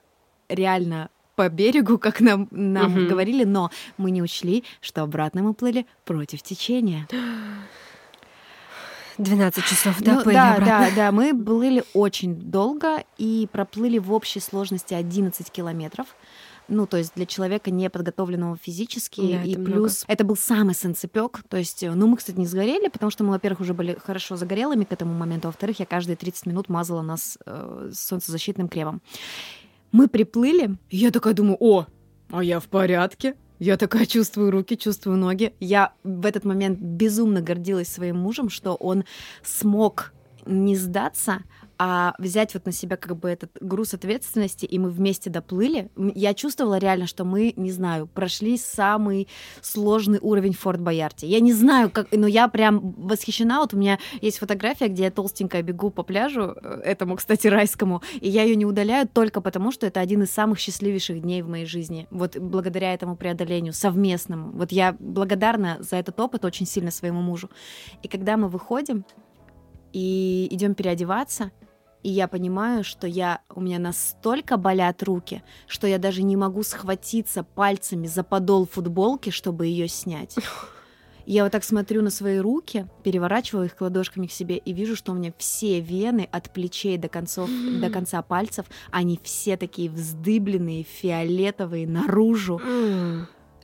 реально 0.49 1.09
по 1.35 1.49
берегу, 1.49 1.97
как 1.97 2.21
нам, 2.21 2.47
нам 2.51 2.95
угу. 2.95 3.07
говорили, 3.07 3.43
но 3.43 3.71
мы 3.97 4.11
не 4.11 4.21
учли, 4.21 4.63
что 4.81 5.01
обратно 5.01 5.41
мы 5.41 5.53
плыли 5.53 5.85
против 6.05 6.41
течения. 6.43 7.07
12 9.17 9.65
часов, 9.65 10.01
да, 10.01 10.15
ну, 10.15 10.31
да, 10.31 10.55
обратно. 10.55 10.65
да, 10.65 10.95
да, 10.95 11.11
мы 11.11 11.33
плыли 11.33 11.83
очень 11.93 12.35
долго 12.35 13.03
и 13.17 13.47
проплыли 13.51 13.97
в 13.97 14.11
общей 14.11 14.39
сложности 14.39 14.93
11 14.93 15.51
километров. 15.51 16.07
Ну, 16.69 16.87
то 16.87 16.97
есть 16.97 17.13
для 17.15 17.25
человека 17.25 17.71
не 17.71 17.89
подготовленного 17.89 18.57
физически. 18.57 19.33
Да, 19.33 19.43
и 19.43 19.55
плюс 19.55 20.03
много. 20.03 20.13
это 20.13 20.23
был 20.23 20.37
самый 20.37 20.75
санцепек. 20.75 21.41
То 21.49 21.57
есть, 21.57 21.83
ну, 21.83 22.07
мы, 22.07 22.17
кстати, 22.17 22.37
не 22.37 22.45
сгорели, 22.45 22.87
потому 22.87 23.11
что 23.11 23.23
мы, 23.23 23.31
во-первых, 23.31 23.61
уже 23.61 23.73
были 23.73 23.97
хорошо 24.01 24.37
загорелыми 24.37 24.85
к 24.85 24.91
этому 24.91 25.13
моменту. 25.13 25.49
Во-вторых, 25.49 25.79
я 25.79 25.85
каждые 25.85 26.15
30 26.15 26.45
минут 26.45 26.69
мазала 26.69 27.01
нас 27.01 27.37
э, 27.45 27.91
солнцезащитным 27.93 28.69
кремом. 28.69 29.01
Мы 29.91 30.07
приплыли, 30.07 30.77
и 30.89 30.97
я 30.97 31.11
такая 31.11 31.33
думаю, 31.33 31.57
о, 31.59 31.85
а 32.31 32.43
я 32.43 32.59
в 32.59 32.67
порядке. 32.67 33.35
Я 33.59 33.77
такая 33.77 34.05
чувствую 34.05 34.51
руки, 34.51 34.75
чувствую 34.75 35.17
ноги. 35.17 35.53
Я 35.59 35.93
в 36.03 36.25
этот 36.25 36.43
момент 36.43 36.79
безумно 36.79 37.41
гордилась 37.41 37.87
своим 37.87 38.17
мужем, 38.17 38.49
что 38.49 38.75
он 38.75 39.03
смог 39.43 40.13
не 40.45 40.75
сдаться, 40.75 41.39
а 41.77 42.13
взять 42.17 42.53
вот 42.53 42.65
на 42.65 42.71
себя 42.71 42.97
как 42.97 43.17
бы 43.17 43.29
этот 43.29 43.51
груз 43.59 43.93
ответственности, 43.93 44.65
и 44.65 44.79
мы 44.79 44.89
вместе 44.89 45.29
доплыли. 45.29 45.89
Я 46.15 46.33
чувствовала 46.33 46.77
реально, 46.77 47.07
что 47.07 47.25
мы, 47.25 47.53
не 47.55 47.71
знаю, 47.71 48.07
прошли 48.07 48.57
самый 48.57 49.27
сложный 49.61 50.19
уровень 50.21 50.53
Форт 50.53 50.81
Боярти. 50.81 51.25
Я 51.25 51.39
не 51.39 51.53
знаю, 51.53 51.89
как, 51.89 52.07
но 52.11 52.27
я 52.27 52.47
прям 52.47 52.93
восхищена. 52.97 53.59
Вот 53.59 53.73
у 53.73 53.77
меня 53.77 53.99
есть 54.21 54.37
фотография, 54.37 54.87
где 54.87 55.03
я 55.03 55.11
толстенькая 55.11 55.63
бегу 55.63 55.89
по 55.89 56.03
пляжу, 56.03 56.55
э, 56.61 56.81
этому, 56.83 57.15
кстати, 57.15 57.47
райскому, 57.47 58.01
и 58.19 58.29
я 58.29 58.43
ее 58.43 58.55
не 58.55 58.65
удаляю 58.65 59.07
только 59.07 59.41
потому, 59.41 59.71
что 59.71 59.87
это 59.87 59.99
один 59.99 60.23
из 60.23 60.31
самых 60.31 60.59
счастливейших 60.59 61.21
дней 61.21 61.41
в 61.41 61.49
моей 61.49 61.65
жизни. 61.65 62.07
Вот 62.11 62.37
благодаря 62.37 62.93
этому 62.93 63.15
преодолению 63.15 63.73
совместному. 63.73 64.51
Вот 64.51 64.71
я 64.71 64.95
благодарна 64.99 65.77
за 65.79 65.95
этот 65.97 66.19
опыт 66.19 66.45
очень 66.45 66.65
сильно 66.65 66.91
своему 66.91 67.21
мужу. 67.21 67.49
И 68.03 68.07
когда 68.07 68.37
мы 68.37 68.47
выходим, 68.47 69.05
и 69.93 70.47
идем 70.49 70.73
переодеваться, 70.73 71.51
и 72.03 72.09
я 72.09 72.27
понимаю, 72.27 72.83
что 72.83 73.07
я, 73.07 73.39
у 73.49 73.61
меня 73.61 73.79
настолько 73.79 74.57
болят 74.57 75.01
руки, 75.03 75.41
что 75.67 75.87
я 75.87 75.97
даже 75.97 76.21
не 76.21 76.35
могу 76.35 76.63
схватиться 76.63 77.43
пальцами 77.43 78.07
за 78.07 78.23
подол 78.23 78.67
футболки, 78.67 79.29
чтобы 79.29 79.67
ее 79.67 79.87
снять. 79.87 80.35
Я 81.25 81.43
вот 81.43 81.53
так 81.53 81.63
смотрю 81.63 82.01
на 82.01 82.09
свои 82.09 82.37
руки, 82.37 82.85
переворачиваю 83.03 83.67
их 83.67 83.79
ладошками 83.79 84.27
к 84.27 84.31
себе 84.31 84.57
и 84.57 84.73
вижу, 84.73 84.97
что 84.97 85.13
у 85.13 85.15
меня 85.15 85.33
все 85.37 85.79
вены 85.79 86.27
от 86.29 86.51
плечей 86.51 86.97
до 86.97 87.07
концов, 87.07 87.49
до 87.79 87.89
конца 87.89 88.21
пальцев, 88.21 88.65
они 88.91 89.17
все 89.23 89.55
такие 89.55 89.89
вздыбленные, 89.89 90.83
фиолетовые 90.83 91.87
наружу. 91.87 92.59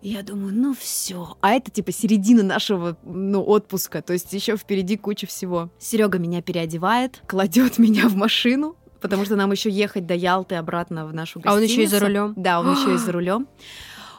Я 0.01 0.23
думаю, 0.23 0.53
ну 0.53 0.73
все. 0.73 1.37
А 1.41 1.51
это 1.51 1.71
типа 1.71 1.91
середина 1.91 2.43
нашего 2.43 2.97
ну, 3.03 3.43
отпуска. 3.43 4.01
То 4.01 4.13
есть 4.13 4.31
еще 4.33 4.55
впереди 4.57 4.97
куча 4.97 5.27
всего. 5.27 5.69
Серега 5.79 6.19
меня 6.19 6.41
переодевает, 6.41 7.21
кладет 7.27 7.77
меня 7.77 8.07
в 8.07 8.15
машину, 8.15 8.75
потому 9.01 9.25
что 9.25 9.35
нам 9.35 9.51
еще 9.51 9.69
ехать 9.69 10.05
до 10.05 10.13
Ялты 10.13 10.55
обратно 10.55 11.05
в 11.05 11.13
нашу 11.13 11.39
гостиницу. 11.39 11.55
А 11.55 11.57
он 11.57 11.63
еще 11.63 11.83
и 11.83 11.87
за 11.87 11.99
рулем. 11.99 12.33
Да, 12.35 12.59
он 12.59 12.71
еще 12.73 12.93
и 12.93 12.97
за 12.97 13.11
рулем. 13.11 13.47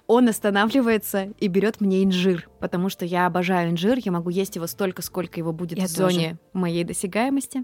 Он 0.07 0.29
останавливается 0.29 1.29
и 1.39 1.47
берет 1.47 1.81
мне 1.81 2.03
инжир, 2.03 2.49
потому 2.59 2.89
что 2.89 3.05
я 3.05 3.27
обожаю 3.27 3.71
инжир, 3.71 3.97
я 4.05 4.11
могу 4.11 4.31
есть 4.31 4.57
его 4.57 4.67
столько, 4.67 5.03
сколько 5.03 5.39
его 5.39 5.53
будет 5.53 5.79
я 5.79 5.85
в 5.85 5.89
зоне 5.89 6.37
моей 6.53 6.83
досягаемости. 6.83 7.63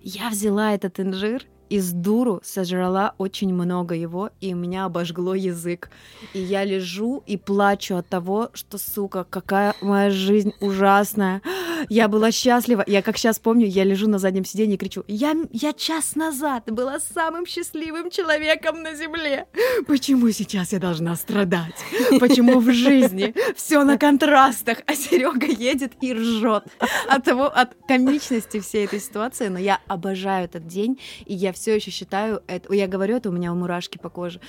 Я 0.00 0.30
взяла 0.30 0.72
этот 0.72 0.98
инжир 1.00 1.44
из 1.72 1.90
дуру 1.92 2.42
сожрала 2.44 3.14
очень 3.16 3.54
много 3.54 3.94
его, 3.94 4.28
и 4.42 4.52
у 4.52 4.58
меня 4.58 4.84
обожгло 4.84 5.34
язык. 5.34 5.88
И 6.34 6.38
я 6.38 6.64
лежу 6.64 7.22
и 7.26 7.38
плачу 7.38 7.96
от 7.96 8.06
того, 8.08 8.50
что, 8.52 8.76
сука, 8.76 9.24
какая 9.24 9.74
моя 9.80 10.10
жизнь 10.10 10.52
ужасная. 10.60 11.40
Я 11.88 12.08
была 12.08 12.30
счастлива. 12.30 12.84
Я 12.86 13.00
как 13.00 13.16
сейчас 13.16 13.38
помню, 13.38 13.66
я 13.66 13.84
лежу 13.84 14.06
на 14.06 14.18
заднем 14.18 14.44
сиденье 14.44 14.74
и 14.74 14.78
кричу, 14.78 15.02
я, 15.08 15.34
я 15.50 15.72
час 15.72 16.14
назад 16.14 16.70
была 16.70 17.00
самым 17.00 17.46
счастливым 17.46 18.10
человеком 18.10 18.82
на 18.82 18.94
земле. 18.94 19.46
Почему 19.86 20.30
сейчас 20.30 20.72
я 20.72 20.78
должна 20.78 21.16
страдать? 21.16 21.74
Почему 22.20 22.60
в 22.60 22.70
жизни 22.70 23.34
все 23.56 23.82
на 23.82 23.96
контрастах, 23.96 24.82
а 24.86 24.94
Серега 24.94 25.46
едет 25.46 25.92
и 26.02 26.12
ржет 26.12 26.64
от 27.08 27.24
того, 27.24 27.46
от 27.46 27.70
комичности 27.88 28.60
всей 28.60 28.84
этой 28.84 29.00
ситуации. 29.00 29.48
Но 29.48 29.58
я 29.58 29.80
обожаю 29.88 30.44
этот 30.44 30.66
день, 30.66 31.00
и 31.24 31.32
я 31.32 31.52
все 31.52 31.61
еще 31.70 31.90
считаю, 31.90 32.42
это, 32.46 32.72
я 32.74 32.88
говорю 32.88 33.16
это, 33.16 33.28
у 33.28 33.32
меня 33.32 33.54
мурашки 33.54 33.98
по 33.98 34.08
коже, 34.08 34.40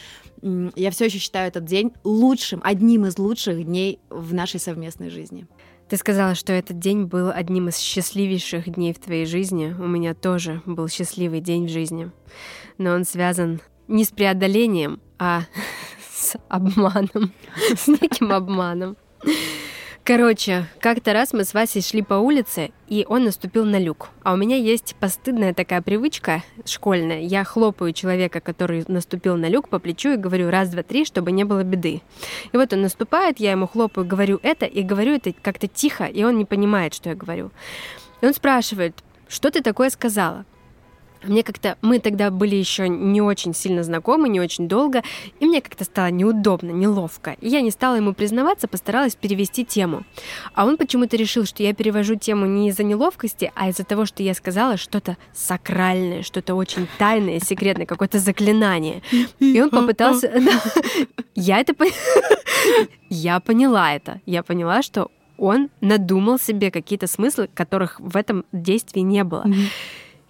я 0.41 0.91
все 0.91 1.05
еще 1.05 1.19
считаю 1.19 1.47
этот 1.47 1.65
день 1.65 1.93
лучшим, 2.03 2.61
одним 2.63 3.05
из 3.05 3.17
лучших 3.17 3.63
дней 3.63 3.99
в 4.09 4.33
нашей 4.33 4.59
совместной 4.59 5.09
жизни. 5.09 5.47
Ты 5.89 5.97
сказала, 5.97 6.33
что 6.33 6.53
этот 6.53 6.79
день 6.79 7.03
был 7.03 7.29
одним 7.29 7.69
из 7.69 7.77
счастливейших 7.77 8.73
дней 8.73 8.93
в 8.93 8.99
твоей 8.99 9.25
жизни. 9.25 9.75
У 9.77 9.87
меня 9.87 10.15
тоже 10.15 10.61
был 10.65 10.87
счастливый 10.87 11.39
день 11.39 11.67
в 11.67 11.69
жизни. 11.69 12.09
Но 12.77 12.93
он 12.93 13.05
связан 13.05 13.61
не 13.87 14.03
с 14.05 14.09
преодолением, 14.09 14.99
а 15.19 15.43
с 16.11 16.35
обманом, 16.49 17.31
с 17.75 17.87
неким 17.87 18.31
обманом. 18.31 18.97
Короче, 20.05 20.65
как-то 20.81 21.13
раз 21.13 21.31
мы 21.31 21.45
с 21.45 21.53
Васей 21.53 21.81
шли 21.81 22.01
по 22.01 22.15
улице, 22.15 22.71
и 22.89 23.05
он 23.07 23.23
наступил 23.23 23.63
на 23.63 23.79
люк. 23.79 24.09
А 24.23 24.33
у 24.33 24.35
меня 24.35 24.57
есть 24.57 24.97
постыдная 24.99 25.53
такая 25.53 25.81
привычка 25.81 26.43
школьная. 26.65 27.21
Я 27.21 27.45
хлопаю 27.45 27.93
человека, 27.93 28.41
который 28.41 28.83
наступил 28.89 29.37
на 29.37 29.47
люк 29.47 29.69
по 29.69 29.79
плечу 29.79 30.09
и 30.09 30.17
говорю 30.17 30.49
раз, 30.49 30.67
два, 30.67 30.83
три, 30.83 31.05
чтобы 31.05 31.31
не 31.31 31.45
было 31.45 31.63
беды. 31.63 32.01
И 32.51 32.57
вот 32.57 32.73
он 32.73 32.81
наступает, 32.81 33.39
я 33.39 33.51
ему 33.51 33.65
хлопаю, 33.65 34.05
говорю 34.05 34.41
это, 34.43 34.65
и 34.65 34.83
говорю 34.83 35.13
это 35.13 35.31
как-то 35.41 35.69
тихо, 35.69 36.03
и 36.03 36.21
он 36.25 36.37
не 36.37 36.43
понимает, 36.43 36.93
что 36.93 37.07
я 37.07 37.15
говорю. 37.15 37.51
И 38.19 38.25
он 38.25 38.33
спрашивает, 38.33 39.01
что 39.29 39.51
ты 39.51 39.61
такое 39.61 39.89
сказала? 39.89 40.43
Мне 41.23 41.43
как-то, 41.43 41.77
мы 41.81 41.99
тогда 41.99 42.31
были 42.31 42.55
еще 42.55 42.89
не 42.89 43.21
очень 43.21 43.53
сильно 43.53 43.83
знакомы, 43.83 44.29
не 44.29 44.39
очень 44.39 44.67
долго, 44.67 45.03
и 45.39 45.45
мне 45.45 45.61
как-то 45.61 45.83
стало 45.83 46.11
неудобно, 46.11 46.71
неловко. 46.71 47.35
И 47.41 47.49
я 47.49 47.61
не 47.61 47.71
стала 47.71 47.95
ему 47.95 48.13
признаваться, 48.13 48.67
постаралась 48.67 49.15
перевести 49.15 49.65
тему. 49.65 50.03
А 50.53 50.65
он 50.65 50.77
почему-то 50.77 51.17
решил, 51.17 51.45
что 51.45 51.63
я 51.63 51.73
перевожу 51.73 52.15
тему 52.15 52.45
не 52.45 52.69
из-за 52.69 52.83
неловкости, 52.83 53.51
а 53.55 53.69
из-за 53.69 53.83
того, 53.83 54.05
что 54.05 54.23
я 54.23 54.33
сказала 54.33 54.77
что-то 54.77 55.17
сакральное, 55.33 56.23
что-то 56.23 56.55
очень 56.55 56.87
тайное, 56.97 57.39
секретное, 57.39 57.85
какое-то 57.85 58.19
заклинание. 58.19 59.01
И 59.39 59.61
он 59.61 59.69
попытался... 59.69 60.31
Я 61.35 61.59
это... 61.59 61.73
Я 63.09 63.39
поняла 63.39 63.93
это. 63.93 64.21
Я 64.25 64.43
поняла, 64.43 64.81
что 64.81 65.09
он 65.37 65.69
надумал 65.81 66.39
себе 66.39 66.71
какие-то 66.71 67.07
смыслы, 67.07 67.49
которых 67.53 67.99
в 67.99 68.15
этом 68.15 68.45
действии 68.51 69.01
не 69.01 69.23
было. 69.23 69.45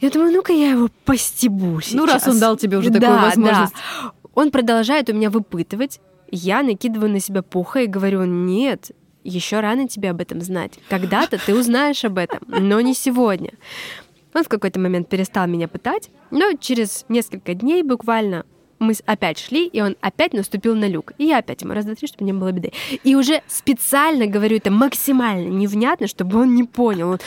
Я 0.03 0.09
думаю, 0.09 0.33
ну-ка 0.33 0.51
я 0.51 0.71
его 0.71 0.89
постебу 1.05 1.79
сейчас. 1.79 1.93
Ну, 1.93 2.05
раз 2.05 2.27
он 2.27 2.37
дал 2.37 2.57
тебе 2.57 2.77
уже 2.77 2.89
такую 2.89 3.09
да, 3.09 3.21
возможность. 3.21 3.73
Да. 3.73 4.11
Он 4.33 4.51
продолжает 4.51 5.09
у 5.09 5.13
меня 5.13 5.29
выпытывать. 5.29 6.01
Я 6.29 6.61
накидываю 6.61 7.09
на 7.09 7.21
себя 7.21 7.41
пуха 7.41 7.83
и 7.83 7.87
говорю, 7.87 8.25
нет, 8.25 8.91
еще 9.23 9.61
рано 9.61 9.87
тебе 9.87 10.09
об 10.09 10.19
этом 10.19 10.41
знать. 10.41 10.73
Когда-то 10.89 11.37
ты 11.37 11.55
узнаешь 11.55 12.03
об 12.03 12.17
этом, 12.17 12.39
но 12.47 12.81
не 12.81 12.93
сегодня. 12.93 13.51
Он 14.33 14.43
в 14.43 14.49
какой-то 14.49 14.77
момент 14.77 15.07
перестал 15.07 15.47
меня 15.47 15.69
пытать, 15.69 16.09
но 16.31 16.51
через 16.59 17.05
несколько 17.07 17.53
дней 17.53 17.81
буквально 17.81 18.45
мы 18.79 18.95
опять 19.05 19.39
шли, 19.39 19.67
и 19.67 19.79
он 19.79 19.95
опять 20.01 20.33
наступил 20.33 20.75
на 20.75 20.89
люк. 20.89 21.13
И 21.17 21.23
я 21.23 21.37
опять 21.37 21.61
ему 21.61 21.73
раз, 21.73 21.85
два, 21.85 21.95
три, 21.95 22.09
чтобы 22.09 22.25
не 22.25 22.33
было 22.33 22.51
беды. 22.51 22.73
И 23.05 23.15
уже 23.15 23.41
специально 23.47 24.27
говорю 24.27 24.57
это 24.57 24.69
максимально 24.69 25.47
невнятно, 25.47 26.07
чтобы 26.07 26.41
он 26.41 26.55
не 26.55 26.65
понял. 26.65 27.11
Он, 27.11 27.19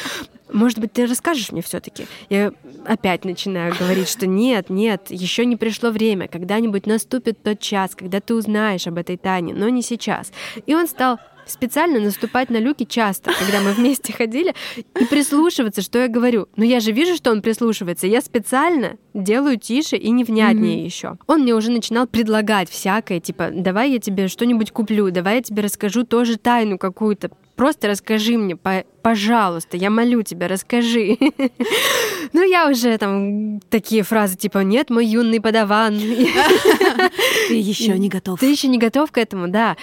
может 0.52 0.78
быть, 0.78 0.92
ты 0.92 1.06
расскажешь 1.06 1.52
мне 1.52 1.62
все-таки? 1.62 2.06
Я 2.28 2.52
опять 2.84 3.24
начинаю 3.24 3.74
говорить, 3.78 4.08
что 4.08 4.26
нет, 4.26 4.70
нет, 4.70 5.10
еще 5.10 5.44
не 5.44 5.56
пришло 5.56 5.90
время. 5.90 6.28
Когда-нибудь 6.28 6.86
наступит 6.86 7.42
тот 7.42 7.60
час, 7.60 7.94
когда 7.94 8.20
ты 8.20 8.34
узнаешь 8.34 8.86
об 8.86 8.98
этой 8.98 9.16
тайне, 9.16 9.54
но 9.54 9.68
не 9.68 9.82
сейчас. 9.82 10.32
И 10.66 10.74
он 10.74 10.86
стал 10.86 11.18
специально 11.46 12.00
наступать 12.00 12.50
на 12.50 12.58
люки 12.58 12.84
часто, 12.84 13.32
когда 13.38 13.60
мы 13.60 13.72
вместе 13.72 14.12
ходили, 14.12 14.54
и 14.76 15.04
прислушиваться, 15.04 15.82
что 15.82 16.00
я 16.00 16.08
говорю. 16.08 16.48
Но 16.56 16.64
я 16.64 16.80
же 16.80 16.92
вижу, 16.92 17.14
что 17.16 17.30
он 17.30 17.42
прислушивается. 17.42 18.06
Я 18.06 18.20
специально 18.20 18.96
делаю 19.14 19.58
тише 19.58 19.96
и 19.96 20.10
невнятнее 20.10 20.80
mm-hmm. 20.80 20.84
еще. 20.84 21.18
Он 21.26 21.42
мне 21.42 21.54
уже 21.54 21.70
начинал 21.70 22.06
предлагать 22.06 22.68
всякое, 22.68 23.20
типа, 23.20 23.50
давай 23.52 23.92
я 23.92 23.98
тебе 23.98 24.28
что-нибудь 24.28 24.72
куплю, 24.72 25.10
давай 25.10 25.36
я 25.36 25.42
тебе 25.42 25.62
расскажу 25.62 26.04
тоже 26.04 26.36
тайну 26.36 26.78
какую-то. 26.78 27.30
Просто 27.56 27.88
расскажи 27.88 28.36
мне, 28.36 28.54
по 28.54 28.84
пожалуйста, 29.02 29.76
я 29.76 29.90
молю 29.90 30.22
тебя, 30.22 30.48
расскажи. 30.48 31.18
Ну, 32.32 32.42
я 32.42 32.68
уже 32.68 32.98
там 32.98 33.60
такие 33.70 34.02
фразы 34.02 34.36
типа 34.36 34.58
«Нет, 34.58 34.90
мой 34.90 35.06
юный 35.06 35.40
подаван». 35.40 35.96
Ты 37.48 37.54
еще 37.54 37.96
не 37.98 38.08
готов. 38.08 38.40
Ты 38.40 38.50
еще 38.50 38.66
не 38.66 38.78
готов 38.78 39.12
к 39.12 39.18
этому, 39.18 39.48
да. 39.48 39.76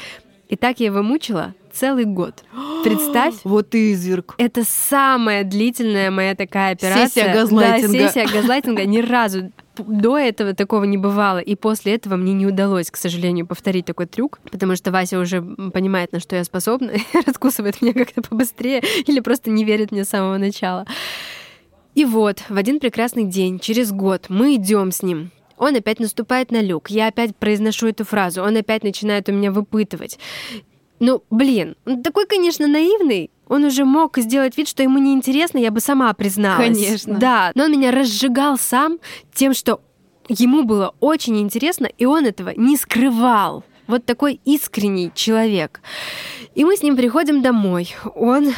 И 0.50 0.58
так 0.58 0.82
я 0.82 0.88
его 0.88 1.02
мучила 1.02 1.56
целый 1.74 2.06
год. 2.06 2.44
Представь. 2.84 3.36
Вот 3.44 3.76
изверг. 3.76 4.36
Это 4.38 4.64
самая 4.64 5.44
длительная 5.44 6.12
моя 6.12 6.36
такая 6.36 6.74
операция. 6.74 7.08
Сессия 7.08 7.34
газлайтинга. 7.34 7.98
Да, 7.98 8.08
сессия 8.08 8.28
газлайтинга. 8.28 8.86
Ни 8.86 9.00
разу 9.00 9.52
до 9.78 10.18
этого 10.18 10.54
такого 10.54 10.84
не 10.84 10.98
бывало. 10.98 11.40
И 11.40 11.56
после 11.56 11.96
этого 11.96 12.16
мне 12.16 12.34
не 12.34 12.46
удалось, 12.46 12.92
к 12.92 12.98
сожалению, 12.98 13.48
повторить 13.48 13.86
такой 13.86 14.06
трюк, 14.06 14.40
потому 14.52 14.76
что 14.76 14.92
Вася 14.92 15.20
уже 15.20 15.42
понимает, 15.42 16.12
на 16.12 16.20
что 16.20 16.36
я 16.36 16.44
способна, 16.44 16.94
раскусывает 17.26 17.82
меня 17.82 17.94
как-то 17.94 18.22
побыстрее 18.22 18.84
или 19.06 19.20
просто 19.20 19.50
не 19.50 19.64
верит 19.64 19.92
мне 19.92 20.06
с 20.06 20.10
самого 20.10 20.38
начала. 20.38 20.86
И 21.96 22.06
вот, 22.06 22.42
в 22.50 22.58
один 22.58 22.80
прекрасный 22.80 23.26
день, 23.26 23.60
через 23.60 23.92
год, 23.92 24.26
мы 24.30 24.56
идем 24.56 24.92
с 24.92 25.04
ним. 25.04 25.32
Он 25.58 25.76
опять 25.76 26.00
наступает 26.00 26.52
на 26.52 26.62
люк. 26.62 26.90
Я 26.90 27.08
опять 27.08 27.36
произношу 27.36 27.88
эту 27.88 28.04
фразу. 28.04 28.42
Он 28.42 28.58
опять 28.58 28.84
начинает 28.84 29.30
у 29.30 29.32
меня 29.32 29.52
выпытывать. 29.52 30.18
Ну, 31.04 31.22
блин, 31.30 31.76
он 31.86 32.02
такой, 32.02 32.26
конечно, 32.26 32.66
наивный. 32.66 33.30
Он 33.50 33.66
уже 33.66 33.84
мог 33.84 34.18
сделать 34.20 34.58
вид, 34.58 34.70
что 34.70 34.84
ему 34.84 35.00
неинтересно, 35.00 35.58
я 35.58 35.70
бы 35.70 35.82
сама 35.82 36.14
призналась. 36.14 36.66
Конечно. 36.66 37.20
Да, 37.20 37.52
но 37.56 37.66
он 37.66 37.74
меня 37.74 37.92
разжигал 37.92 38.58
сам 38.58 39.00
тем, 39.34 39.54
что 39.54 39.82
ему 40.30 40.64
было 40.64 40.96
очень 41.02 41.38
интересно, 41.42 41.88
и 41.88 42.06
он 42.06 42.26
этого 42.26 42.54
не 42.56 42.78
скрывал. 42.78 43.66
Вот 43.86 44.06
такой 44.06 44.40
искренний 44.46 45.12
человек. 45.14 45.82
И 46.56 46.64
мы 46.64 46.78
с 46.78 46.82
ним 46.82 46.96
приходим 46.96 47.42
домой. 47.42 47.94
Он 48.16 48.54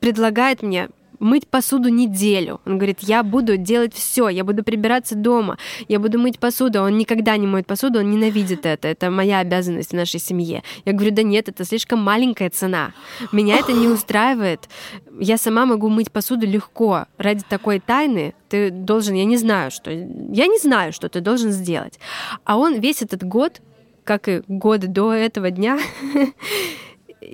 предлагает 0.00 0.62
мне 0.62 0.88
мыть 1.24 1.48
посуду 1.48 1.88
неделю. 1.88 2.60
Он 2.66 2.76
говорит, 2.76 2.98
я 3.00 3.22
буду 3.22 3.56
делать 3.56 3.94
все, 3.94 4.28
я 4.28 4.44
буду 4.44 4.62
прибираться 4.62 5.16
дома, 5.16 5.58
я 5.88 5.98
буду 5.98 6.18
мыть 6.18 6.38
посуду. 6.38 6.82
Он 6.82 6.98
никогда 6.98 7.36
не 7.36 7.46
моет 7.46 7.66
посуду, 7.66 8.00
он 8.00 8.10
ненавидит 8.10 8.66
это. 8.66 8.88
Это 8.88 9.10
моя 9.10 9.38
обязанность 9.38 9.90
в 9.90 9.94
нашей 9.94 10.20
семье. 10.20 10.62
Я 10.84 10.92
говорю, 10.92 11.12
да 11.12 11.22
нет, 11.22 11.48
это 11.48 11.64
слишком 11.64 12.00
маленькая 12.00 12.50
цена. 12.50 12.92
Меня 13.32 13.56
это 13.56 13.72
не 13.72 13.88
устраивает. 13.88 14.68
Я 15.18 15.38
сама 15.38 15.64
могу 15.64 15.88
мыть 15.88 16.12
посуду 16.12 16.46
легко. 16.46 17.06
Ради 17.16 17.42
такой 17.48 17.80
тайны 17.80 18.34
ты 18.48 18.70
должен, 18.70 19.14
я 19.14 19.24
не 19.24 19.38
знаю, 19.38 19.70
что... 19.70 19.90
Я 19.90 20.46
не 20.46 20.58
знаю, 20.58 20.92
что 20.92 21.08
ты 21.08 21.20
должен 21.20 21.50
сделать. 21.52 21.98
А 22.44 22.58
он 22.58 22.78
весь 22.78 23.00
этот 23.00 23.24
год, 23.24 23.62
как 24.04 24.28
и 24.28 24.42
годы 24.46 24.88
до 24.88 25.12
этого 25.12 25.50
дня, 25.50 25.78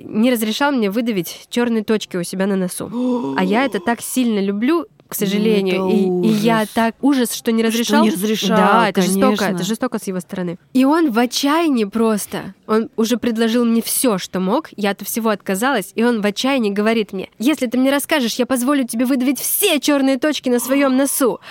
не 0.03 0.31
разрешал 0.31 0.71
мне 0.71 0.89
выдавить 0.89 1.47
черные 1.49 1.83
точки 1.83 2.17
у 2.17 2.23
себя 2.23 2.47
на 2.47 2.55
носу. 2.55 3.35
А 3.37 3.43
я 3.43 3.65
это 3.65 3.79
так 3.79 4.01
сильно 4.01 4.39
люблю, 4.39 4.85
к 5.07 5.15
сожалению. 5.15 5.89
И, 6.23 6.27
и 6.29 6.31
я 6.31 6.65
так 6.73 6.95
ужас, 7.01 7.33
что 7.33 7.51
не 7.51 7.63
разрешал. 7.63 8.05
Что 8.05 8.09
не 8.09 8.11
разрешал, 8.11 8.55
Да, 8.57 8.89
это 8.89 9.01
конечно. 9.01 9.29
жестоко, 9.31 9.51
это 9.51 9.63
жестоко 9.63 9.99
с 9.99 10.07
его 10.07 10.19
стороны. 10.21 10.57
И 10.73 10.85
он 10.85 11.11
в 11.11 11.19
отчаянии 11.19 11.83
просто. 11.83 12.53
Он 12.65 12.89
уже 12.95 13.17
предложил 13.17 13.65
мне 13.65 13.81
все, 13.81 14.17
что 14.17 14.39
мог. 14.39 14.69
Я 14.77 14.91
от 14.91 15.01
всего 15.01 15.29
отказалась, 15.29 15.91
и 15.95 16.03
он 16.05 16.21
в 16.21 16.25
отчаянии 16.25 16.69
говорит 16.69 17.11
мне: 17.11 17.29
если 17.39 17.65
ты 17.67 17.77
мне 17.77 17.91
расскажешь, 17.91 18.35
я 18.35 18.45
позволю 18.45 18.87
тебе 18.87 19.05
выдавить 19.05 19.39
все 19.39 19.81
черные 19.81 20.17
точки 20.17 20.47
на 20.47 20.59
своем 20.59 20.95
носу. 20.95 21.41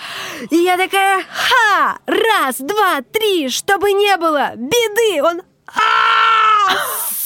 И 0.49 0.55
я 0.55 0.75
такая: 0.77 1.23
ха! 1.29 1.99
Раз, 2.07 2.57
два, 2.57 3.01
три, 3.11 3.49
чтобы 3.49 3.91
не 3.91 4.17
было 4.17 4.53
беды. 4.55 5.21
Он 5.23 5.41
а, 5.67 6.75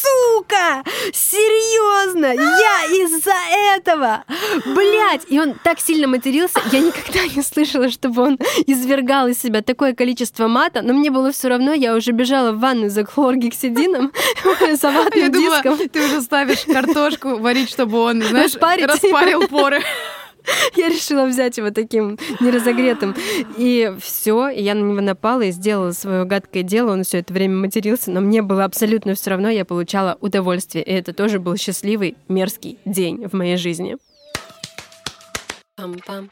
сука! 0.05 0.83
Серьезно! 1.13 2.25
Я 2.27 2.85
из-за 3.03 3.33
этого! 3.75 4.23
Блять! 4.65 5.21
И 5.29 5.39
он 5.39 5.55
так 5.63 5.79
сильно 5.79 6.07
матерился, 6.07 6.59
я 6.71 6.79
никогда 6.79 7.25
не 7.35 7.41
слышала, 7.41 7.89
чтобы 7.89 8.21
он 8.21 8.39
извергал 8.67 9.27
из 9.27 9.39
себя 9.39 9.61
такое 9.61 9.93
количество 9.93 10.47
мата, 10.47 10.81
но 10.81 10.93
мне 10.93 11.11
было 11.11 11.31
все 11.31 11.49
равно, 11.49 11.73
я 11.73 11.95
уже 11.95 12.11
бежала 12.11 12.51
в 12.51 12.59
ванную 12.59 12.89
за 12.89 13.05
хлоргексидином, 13.05 14.11
с 14.61 14.83
ватным 14.83 15.31
диском. 15.31 15.77
ты 15.89 16.05
уже 16.05 16.21
ставишь 16.21 16.65
картошку 16.65 17.37
варить, 17.37 17.69
чтобы 17.69 17.99
он, 17.99 18.21
знаешь, 18.21 18.55
распарил 18.55 19.47
поры. 19.47 19.81
Я 20.75 20.89
решила 20.89 21.25
взять 21.25 21.57
его 21.57 21.71
таким 21.71 22.17
неразогретым. 22.39 23.15
И 23.57 23.93
все, 23.99 24.49
я 24.49 24.75
на 24.75 24.79
него 24.79 25.01
напала 25.01 25.41
и 25.41 25.51
сделала 25.51 25.91
свое 25.91 26.25
гадкое 26.25 26.63
дело. 26.63 26.93
Он 26.93 27.03
все 27.03 27.19
это 27.19 27.33
время 27.33 27.55
матерился, 27.55 28.11
но 28.11 28.21
мне 28.21 28.41
было 28.41 28.65
абсолютно 28.65 29.15
все 29.15 29.31
равно, 29.31 29.49
я 29.49 29.65
получала 29.65 30.17
удовольствие. 30.21 30.83
И 30.83 30.91
это 30.91 31.13
тоже 31.13 31.39
был 31.39 31.55
счастливый, 31.57 32.15
мерзкий 32.27 32.77
день 32.85 33.27
в 33.27 33.33
моей 33.33 33.57
жизни. 33.57 33.97
Пам-пам. 35.77 36.29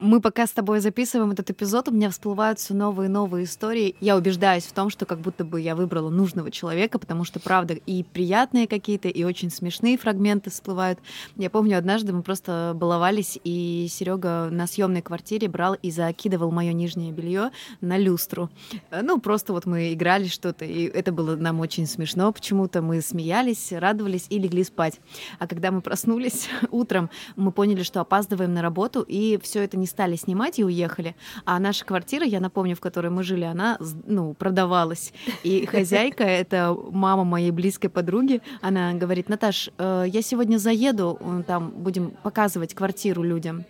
Мы 0.00 0.20
пока 0.20 0.46
с 0.46 0.52
тобой 0.52 0.78
записываем 0.78 1.32
этот 1.32 1.50
эпизод, 1.50 1.88
у 1.88 1.90
меня 1.90 2.10
всплывают 2.10 2.60
все 2.60 2.72
новые 2.72 3.08
и 3.08 3.10
новые 3.10 3.46
истории. 3.46 3.96
Я 4.00 4.16
убеждаюсь 4.16 4.62
в 4.62 4.72
том, 4.72 4.90
что 4.90 5.06
как 5.06 5.18
будто 5.18 5.44
бы 5.44 5.60
я 5.60 5.74
выбрала 5.74 6.08
нужного 6.08 6.52
человека, 6.52 7.00
потому 7.00 7.24
что, 7.24 7.40
правда, 7.40 7.74
и 7.74 8.04
приятные 8.04 8.68
какие-то, 8.68 9.08
и 9.08 9.24
очень 9.24 9.50
смешные 9.50 9.98
фрагменты 9.98 10.50
всплывают. 10.50 11.00
Я 11.34 11.50
помню, 11.50 11.76
однажды 11.76 12.12
мы 12.12 12.22
просто 12.22 12.74
баловались, 12.76 13.40
и 13.42 13.88
Серега 13.90 14.50
на 14.52 14.68
съемной 14.68 15.02
квартире 15.02 15.48
брал 15.48 15.74
и 15.74 15.90
закидывал 15.90 16.52
мое 16.52 16.72
нижнее 16.72 17.10
белье 17.10 17.50
на 17.80 17.98
люстру. 17.98 18.50
Ну, 18.92 19.18
просто 19.18 19.52
вот 19.52 19.66
мы 19.66 19.92
играли 19.92 20.28
что-то, 20.28 20.64
и 20.64 20.84
это 20.84 21.10
было 21.10 21.34
нам 21.34 21.58
очень 21.58 21.88
смешно 21.88 22.32
почему-то. 22.32 22.82
Мы 22.82 23.00
смеялись, 23.00 23.72
радовались 23.72 24.26
и 24.28 24.38
легли 24.38 24.62
спать. 24.62 25.00
А 25.40 25.48
когда 25.48 25.72
мы 25.72 25.80
проснулись 25.80 26.48
утром, 26.70 27.10
мы 27.34 27.50
поняли, 27.50 27.82
что 27.82 28.00
опаздываем 28.00 28.54
на 28.54 28.62
работу, 28.62 29.02
и 29.02 29.40
все 29.42 29.64
это 29.64 29.76
не 29.76 29.87
стали 29.88 30.16
снимать 30.16 30.58
и 30.58 30.64
уехали. 30.64 31.16
А 31.44 31.58
наша 31.58 31.84
квартира, 31.84 32.24
я 32.24 32.40
напомню, 32.40 32.76
в 32.76 32.80
которой 32.80 33.10
мы 33.10 33.22
жили, 33.22 33.44
она 33.44 33.78
ну, 34.06 34.34
продавалась. 34.34 35.12
И 35.42 35.66
хозяйка, 35.70 36.24
это 36.24 36.76
мама 36.90 37.24
моей 37.24 37.50
близкой 37.50 37.88
подруги, 37.88 38.40
она 38.60 38.94
говорит, 38.94 39.28
Наташ, 39.28 39.70
э, 39.78 40.04
я 40.06 40.22
сегодня 40.22 40.58
заеду, 40.58 41.18
э, 41.20 41.42
там 41.46 41.70
будем 41.70 42.10
показывать 42.22 42.74
квартиру 42.74 43.22
людям. 43.22 43.64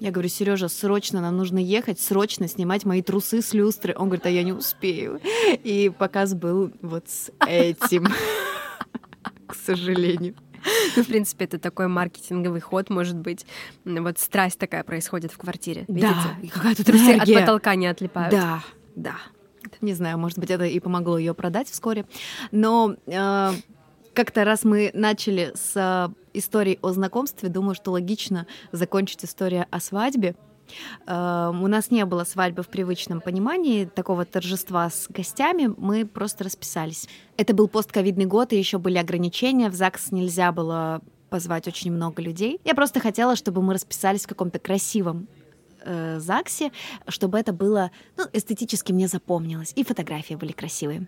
Я 0.00 0.10
говорю, 0.10 0.28
Сережа, 0.28 0.68
срочно 0.68 1.20
нам 1.20 1.36
нужно 1.36 1.58
ехать, 1.58 2.00
срочно 2.00 2.48
снимать 2.48 2.84
мои 2.84 3.02
трусы 3.02 3.42
с 3.42 3.52
люстры. 3.52 3.94
Он 3.96 4.08
говорит, 4.08 4.26
а 4.26 4.30
я 4.30 4.42
не 4.42 4.52
успею. 4.52 5.20
И 5.64 5.92
показ 5.96 6.34
был 6.34 6.72
вот 6.82 7.08
с 7.08 7.30
этим, 7.46 8.06
к 9.46 9.54
сожалению. 9.54 10.34
Ну, 10.96 11.02
в 11.02 11.06
принципе, 11.06 11.44
это 11.44 11.58
такой 11.58 11.86
маркетинговый 11.88 12.60
ход, 12.60 12.90
может 12.90 13.16
быть. 13.16 13.46
Вот 13.84 14.18
страсть 14.18 14.58
такая 14.58 14.82
происходит 14.82 15.32
в 15.32 15.38
квартире. 15.38 15.84
Видите? 15.88 16.14
Да, 16.14 16.48
какая 16.48 16.74
тут 16.74 16.86
Трусы 16.86 17.16
от 17.16 17.32
потолка 17.32 17.74
не 17.74 17.86
отлипают. 17.86 18.32
Да, 18.32 18.62
да. 18.96 19.14
Не 19.80 19.94
знаю, 19.94 20.18
может 20.18 20.38
быть, 20.38 20.50
это 20.50 20.64
и 20.64 20.80
помогло 20.80 21.18
ее 21.18 21.34
продать 21.34 21.68
вскоре. 21.68 22.06
Но 22.50 22.96
э, 23.06 23.50
как-то 24.14 24.44
раз 24.44 24.64
мы 24.64 24.90
начали 24.94 25.52
с 25.54 25.72
э, 25.76 26.08
истории 26.32 26.78
о 26.82 26.92
знакомстве, 26.92 27.48
думаю, 27.48 27.74
что 27.74 27.92
логично 27.92 28.46
закончить 28.72 29.24
история 29.24 29.66
о 29.70 29.80
свадьбе. 29.80 30.34
Э, 31.06 31.50
у 31.52 31.66
нас 31.66 31.90
не 31.90 32.04
было 32.04 32.24
свадьбы 32.24 32.62
в 32.62 32.68
привычном 32.68 33.20
понимании, 33.20 33.84
такого 33.84 34.24
торжества 34.24 34.90
с 34.90 35.08
гостями, 35.08 35.72
мы 35.76 36.06
просто 36.06 36.44
расписались. 36.44 37.08
Это 37.36 37.54
был 37.54 37.68
постковидный 37.68 38.26
год, 38.26 38.52
и 38.52 38.58
еще 38.58 38.78
были 38.78 38.98
ограничения, 38.98 39.70
в 39.70 39.74
ЗАГС 39.74 40.12
нельзя 40.12 40.52
было 40.52 41.00
позвать 41.30 41.68
очень 41.68 41.92
много 41.92 42.22
людей. 42.22 42.60
Я 42.64 42.74
просто 42.74 43.00
хотела, 43.00 43.36
чтобы 43.36 43.62
мы 43.62 43.74
расписались 43.74 44.24
в 44.24 44.28
каком-то 44.28 44.58
красивом 44.58 45.28
э, 45.84 46.18
ЗАГСе, 46.18 46.72
чтобы 47.08 47.38
это 47.38 47.52
было 47.52 47.90
ну, 48.16 48.24
эстетически 48.32 48.92
мне 48.92 49.08
запомнилось, 49.08 49.72
и 49.76 49.84
фотографии 49.84 50.34
были 50.34 50.52
красивые. 50.52 51.06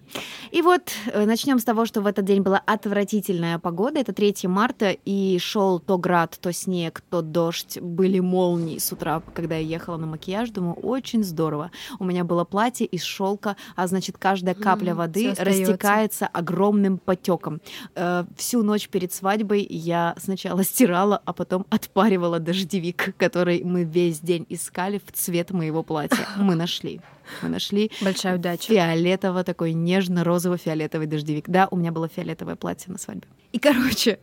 И 0.51 0.63
вот 0.63 0.91
э, 1.13 1.25
начнем 1.25 1.59
с 1.59 1.65
того, 1.65 1.87
что 1.87 2.01
в 2.01 2.07
этот 2.07 2.25
день 2.25 2.43
была 2.43 2.59
отвратительная 2.59 3.59
погода. 3.59 4.01
Это 4.01 4.13
3 4.13 4.35
марта, 4.45 4.91
и 4.91 5.39
шел 5.39 5.81
то 5.81 5.99
град, 5.99 6.39
то 6.41 6.53
снег, 6.53 7.03
то 7.11 7.23
дождь. 7.23 7.79
Были 7.81 8.21
молнии 8.21 8.79
с 8.79 8.93
утра, 8.93 9.23
когда 9.35 9.57
я 9.57 9.67
ехала 9.67 9.97
на 9.97 10.07
макияж. 10.07 10.51
Думаю, 10.51 10.75
очень 10.75 11.25
здорово. 11.25 11.71
У 11.99 12.05
меня 12.05 12.25
было 12.25 12.45
платье 12.45 12.87
из 12.87 13.03
шелка, 13.03 13.57
а 13.77 13.87
значит, 13.87 14.19
каждая 14.19 14.55
капля 14.55 14.93
М, 14.93 14.99
воды 14.99 15.35
растекается 15.39 16.27
огромным 16.27 16.99
потеком. 16.99 17.61
Э, 17.95 18.25
всю 18.37 18.63
ночь 18.63 18.89
перед 18.89 19.13
свадьбой 19.13 19.67
я 19.69 20.15
сначала 20.19 20.65
стирала, 20.65 21.21
а 21.25 21.33
потом 21.33 21.67
отпаривала 21.71 22.39
дождевик, 22.39 23.15
который 23.17 23.63
мы 23.65 23.85
весь 23.85 24.21
день 24.21 24.47
искали 24.61 25.01
в 25.05 25.13
цвет 25.13 25.51
моего 25.51 25.83
платья. 25.83 26.27
Мы 26.37 26.55
нашли. 26.55 27.01
Мы 27.43 27.49
нашли 27.49 27.91
Большая 28.01 28.37
удача. 28.37 28.65
фиолетово, 28.65 29.45
такой 29.45 29.73
нежно-розово-фиолетовый 29.73 31.07
дождевик. 31.07 31.49
Да, 31.49 31.69
у 31.71 31.77
меня 31.77 31.93
было 31.93 32.09
фиолетовое 32.09 32.57
платье 32.57 32.93
на 32.93 32.99
свадьбе. 32.99 33.27
И, 33.53 33.59
короче, 33.59 34.19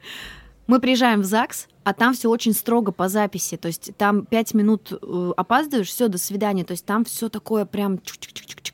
мы 0.67 0.79
приезжаем 0.79 1.21
в 1.21 1.25
ЗАГС, 1.25 1.67
а 1.83 1.93
там 1.93 2.13
все 2.13 2.29
очень 2.29 2.53
строго 2.53 2.91
по 2.91 3.07
записи. 3.07 3.55
То 3.57 3.67
есть 3.67 3.91
там 3.97 4.25
пять 4.25 4.53
минут 4.53 4.91
э, 4.91 5.31
опаздываешь, 5.37 5.87
все, 5.87 6.09
до 6.09 6.17
свидания. 6.17 6.65
То 6.65 6.71
есть 6.71 6.85
там 6.85 7.05
все 7.05 7.29
такое 7.29 7.65
прям 7.65 7.95
чик-чик-чик-чик. 7.95 8.66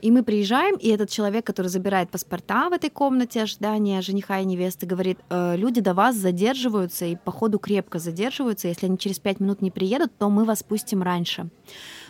И 0.00 0.10
мы 0.10 0.22
приезжаем, 0.22 0.76
и 0.76 0.88
этот 0.88 1.10
человек, 1.10 1.44
который 1.44 1.66
забирает 1.68 2.10
паспорта 2.10 2.68
в 2.70 2.72
этой 2.72 2.88
комнате 2.90 3.42
ожидания 3.42 4.00
жениха 4.00 4.38
и 4.38 4.44
невесты, 4.44 4.86
говорит, 4.86 5.18
«Э, 5.28 5.56
люди 5.56 5.80
до 5.80 5.92
вас 5.94 6.16
задерживаются, 6.16 7.04
и 7.06 7.16
походу 7.16 7.58
крепко 7.58 7.98
задерживаются. 7.98 8.68
Если 8.68 8.86
они 8.86 8.98
через 8.98 9.18
пять 9.18 9.40
минут 9.40 9.60
не 9.60 9.70
приедут, 9.70 10.16
то 10.16 10.30
мы 10.30 10.44
вас 10.44 10.62
пустим 10.62 11.02
раньше. 11.02 11.48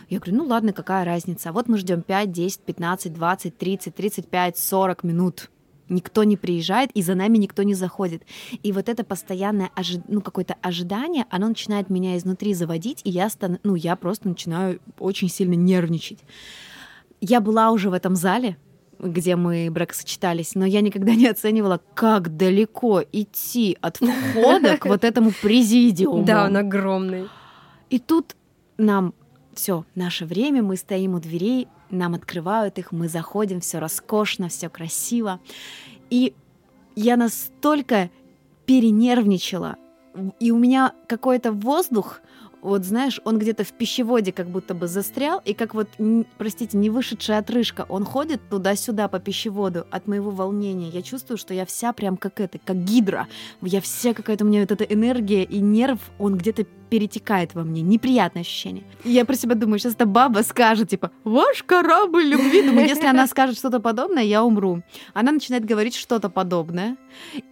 Я 0.09 0.19
говорю, 0.19 0.37
ну 0.37 0.45
ладно, 0.45 0.73
какая 0.73 1.03
разница. 1.05 1.51
Вот 1.51 1.67
мы 1.67 1.77
ждем 1.77 2.01
5, 2.01 2.31
10, 2.31 2.61
15, 2.61 3.13
20, 3.13 3.57
30, 3.57 3.95
35, 3.95 4.57
40 4.57 5.03
минут. 5.03 5.49
Никто 5.87 6.23
не 6.23 6.37
приезжает, 6.37 6.91
и 6.91 7.01
за 7.01 7.15
нами 7.15 7.37
никто 7.37 7.63
не 7.63 7.73
заходит. 7.73 8.21
И 8.61 8.71
вот 8.71 8.89
это 8.89 9.03
постоянное 9.03 9.71
ожи- 9.75 10.03
ну, 10.07 10.21
какое-то 10.21 10.55
ожидание, 10.61 11.25
оно 11.31 11.47
начинает 11.47 11.89
меня 11.89 12.15
изнутри 12.15 12.53
заводить, 12.53 13.01
и 13.03 13.09
я, 13.09 13.27
стан- 13.29 13.59
ну, 13.63 13.73
я 13.73 13.95
просто 13.95 14.29
начинаю 14.29 14.79
очень 14.99 15.29
сильно 15.29 15.55
нервничать. 15.55 16.19
Я 17.21 17.41
была 17.41 17.71
уже 17.71 17.89
в 17.89 17.93
этом 17.93 18.15
зале, 18.15 18.57
где 18.99 19.35
мы 19.35 19.69
бракосочетались, 19.71 20.55
но 20.55 20.65
я 20.65 20.81
никогда 20.81 21.15
не 21.15 21.27
оценивала, 21.27 21.79
как 21.93 22.35
далеко 22.35 23.01
идти 23.11 23.77
от 23.81 23.97
входа 23.97 24.77
к 24.77 24.85
вот 24.85 25.03
этому 25.03 25.31
президиуму. 25.41 26.23
Да, 26.23 26.45
он 26.45 26.57
огромный. 26.57 27.27
И 27.89 27.99
тут 27.99 28.35
нам 28.77 29.13
все, 29.53 29.85
наше 29.95 30.25
время, 30.25 30.61
мы 30.63 30.77
стоим 30.77 31.15
у 31.15 31.19
дверей, 31.19 31.67
нам 31.89 32.13
открывают 32.13 32.77
их, 32.77 32.91
мы 32.91 33.09
заходим, 33.09 33.61
все 33.61 33.79
роскошно, 33.79 34.49
все 34.49 34.69
красиво. 34.69 35.39
И 36.09 36.33
я 36.95 37.17
настолько 37.17 38.09
перенервничала, 38.65 39.77
и 40.39 40.51
у 40.51 40.57
меня 40.57 40.93
какой-то 41.07 41.51
воздух, 41.51 42.21
вот 42.61 42.85
знаешь, 42.85 43.21
он 43.23 43.39
где-то 43.39 43.63
в 43.63 43.71
пищеводе 43.73 44.31
как 44.31 44.47
будто 44.49 44.73
бы 44.73 44.87
застрял, 44.87 45.41
и 45.45 45.53
как 45.53 45.73
вот, 45.73 45.89
простите, 46.37 46.77
не 46.77 46.89
вышедшая 46.89 47.39
отрыжка, 47.39 47.85
он 47.89 48.05
ходит 48.05 48.41
туда-сюда 48.49 49.07
по 49.07 49.19
пищеводу 49.19 49.85
от 49.91 50.07
моего 50.07 50.31
волнения. 50.31 50.89
Я 50.89 51.01
чувствую, 51.01 51.37
что 51.37 51.53
я 51.53 51.65
вся 51.65 51.93
прям 51.93 52.17
как 52.17 52.39
это, 52.39 52.59
как 52.59 52.83
гидра. 52.83 53.27
Я 53.61 53.81
вся 53.81 54.13
какая-то, 54.13 54.43
у 54.43 54.47
меня 54.47 54.61
вот 54.61 54.71
эта 54.71 54.83
энергия 54.83 55.43
и 55.43 55.59
нерв, 55.59 55.99
он 56.17 56.37
где-то 56.37 56.65
перетекает 56.89 57.55
во 57.55 57.63
мне. 57.63 57.81
Неприятное 57.81 58.41
ощущение. 58.41 58.83
И 59.03 59.11
я 59.11 59.25
про 59.25 59.35
себя 59.35 59.55
думаю, 59.55 59.79
сейчас 59.79 59.93
эта 59.93 60.05
баба 60.05 60.39
скажет, 60.39 60.89
типа, 60.89 61.11
ваш 61.23 61.63
корабль 61.63 62.23
любви. 62.23 62.63
Думаю, 62.63 62.87
если 62.87 63.07
она 63.07 63.27
скажет 63.27 63.57
что-то 63.57 63.79
подобное, 63.79 64.23
я 64.23 64.43
умру. 64.43 64.81
Она 65.13 65.31
начинает 65.31 65.65
говорить 65.65 65.95
что-то 65.95 66.29
подобное. 66.29 66.97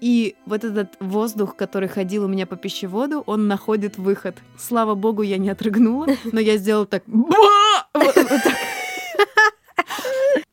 И 0.01 0.35
вот 0.45 0.63
этот 0.63 0.95
воздух, 0.99 1.55
который 1.55 1.87
ходил 1.87 2.25
у 2.25 2.27
меня 2.27 2.45
по 2.45 2.55
пищеводу, 2.55 3.23
он 3.25 3.47
находит 3.47 3.97
выход. 3.97 4.37
Слава 4.57 4.95
богу, 4.95 5.21
я 5.21 5.37
не 5.37 5.49
отрыгнула, 5.49 6.07
но 6.31 6.39
я 6.39 6.57
сделала 6.57 6.85
так. 6.85 7.03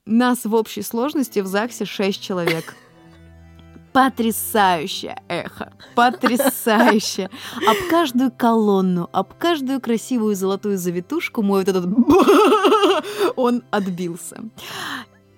Нас 0.06 0.44
в 0.44 0.54
общей 0.54 0.82
сложности 0.82 1.40
в 1.40 1.46
ЗАГСе 1.46 1.86
6 1.86 2.22
человек. 2.22 2.76
Потрясающее 3.94 5.22
эхо, 5.28 5.72
потрясающе. 5.94 7.30
Об 7.64 7.76
каждую 7.88 8.32
колонну, 8.32 9.08
об 9.12 9.34
каждую 9.34 9.80
красивую 9.80 10.34
золотую 10.34 10.78
завитушку 10.78 11.42
мой 11.42 11.64
вот 11.64 11.68
этот 11.68 11.86
он 13.36 13.62
отбился. 13.70 14.40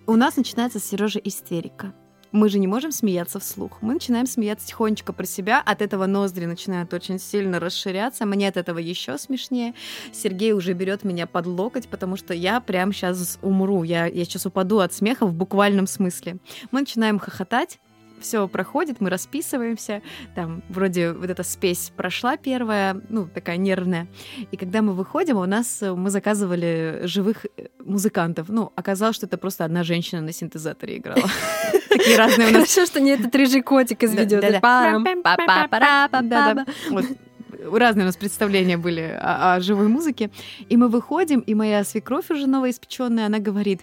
У 0.07 0.17
нас 0.17 0.37
начинается 0.39 0.79
с 0.79 0.85
Сережи 0.85 1.21
истерика. 1.23 1.93
Мы 2.33 2.49
же 2.49 2.59
не 2.59 2.67
можем 2.67 2.93
смеяться 2.93 3.41
вслух. 3.41 3.83
Мы 3.83 3.93
начинаем 3.93 4.27
смеяться 4.27 4.69
тихонечко 4.69 5.13
про 5.13 5.27
себя. 5.27 5.61
От 5.61 5.83
этого 5.83 6.07
ноздри 6.07 6.47
начинают 6.47 6.95
очень 6.95 7.19
сильно 7.19 7.61
расширяться. 7.61 8.25
Мне 8.25 8.49
от 8.49 8.57
этого 8.57 8.79
еще 8.79 9.19
смешнее. 9.19 9.75
Сергей 10.13 10.53
уже 10.53 10.73
берет 10.73 11.05
меня 11.05 11.27
под 11.27 11.47
локоть, 11.47 11.89
потому 11.89 12.17
что 12.17 12.33
я 12.33 12.61
прям 12.61 12.95
сейчас 12.95 13.39
умру. 13.43 13.83
Я, 13.83 14.07
я 14.07 14.25
сейчас 14.25 14.47
упаду 14.47 14.79
от 14.79 14.95
смеха 14.95 15.27
в 15.27 15.35
буквальном 15.35 15.87
смысле. 15.87 16.39
Мы 16.71 16.81
начинаем 16.81 17.19
хохотать. 17.19 17.81
Все 18.21 18.49
проходит, 18.49 19.01
мы 19.01 19.11
расписываемся. 19.11 20.03
Там 20.35 20.63
вроде 20.69 21.13
вот 21.13 21.31
эта 21.31 21.43
спесь 21.43 21.93
прошла 21.97 22.37
первая, 22.37 23.01
ну, 23.09 23.27
такая 23.27 23.57
нервная. 23.57 24.07
И 24.51 24.57
когда 24.57 24.83
мы 24.83 24.93
выходим, 24.95 25.37
у 25.37 25.47
нас 25.47 25.83
э, 25.83 25.95
мы 25.95 26.11
заказывали 26.11 27.03
живых 27.05 27.47
э, 27.57 27.67
музыкантов. 27.85 28.49
Ну, 28.49 28.73
оказалось, 28.75 29.17
что 29.17 29.27
это 29.27 29.39
просто 29.39 29.65
одна 29.65 29.85
женщина 29.85 30.21
на 30.23 30.33
синтезаторе 30.33 30.99
играла. 30.99 31.29
Такие 31.89 32.17
разные 32.17 32.49
у 32.49 32.53
нас 32.53 32.75
Хорошо, 32.75 32.87
что 32.87 33.01
не 33.01 33.11
этот 33.11 33.35
рыжий 33.35 33.63
котик 33.63 34.03
из 34.03 34.15
видео. 34.15 34.41
разные 37.73 38.05
у 38.05 38.07
нас 38.07 38.17
представления 38.17 38.77
были 38.77 39.17
о, 39.21 39.55
о 39.55 39.61
живой 39.61 39.89
музыке. 39.89 40.31
И 40.69 40.77
мы 40.77 40.89
выходим, 40.89 41.41
и 41.41 41.55
моя 41.55 41.85
свекровь 41.85 42.31
уже 42.31 42.47
новоиспеченная, 42.47 43.27
она 43.27 43.39
говорит, 43.39 43.83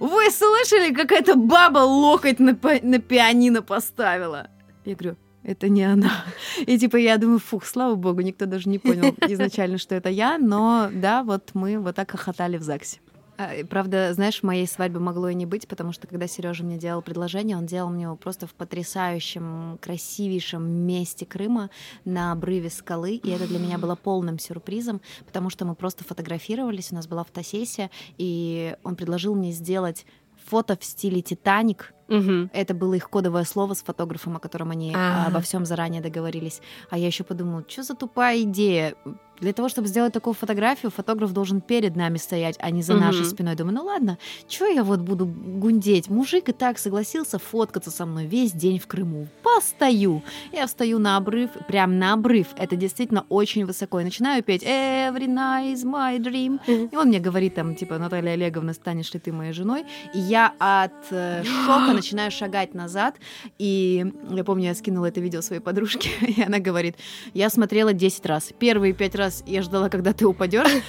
вы 0.00 0.30
слышали, 0.30 0.92
какая-то 0.94 1.34
баба 1.36 1.78
локоть 1.78 2.38
на, 2.38 2.54
пи- 2.54 2.80
на 2.82 2.98
пианино 2.98 3.62
поставила? 3.62 4.48
Я 4.84 4.94
говорю, 4.94 5.16
это 5.42 5.68
не 5.68 5.82
она. 5.84 6.24
И 6.66 6.78
типа 6.78 6.96
я 6.96 7.16
думаю, 7.18 7.38
фух, 7.38 7.64
слава 7.66 7.94
богу, 7.94 8.20
никто 8.20 8.46
даже 8.46 8.68
не 8.68 8.78
понял 8.78 9.14
изначально, 9.28 9.78
что 9.78 9.94
это 9.94 10.08
я, 10.08 10.38
но 10.38 10.88
да, 10.92 11.22
вот 11.22 11.50
мы 11.54 11.78
вот 11.78 11.96
так 11.96 12.10
хохотали 12.10 12.56
в 12.56 12.62
ЗАГСе. 12.62 12.98
А, 13.36 13.64
Правда, 13.68 14.12
знаешь, 14.14 14.42
моей 14.42 14.66
свадьбы 14.66 15.00
могло 15.00 15.28
и 15.28 15.34
не 15.34 15.46
быть, 15.46 15.66
потому 15.66 15.92
что 15.92 16.06
когда 16.06 16.26
Сережа 16.26 16.64
мне 16.64 16.78
делал 16.78 17.02
предложение, 17.02 17.56
он 17.56 17.66
делал 17.66 17.90
мне 17.90 18.04
его 18.04 18.16
просто 18.16 18.46
в 18.46 18.54
потрясающем, 18.54 19.78
красивейшем 19.80 20.62
месте 20.62 21.26
Крыма 21.26 21.70
на 22.04 22.32
обрыве 22.32 22.70
скалы, 22.70 23.16
и 23.16 23.30
это 23.30 23.48
для 23.48 23.58
меня 23.58 23.78
было 23.78 23.96
полным 23.96 24.38
сюрпризом, 24.38 25.00
потому 25.26 25.50
что 25.50 25.64
мы 25.64 25.74
просто 25.74 26.04
фотографировались, 26.04 26.92
у 26.92 26.94
нас 26.94 27.06
была 27.06 27.24
фотосессия, 27.24 27.90
и 28.18 28.76
он 28.84 28.94
предложил 28.94 29.34
мне 29.34 29.50
сделать 29.52 30.06
фото 30.46 30.76
в 30.76 30.84
стиле 30.84 31.22
Титаник. 31.22 31.93
Мгм. 32.08 32.50
Это 32.52 32.74
было 32.74 32.94
их 32.94 33.08
кодовое 33.08 33.44
слово 33.44 33.74
с 33.74 33.82
фотографом, 33.82 34.36
о 34.36 34.40
котором 34.40 34.70
они 34.70 34.92
А. 34.94 35.26
обо 35.28 35.40
всем 35.40 35.64
заранее 35.64 36.02
договорились. 36.02 36.60
А 36.90 36.98
я 36.98 37.06
еще 37.06 37.24
подумала, 37.24 37.64
что 37.68 37.82
за 37.82 37.94
тупая 37.94 38.42
идея? 38.42 38.94
Для 39.40 39.52
того, 39.52 39.68
чтобы 39.68 39.88
сделать 39.88 40.12
такую 40.12 40.34
фотографию, 40.34 40.92
фотограф 40.92 41.32
должен 41.32 41.60
перед 41.60 41.96
нами 41.96 42.18
стоять, 42.18 42.56
а 42.60 42.70
не 42.70 42.82
за 42.82 42.94
нашей 42.94 43.22
Мгм. 43.22 43.30
спиной. 43.30 43.56
Думаю, 43.56 43.74
ну 43.74 43.84
ладно, 43.84 44.18
что 44.48 44.66
я 44.66 44.84
вот 44.84 45.00
буду 45.00 45.26
гундеть? 45.26 46.08
Мужик 46.08 46.48
и 46.50 46.52
так 46.52 46.78
согласился 46.78 47.38
фоткаться 47.40 47.90
со 47.90 48.06
мной 48.06 48.26
весь 48.26 48.52
день 48.52 48.78
в 48.78 48.86
Крыму. 48.86 49.26
Постою. 49.54 50.22
Я 50.52 50.66
встаю 50.66 50.98
на 50.98 51.16
обрыв, 51.16 51.50
прям 51.68 51.98
на 51.98 52.14
обрыв. 52.14 52.48
Это 52.56 52.74
действительно 52.74 53.24
очень 53.28 53.64
высоко. 53.64 54.00
И 54.00 54.04
начинаю 54.04 54.42
петь 54.42 54.64
«Every 54.64 55.28
night 55.28 55.74
is 55.74 55.84
my 55.84 56.18
dream». 56.18 56.58
И 56.66 56.96
он 56.96 57.08
мне 57.08 57.20
говорит 57.20 57.54
там, 57.54 57.76
типа, 57.76 57.98
Наталья 57.98 58.32
Олеговна, 58.32 58.72
станешь 58.72 59.14
ли 59.14 59.20
ты 59.20 59.32
моей 59.32 59.52
женой? 59.52 59.84
И 60.12 60.18
я 60.18 60.52
от 60.58 60.92
э, 61.10 61.44
шока 61.66 61.92
начинаю 61.92 62.32
шагать 62.32 62.74
назад, 62.74 63.14
и 63.58 64.04
я 64.30 64.42
помню, 64.42 64.64
я 64.64 64.74
скинула 64.74 65.06
это 65.06 65.20
видео 65.20 65.40
своей 65.40 65.62
подружке, 65.62 66.10
и 66.26 66.42
она 66.42 66.58
говорит, 66.58 66.96
я 67.32 67.48
смотрела 67.48 67.92
10 67.92 68.26
раз. 68.26 68.50
Первые 68.58 68.92
пять 68.92 69.14
раз 69.14 69.44
я 69.46 69.62
ждала, 69.62 69.88
когда 69.88 70.12
ты 70.12 70.26
упадешь, 70.26 70.82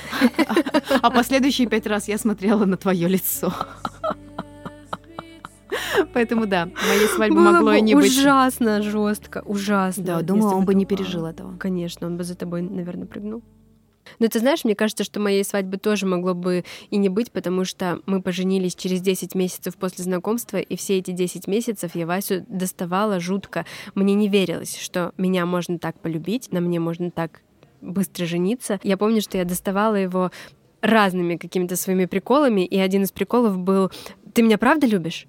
а 1.02 1.12
последующие 1.12 1.68
пять 1.68 1.86
раз 1.86 2.08
я 2.08 2.18
смотрела 2.18 2.66
на 2.66 2.78
твое 2.78 3.08
лицо. 3.08 3.54
Поэтому 6.14 6.46
да, 6.46 6.70
моей 6.88 7.08
свадьбы 7.08 7.36
Было 7.36 7.52
могло 7.52 7.74
и 7.74 7.82
не 7.82 7.96
быть. 7.96 8.06
ужасно 8.06 8.82
жестко, 8.82 9.44
ужасно. 9.46 10.04
Да, 10.04 10.22
думаю, 10.22 10.58
он 10.58 10.66
бы 10.66 10.76
не 10.76 10.86
пережил 10.86 11.26
этого. 11.26 11.58
Конечно, 11.58 12.08
он 12.08 12.18
бы 12.18 12.24
за 12.24 12.36
тобой, 12.36 12.62
наверное, 12.62 13.08
прыгнул. 13.08 13.42
Но 14.20 14.28
ты 14.28 14.40
знаешь, 14.40 14.64
мне 14.64 14.76
кажется, 14.76 15.04
что 15.04 15.20
моей 15.20 15.44
свадьбы 15.44 15.78
тоже 15.78 16.06
могло 16.06 16.34
бы 16.34 16.64
и 16.90 16.98
не 16.98 17.10
быть, 17.10 17.32
потому 17.32 17.66
что 17.66 18.00
мы 18.06 18.22
поженились 18.22 18.76
через 18.76 19.02
10 19.02 19.36
месяцев 19.36 19.76
после 19.78 20.04
знакомства, 20.04 20.58
и 20.58 20.76
все 20.76 21.00
эти 21.00 21.12
10 21.12 21.48
месяцев 21.48 21.96
я 21.96 22.06
Васю 22.06 22.46
доставала 22.48 23.20
жутко. 23.20 23.66
Мне 23.96 24.14
не 24.14 24.28
верилось, 24.28 24.78
что 24.78 25.14
меня 25.18 25.46
можно 25.46 25.80
так 25.80 26.00
полюбить, 26.00 26.52
на 26.52 26.62
мне 26.62 26.80
можно 26.80 27.12
так 27.12 27.42
быстро 27.82 28.26
жениться. 28.26 28.80
Я 28.84 28.98
помню, 28.98 29.22
что 29.22 29.38
я 29.38 29.46
доставала 29.46 29.96
его 29.96 30.32
разными 30.82 31.36
какими-то 31.36 31.76
своими 31.76 32.06
приколами, 32.06 32.66
и 32.66 32.78
один 32.78 33.04
из 33.04 33.12
приколов 33.12 33.58
был 33.58 33.92
«Ты 34.34 34.44
меня 34.44 34.58
правда 34.58 34.86
любишь?» 34.86 35.28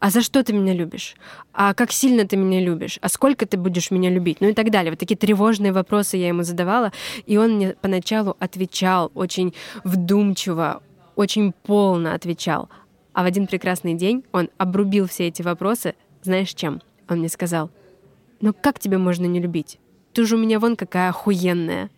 А 0.00 0.10
за 0.10 0.22
что 0.22 0.44
ты 0.44 0.52
меня 0.52 0.74
любишь? 0.74 1.16
А 1.52 1.74
как 1.74 1.90
сильно 1.90 2.26
ты 2.26 2.36
меня 2.36 2.60
любишь? 2.60 2.98
А 3.02 3.08
сколько 3.08 3.46
ты 3.46 3.56
будешь 3.56 3.90
меня 3.90 4.10
любить? 4.10 4.40
Ну 4.40 4.48
и 4.48 4.52
так 4.52 4.70
далее. 4.70 4.92
Вот 4.92 5.00
такие 5.00 5.16
тревожные 5.16 5.72
вопросы 5.72 6.16
я 6.16 6.28
ему 6.28 6.44
задавала, 6.44 6.92
и 7.26 7.36
он 7.36 7.56
мне 7.56 7.70
поначалу 7.80 8.36
отвечал 8.38 9.10
очень 9.14 9.54
вдумчиво, 9.82 10.82
очень 11.16 11.52
полно 11.52 12.14
отвечал. 12.14 12.68
А 13.12 13.24
в 13.24 13.26
один 13.26 13.48
прекрасный 13.48 13.94
день 13.94 14.24
он 14.30 14.50
обрубил 14.56 15.08
все 15.08 15.26
эти 15.26 15.42
вопросы, 15.42 15.96
знаешь 16.22 16.54
чем? 16.54 16.80
Он 17.08 17.18
мне 17.18 17.28
сказал, 17.28 17.70
ну 18.40 18.54
как 18.54 18.78
тебя 18.78 18.98
можно 18.98 19.26
не 19.26 19.40
любить? 19.40 19.80
Ты 20.12 20.24
же 20.24 20.36
у 20.36 20.38
меня 20.38 20.60
вон 20.60 20.76
какая 20.76 21.10
охуенная. 21.10 21.90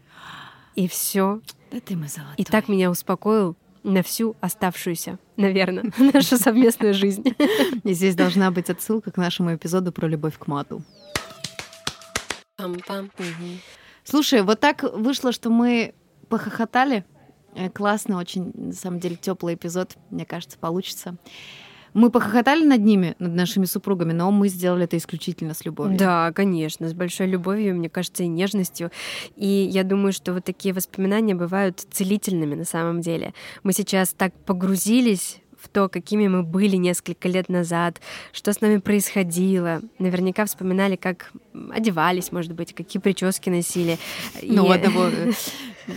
И 0.75 0.89
все. 0.89 1.41
Да 1.71 1.81
ты 1.81 1.97
мой 1.97 2.09
золотой. 2.09 2.37
И 2.39 2.45
так 2.45 2.69
меня 2.69 2.91
успокоил 2.91 3.57
на 3.83 4.03
всю 4.03 4.37
оставшуюся, 4.41 5.19
наверное, 5.37 5.93
нашу 5.99 6.37
совместную 6.37 6.95
жизнь. 6.95 7.25
И 7.85 7.93
здесь 7.93 8.15
должна 8.15 8.51
быть 8.51 8.71
отсылка 8.71 9.11
к 9.11 9.17
нашему 9.17 9.55
эпизоду 9.55 9.93
про 9.93 10.07
любовь 10.07 10.39
к 10.39 10.47
мату. 10.47 10.83
Пам-пам. 12.59 13.11
Слушай, 14.05 14.43
вот 14.43 14.61
так 14.61 14.83
вышло, 14.83 15.33
что 15.33 15.51
мы 15.51 15.95
похохотали. 16.29 17.05
Э, 17.55 17.71
Классный, 17.71 18.17
очень, 18.17 18.53
на 18.55 18.73
самом 18.73 19.01
деле, 19.01 19.17
теплый 19.17 19.55
эпизод, 19.55 19.97
мне 20.11 20.25
кажется, 20.25 20.59
получится. 20.59 21.17
Мы 21.95 22.11
похохотали 22.11 22.65
над 22.65 22.81
ними, 22.81 23.15
над 23.19 23.35
нашими 23.35 23.65
супругами, 23.65 24.13
но 24.13 24.31
мы 24.31 24.49
сделали 24.49 24.85
это 24.85 24.97
исключительно 24.97 25.55
с 25.55 25.65
любовью. 25.65 25.99
Да, 25.99 26.33
конечно, 26.33 26.89
с 26.89 26.95
большой 26.95 27.27
любовью, 27.27 27.75
мне 27.77 27.89
кажется, 27.89 28.23
и 28.23 28.29
нежностью. 28.29 28.91
И 29.37 29.47
я 29.47 29.85
думаю, 29.85 30.13
что 30.13 30.33
вот 30.33 30.45
такие 30.45 30.75
воспоминания 30.75 31.35
бывают 31.35 31.81
целительными 31.91 32.55
на 32.55 32.65
самом 32.65 33.01
деле. 33.01 33.35
Мы 33.63 33.73
сейчас 33.73 34.11
так 34.11 34.33
погрузились 34.45 35.41
в 35.63 35.69
то, 35.69 35.89
какими 35.89 36.29
мы 36.29 36.43
были 36.43 36.77
несколько 36.77 37.29
лет 37.29 37.49
назад, 37.49 38.01
что 38.33 38.53
с 38.53 38.61
нами 38.61 38.79
происходило. 38.79 39.83
Наверняка 39.99 40.45
вспоминали, 40.47 40.97
как 40.97 41.33
одевались, 41.71 42.33
может 42.33 42.53
быть, 42.53 42.75
какие 42.75 43.01
прически 43.01 43.51
носили. 43.51 43.99
Ну, 44.43 44.67
И- 44.73 44.77
одного, 44.77 45.09
э, 45.09 45.33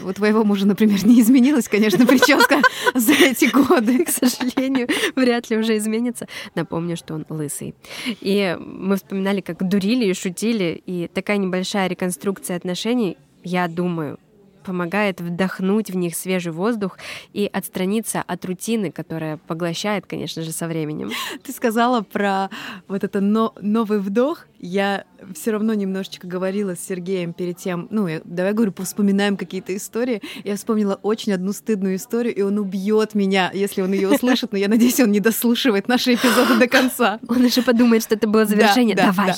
у 0.05 0.11
твоего 0.13 0.43
мужа, 0.43 0.67
например, 0.67 1.05
не 1.05 1.21
изменилась, 1.21 1.67
конечно, 1.69 2.05
прическа 2.05 2.61
за 2.93 3.13
эти 3.13 3.45
годы. 3.45 4.03
к 4.05 4.09
сожалению, 4.09 4.87
вряд 5.15 5.49
ли 5.49 5.57
уже 5.57 5.77
изменится. 5.77 6.27
Напомню, 6.55 6.97
что 6.97 7.13
он 7.13 7.25
лысый. 7.29 7.73
И 8.21 8.57
мы 8.59 8.95
вспоминали, 8.97 9.41
как 9.41 9.67
дурили 9.67 10.05
и 10.05 10.13
шутили, 10.13 10.81
и 10.85 11.07
такая 11.07 11.37
небольшая 11.37 11.87
реконструкция 11.87 12.57
отношений, 12.57 13.17
я 13.43 13.67
думаю, 13.67 14.19
помогает 14.63 15.21
вдохнуть 15.21 15.91
в 15.91 15.95
них 15.95 16.15
свежий 16.15 16.51
воздух 16.51 16.97
и 17.33 17.49
отстраниться 17.51 18.23
от 18.25 18.45
рутины, 18.45 18.91
которая 18.91 19.37
поглощает, 19.37 20.05
конечно 20.05 20.41
же, 20.41 20.51
со 20.51 20.67
временем. 20.67 21.11
Ты 21.43 21.51
сказала 21.51 22.01
про 22.01 22.49
вот 22.87 23.03
это 23.03 23.21
но- 23.21 23.53
новый 23.61 23.99
вдох. 23.99 24.45
Я 24.65 25.03
все 25.35 25.51
равно 25.51 25.73
немножечко 25.73 26.25
говорила 26.25 26.73
с 26.73 26.79
Сергеем 26.79 27.33
перед 27.33 27.57
тем, 27.57 27.89
ну, 27.91 28.07
я- 28.07 28.21
давай, 28.23 28.53
говорю, 28.53 28.73
вспоминаем 28.81 29.35
какие-то 29.35 29.75
истории. 29.75 30.21
Я 30.45 30.55
вспомнила 30.55 30.97
очень 31.03 31.33
одну 31.33 31.51
стыдную 31.51 31.97
историю, 31.97 32.33
и 32.33 32.41
он 32.43 32.57
убьет 32.57 33.13
меня, 33.13 33.51
если 33.53 33.81
он 33.81 33.91
ее 33.91 34.07
услышит, 34.09 34.53
но 34.53 34.57
я 34.57 34.69
надеюсь, 34.69 35.01
он 35.01 35.11
не 35.11 35.19
дослушивает 35.19 35.89
наши 35.89 36.13
эпизоды 36.13 36.57
до 36.57 36.69
конца. 36.69 37.19
Он 37.27 37.43
уже 37.43 37.61
подумает, 37.61 38.03
что 38.03 38.15
это 38.15 38.25
было 38.25 38.45
завершение. 38.45 38.95
Да, 38.95 39.07
да, 39.07 39.11
Давай. 39.11 39.27
да. 39.31 39.35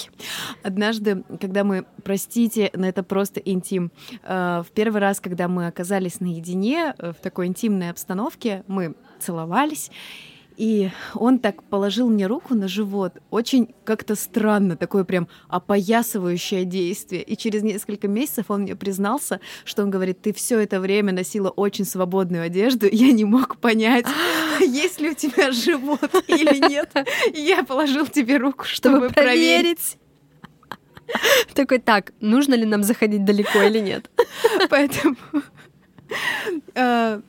Однажды, 0.61 1.23
когда 1.41 1.63
мы, 1.63 1.85
простите, 2.03 2.69
но 2.75 2.87
это 2.87 3.01
просто 3.01 3.39
интим, 3.39 3.91
э, 4.21 4.61
в 4.63 4.71
первый 4.75 5.01
раз, 5.01 5.19
когда 5.19 5.47
мы 5.47 5.65
оказались 5.65 6.19
наедине 6.19 6.93
э, 6.99 7.13
в 7.13 7.15
такой 7.15 7.47
интимной 7.47 7.89
обстановке, 7.89 8.63
мы 8.67 8.93
целовались, 9.19 9.89
и 10.57 10.89
он 11.13 11.39
так 11.39 11.63
положил 11.63 12.09
мне 12.09 12.27
руку 12.27 12.55
на 12.55 12.67
живот, 12.67 13.13
очень 13.29 13.73
как-то 13.83 14.15
странно, 14.15 14.75
такое 14.75 15.03
прям 15.03 15.27
опоясывающее 15.47 16.65
действие. 16.65 17.23
И 17.23 17.35
через 17.37 17.63
несколько 17.63 18.07
месяцев 18.07 18.45
он 18.49 18.61
мне 18.61 18.75
признался, 18.75 19.39
что 19.63 19.83
он 19.83 19.89
говорит, 19.89 20.21
ты 20.21 20.33
все 20.33 20.59
это 20.59 20.79
время 20.79 21.13
носила 21.13 21.49
очень 21.49 21.85
свободную 21.85 22.43
одежду, 22.43 22.87
я 22.91 23.11
не 23.11 23.25
мог 23.25 23.57
понять, 23.57 24.05
есть 24.59 24.99
ли 25.01 25.09
у 25.09 25.13
тебя 25.13 25.51
живот 25.51 26.09
или 26.27 26.69
нет. 26.69 26.91
И 27.33 27.41
я 27.41 27.63
положил 27.63 28.07
тебе 28.07 28.37
руку, 28.37 28.65
чтобы, 28.65 28.97
Чтобы 28.97 29.09
проверить. 29.13 29.97
проверить. 29.97 29.97
Такой, 31.53 31.79
так, 31.79 32.13
нужно 32.19 32.55
ли 32.55 32.65
нам 32.65 32.83
заходить 32.83 33.25
далеко 33.25 33.61
или 33.61 33.79
нет? 33.79 34.09
Поэтому, 34.69 35.15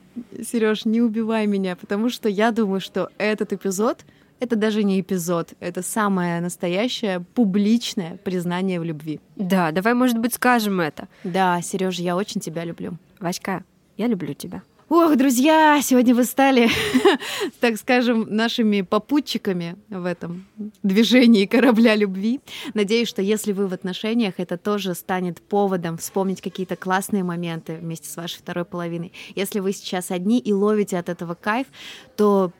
Сереж, 0.43 0.85
не 0.85 1.01
убивай 1.01 1.45
меня, 1.45 1.75
потому 1.75 2.09
что 2.09 2.27
я 2.29 2.51
думаю, 2.51 2.81
что 2.81 3.09
этот 3.17 3.53
эпизод 3.53 4.03
это 4.39 4.55
даже 4.55 4.83
не 4.83 5.01
эпизод, 5.01 5.53
это 5.59 5.81
самое 5.81 6.41
настоящее 6.41 7.21
публичное 7.33 8.17
признание 8.23 8.79
в 8.79 8.83
любви. 8.83 9.19
Да, 9.35 9.71
давай, 9.71 9.93
может 9.93 10.19
быть, 10.19 10.33
скажем 10.33 10.79
это. 10.79 11.07
Да, 11.23 11.59
Сереж, 11.61 11.95
я 11.99 12.15
очень 12.15 12.39
тебя 12.39 12.63
люблю. 12.63 12.97
Васька, 13.19 13.63
я 13.97 14.07
люблю 14.07 14.33
тебя. 14.33 14.61
Ох, 14.89 15.17
друзья, 15.17 15.81
сегодня 15.83 16.15
вы 16.15 16.23
стали, 16.23 16.69
так 17.59 17.75
скажем, 17.75 18.25
нашими 18.29 18.79
попутчиками 18.79 19.75
в 19.89 20.05
этом 20.05 20.47
движении 20.81 21.45
корабля 21.45 21.93
любви. 21.93 22.39
Надеюсь, 22.73 23.09
что 23.09 23.21
если 23.21 23.51
вы 23.51 23.67
в 23.67 23.73
отношениях, 23.73 24.35
это 24.37 24.57
тоже 24.57 24.95
станет 24.95 25.41
поводом 25.41 25.97
вспомнить 25.97 26.39
какие-то 26.39 26.77
классные 26.77 27.25
моменты 27.25 27.75
вместе 27.75 28.07
с 28.07 28.15
вашей 28.15 28.37
второй 28.37 28.63
половиной. 28.63 29.11
Если 29.35 29.59
вы 29.59 29.73
сейчас 29.73 30.09
одни 30.09 30.39
и 30.39 30.53
ловите 30.53 30.97
от 30.97 31.09
этого 31.09 31.35
кайф, 31.35 31.67
то 32.15 32.53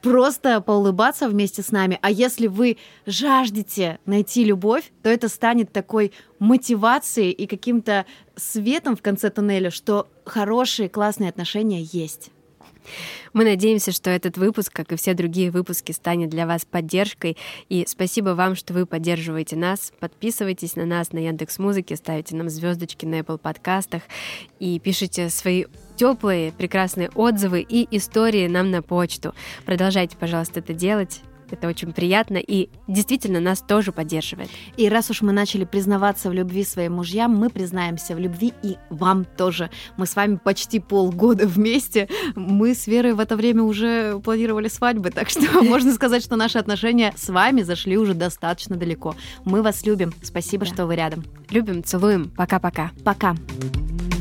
просто 0.00 0.60
поулыбаться 0.60 1.28
вместе 1.28 1.62
с 1.62 1.70
нами. 1.70 1.98
А 2.02 2.10
если 2.10 2.46
вы 2.46 2.78
жаждете 3.06 3.98
найти 4.06 4.44
любовь, 4.44 4.92
то 5.02 5.10
это 5.10 5.28
станет 5.28 5.72
такой 5.72 6.12
мотивацией 6.38 7.30
и 7.30 7.46
каким-то 7.46 8.06
светом 8.36 8.96
в 8.96 9.02
конце 9.02 9.30
туннеля, 9.30 9.70
что 9.70 10.08
хорошие, 10.24 10.88
классные 10.88 11.30
отношения 11.30 11.82
есть. 11.82 12.30
Мы 13.32 13.44
надеемся, 13.44 13.92
что 13.92 14.10
этот 14.10 14.36
выпуск, 14.38 14.72
как 14.72 14.92
и 14.92 14.96
все 14.96 15.14
другие 15.14 15.50
выпуски, 15.50 15.92
станет 15.92 16.30
для 16.30 16.46
вас 16.46 16.64
поддержкой. 16.64 17.36
И 17.68 17.84
спасибо 17.86 18.30
вам, 18.30 18.54
что 18.54 18.74
вы 18.74 18.86
поддерживаете 18.86 19.56
нас. 19.56 19.92
Подписывайтесь 20.00 20.76
на 20.76 20.86
нас 20.86 21.12
на 21.12 21.18
Яндекс 21.18 21.58
Музыке, 21.58 21.96
ставите 21.96 22.36
нам 22.36 22.48
звездочки 22.48 23.06
на 23.06 23.20
Apple 23.20 23.38
подкастах 23.38 24.02
и 24.58 24.78
пишите 24.78 25.30
свои 25.30 25.64
теплые, 25.96 26.52
прекрасные 26.52 27.10
отзывы 27.10 27.60
и 27.60 27.88
истории 27.96 28.46
нам 28.46 28.70
на 28.70 28.82
почту. 28.82 29.34
Продолжайте, 29.64 30.16
пожалуйста, 30.16 30.60
это 30.60 30.72
делать. 30.72 31.22
Это 31.50 31.68
очень 31.68 31.92
приятно 31.92 32.36
и 32.36 32.68
действительно 32.86 33.40
нас 33.40 33.60
тоже 33.60 33.92
поддерживает. 33.92 34.50
И 34.76 34.88
раз 34.88 35.10
уж 35.10 35.22
мы 35.22 35.32
начали 35.32 35.64
признаваться 35.64 36.30
в 36.30 36.32
любви 36.32 36.64
своим 36.64 36.94
мужьям, 36.94 37.34
мы 37.36 37.50
признаемся 37.50 38.14
в 38.14 38.18
любви 38.18 38.52
и 38.62 38.76
вам 38.90 39.24
тоже. 39.24 39.70
Мы 39.96 40.06
с 40.06 40.16
вами 40.16 40.36
почти 40.36 40.80
полгода 40.80 41.46
вместе. 41.46 42.08
Мы 42.34 42.74
с 42.74 42.86
Верой 42.86 43.14
в 43.14 43.20
это 43.20 43.36
время 43.36 43.62
уже 43.62 44.18
планировали 44.20 44.68
свадьбы, 44.68 45.10
так 45.10 45.30
что 45.30 45.62
можно 45.62 45.92
сказать, 45.92 46.22
что 46.22 46.36
наши 46.36 46.58
отношения 46.58 47.12
с 47.16 47.28
вами 47.28 47.62
зашли 47.62 47.96
уже 47.96 48.14
достаточно 48.14 48.76
далеко. 48.76 49.14
Мы 49.44 49.62
вас 49.62 49.84
любим. 49.86 50.12
Спасибо, 50.22 50.64
Да. 50.66 50.72
что 50.72 50.86
вы 50.86 50.96
рядом. 50.96 51.24
Любим, 51.50 51.82
целуем. 51.84 52.30
Пока-пока. 52.36 52.90
Пока. 53.04 53.34
Пока. 53.34 54.17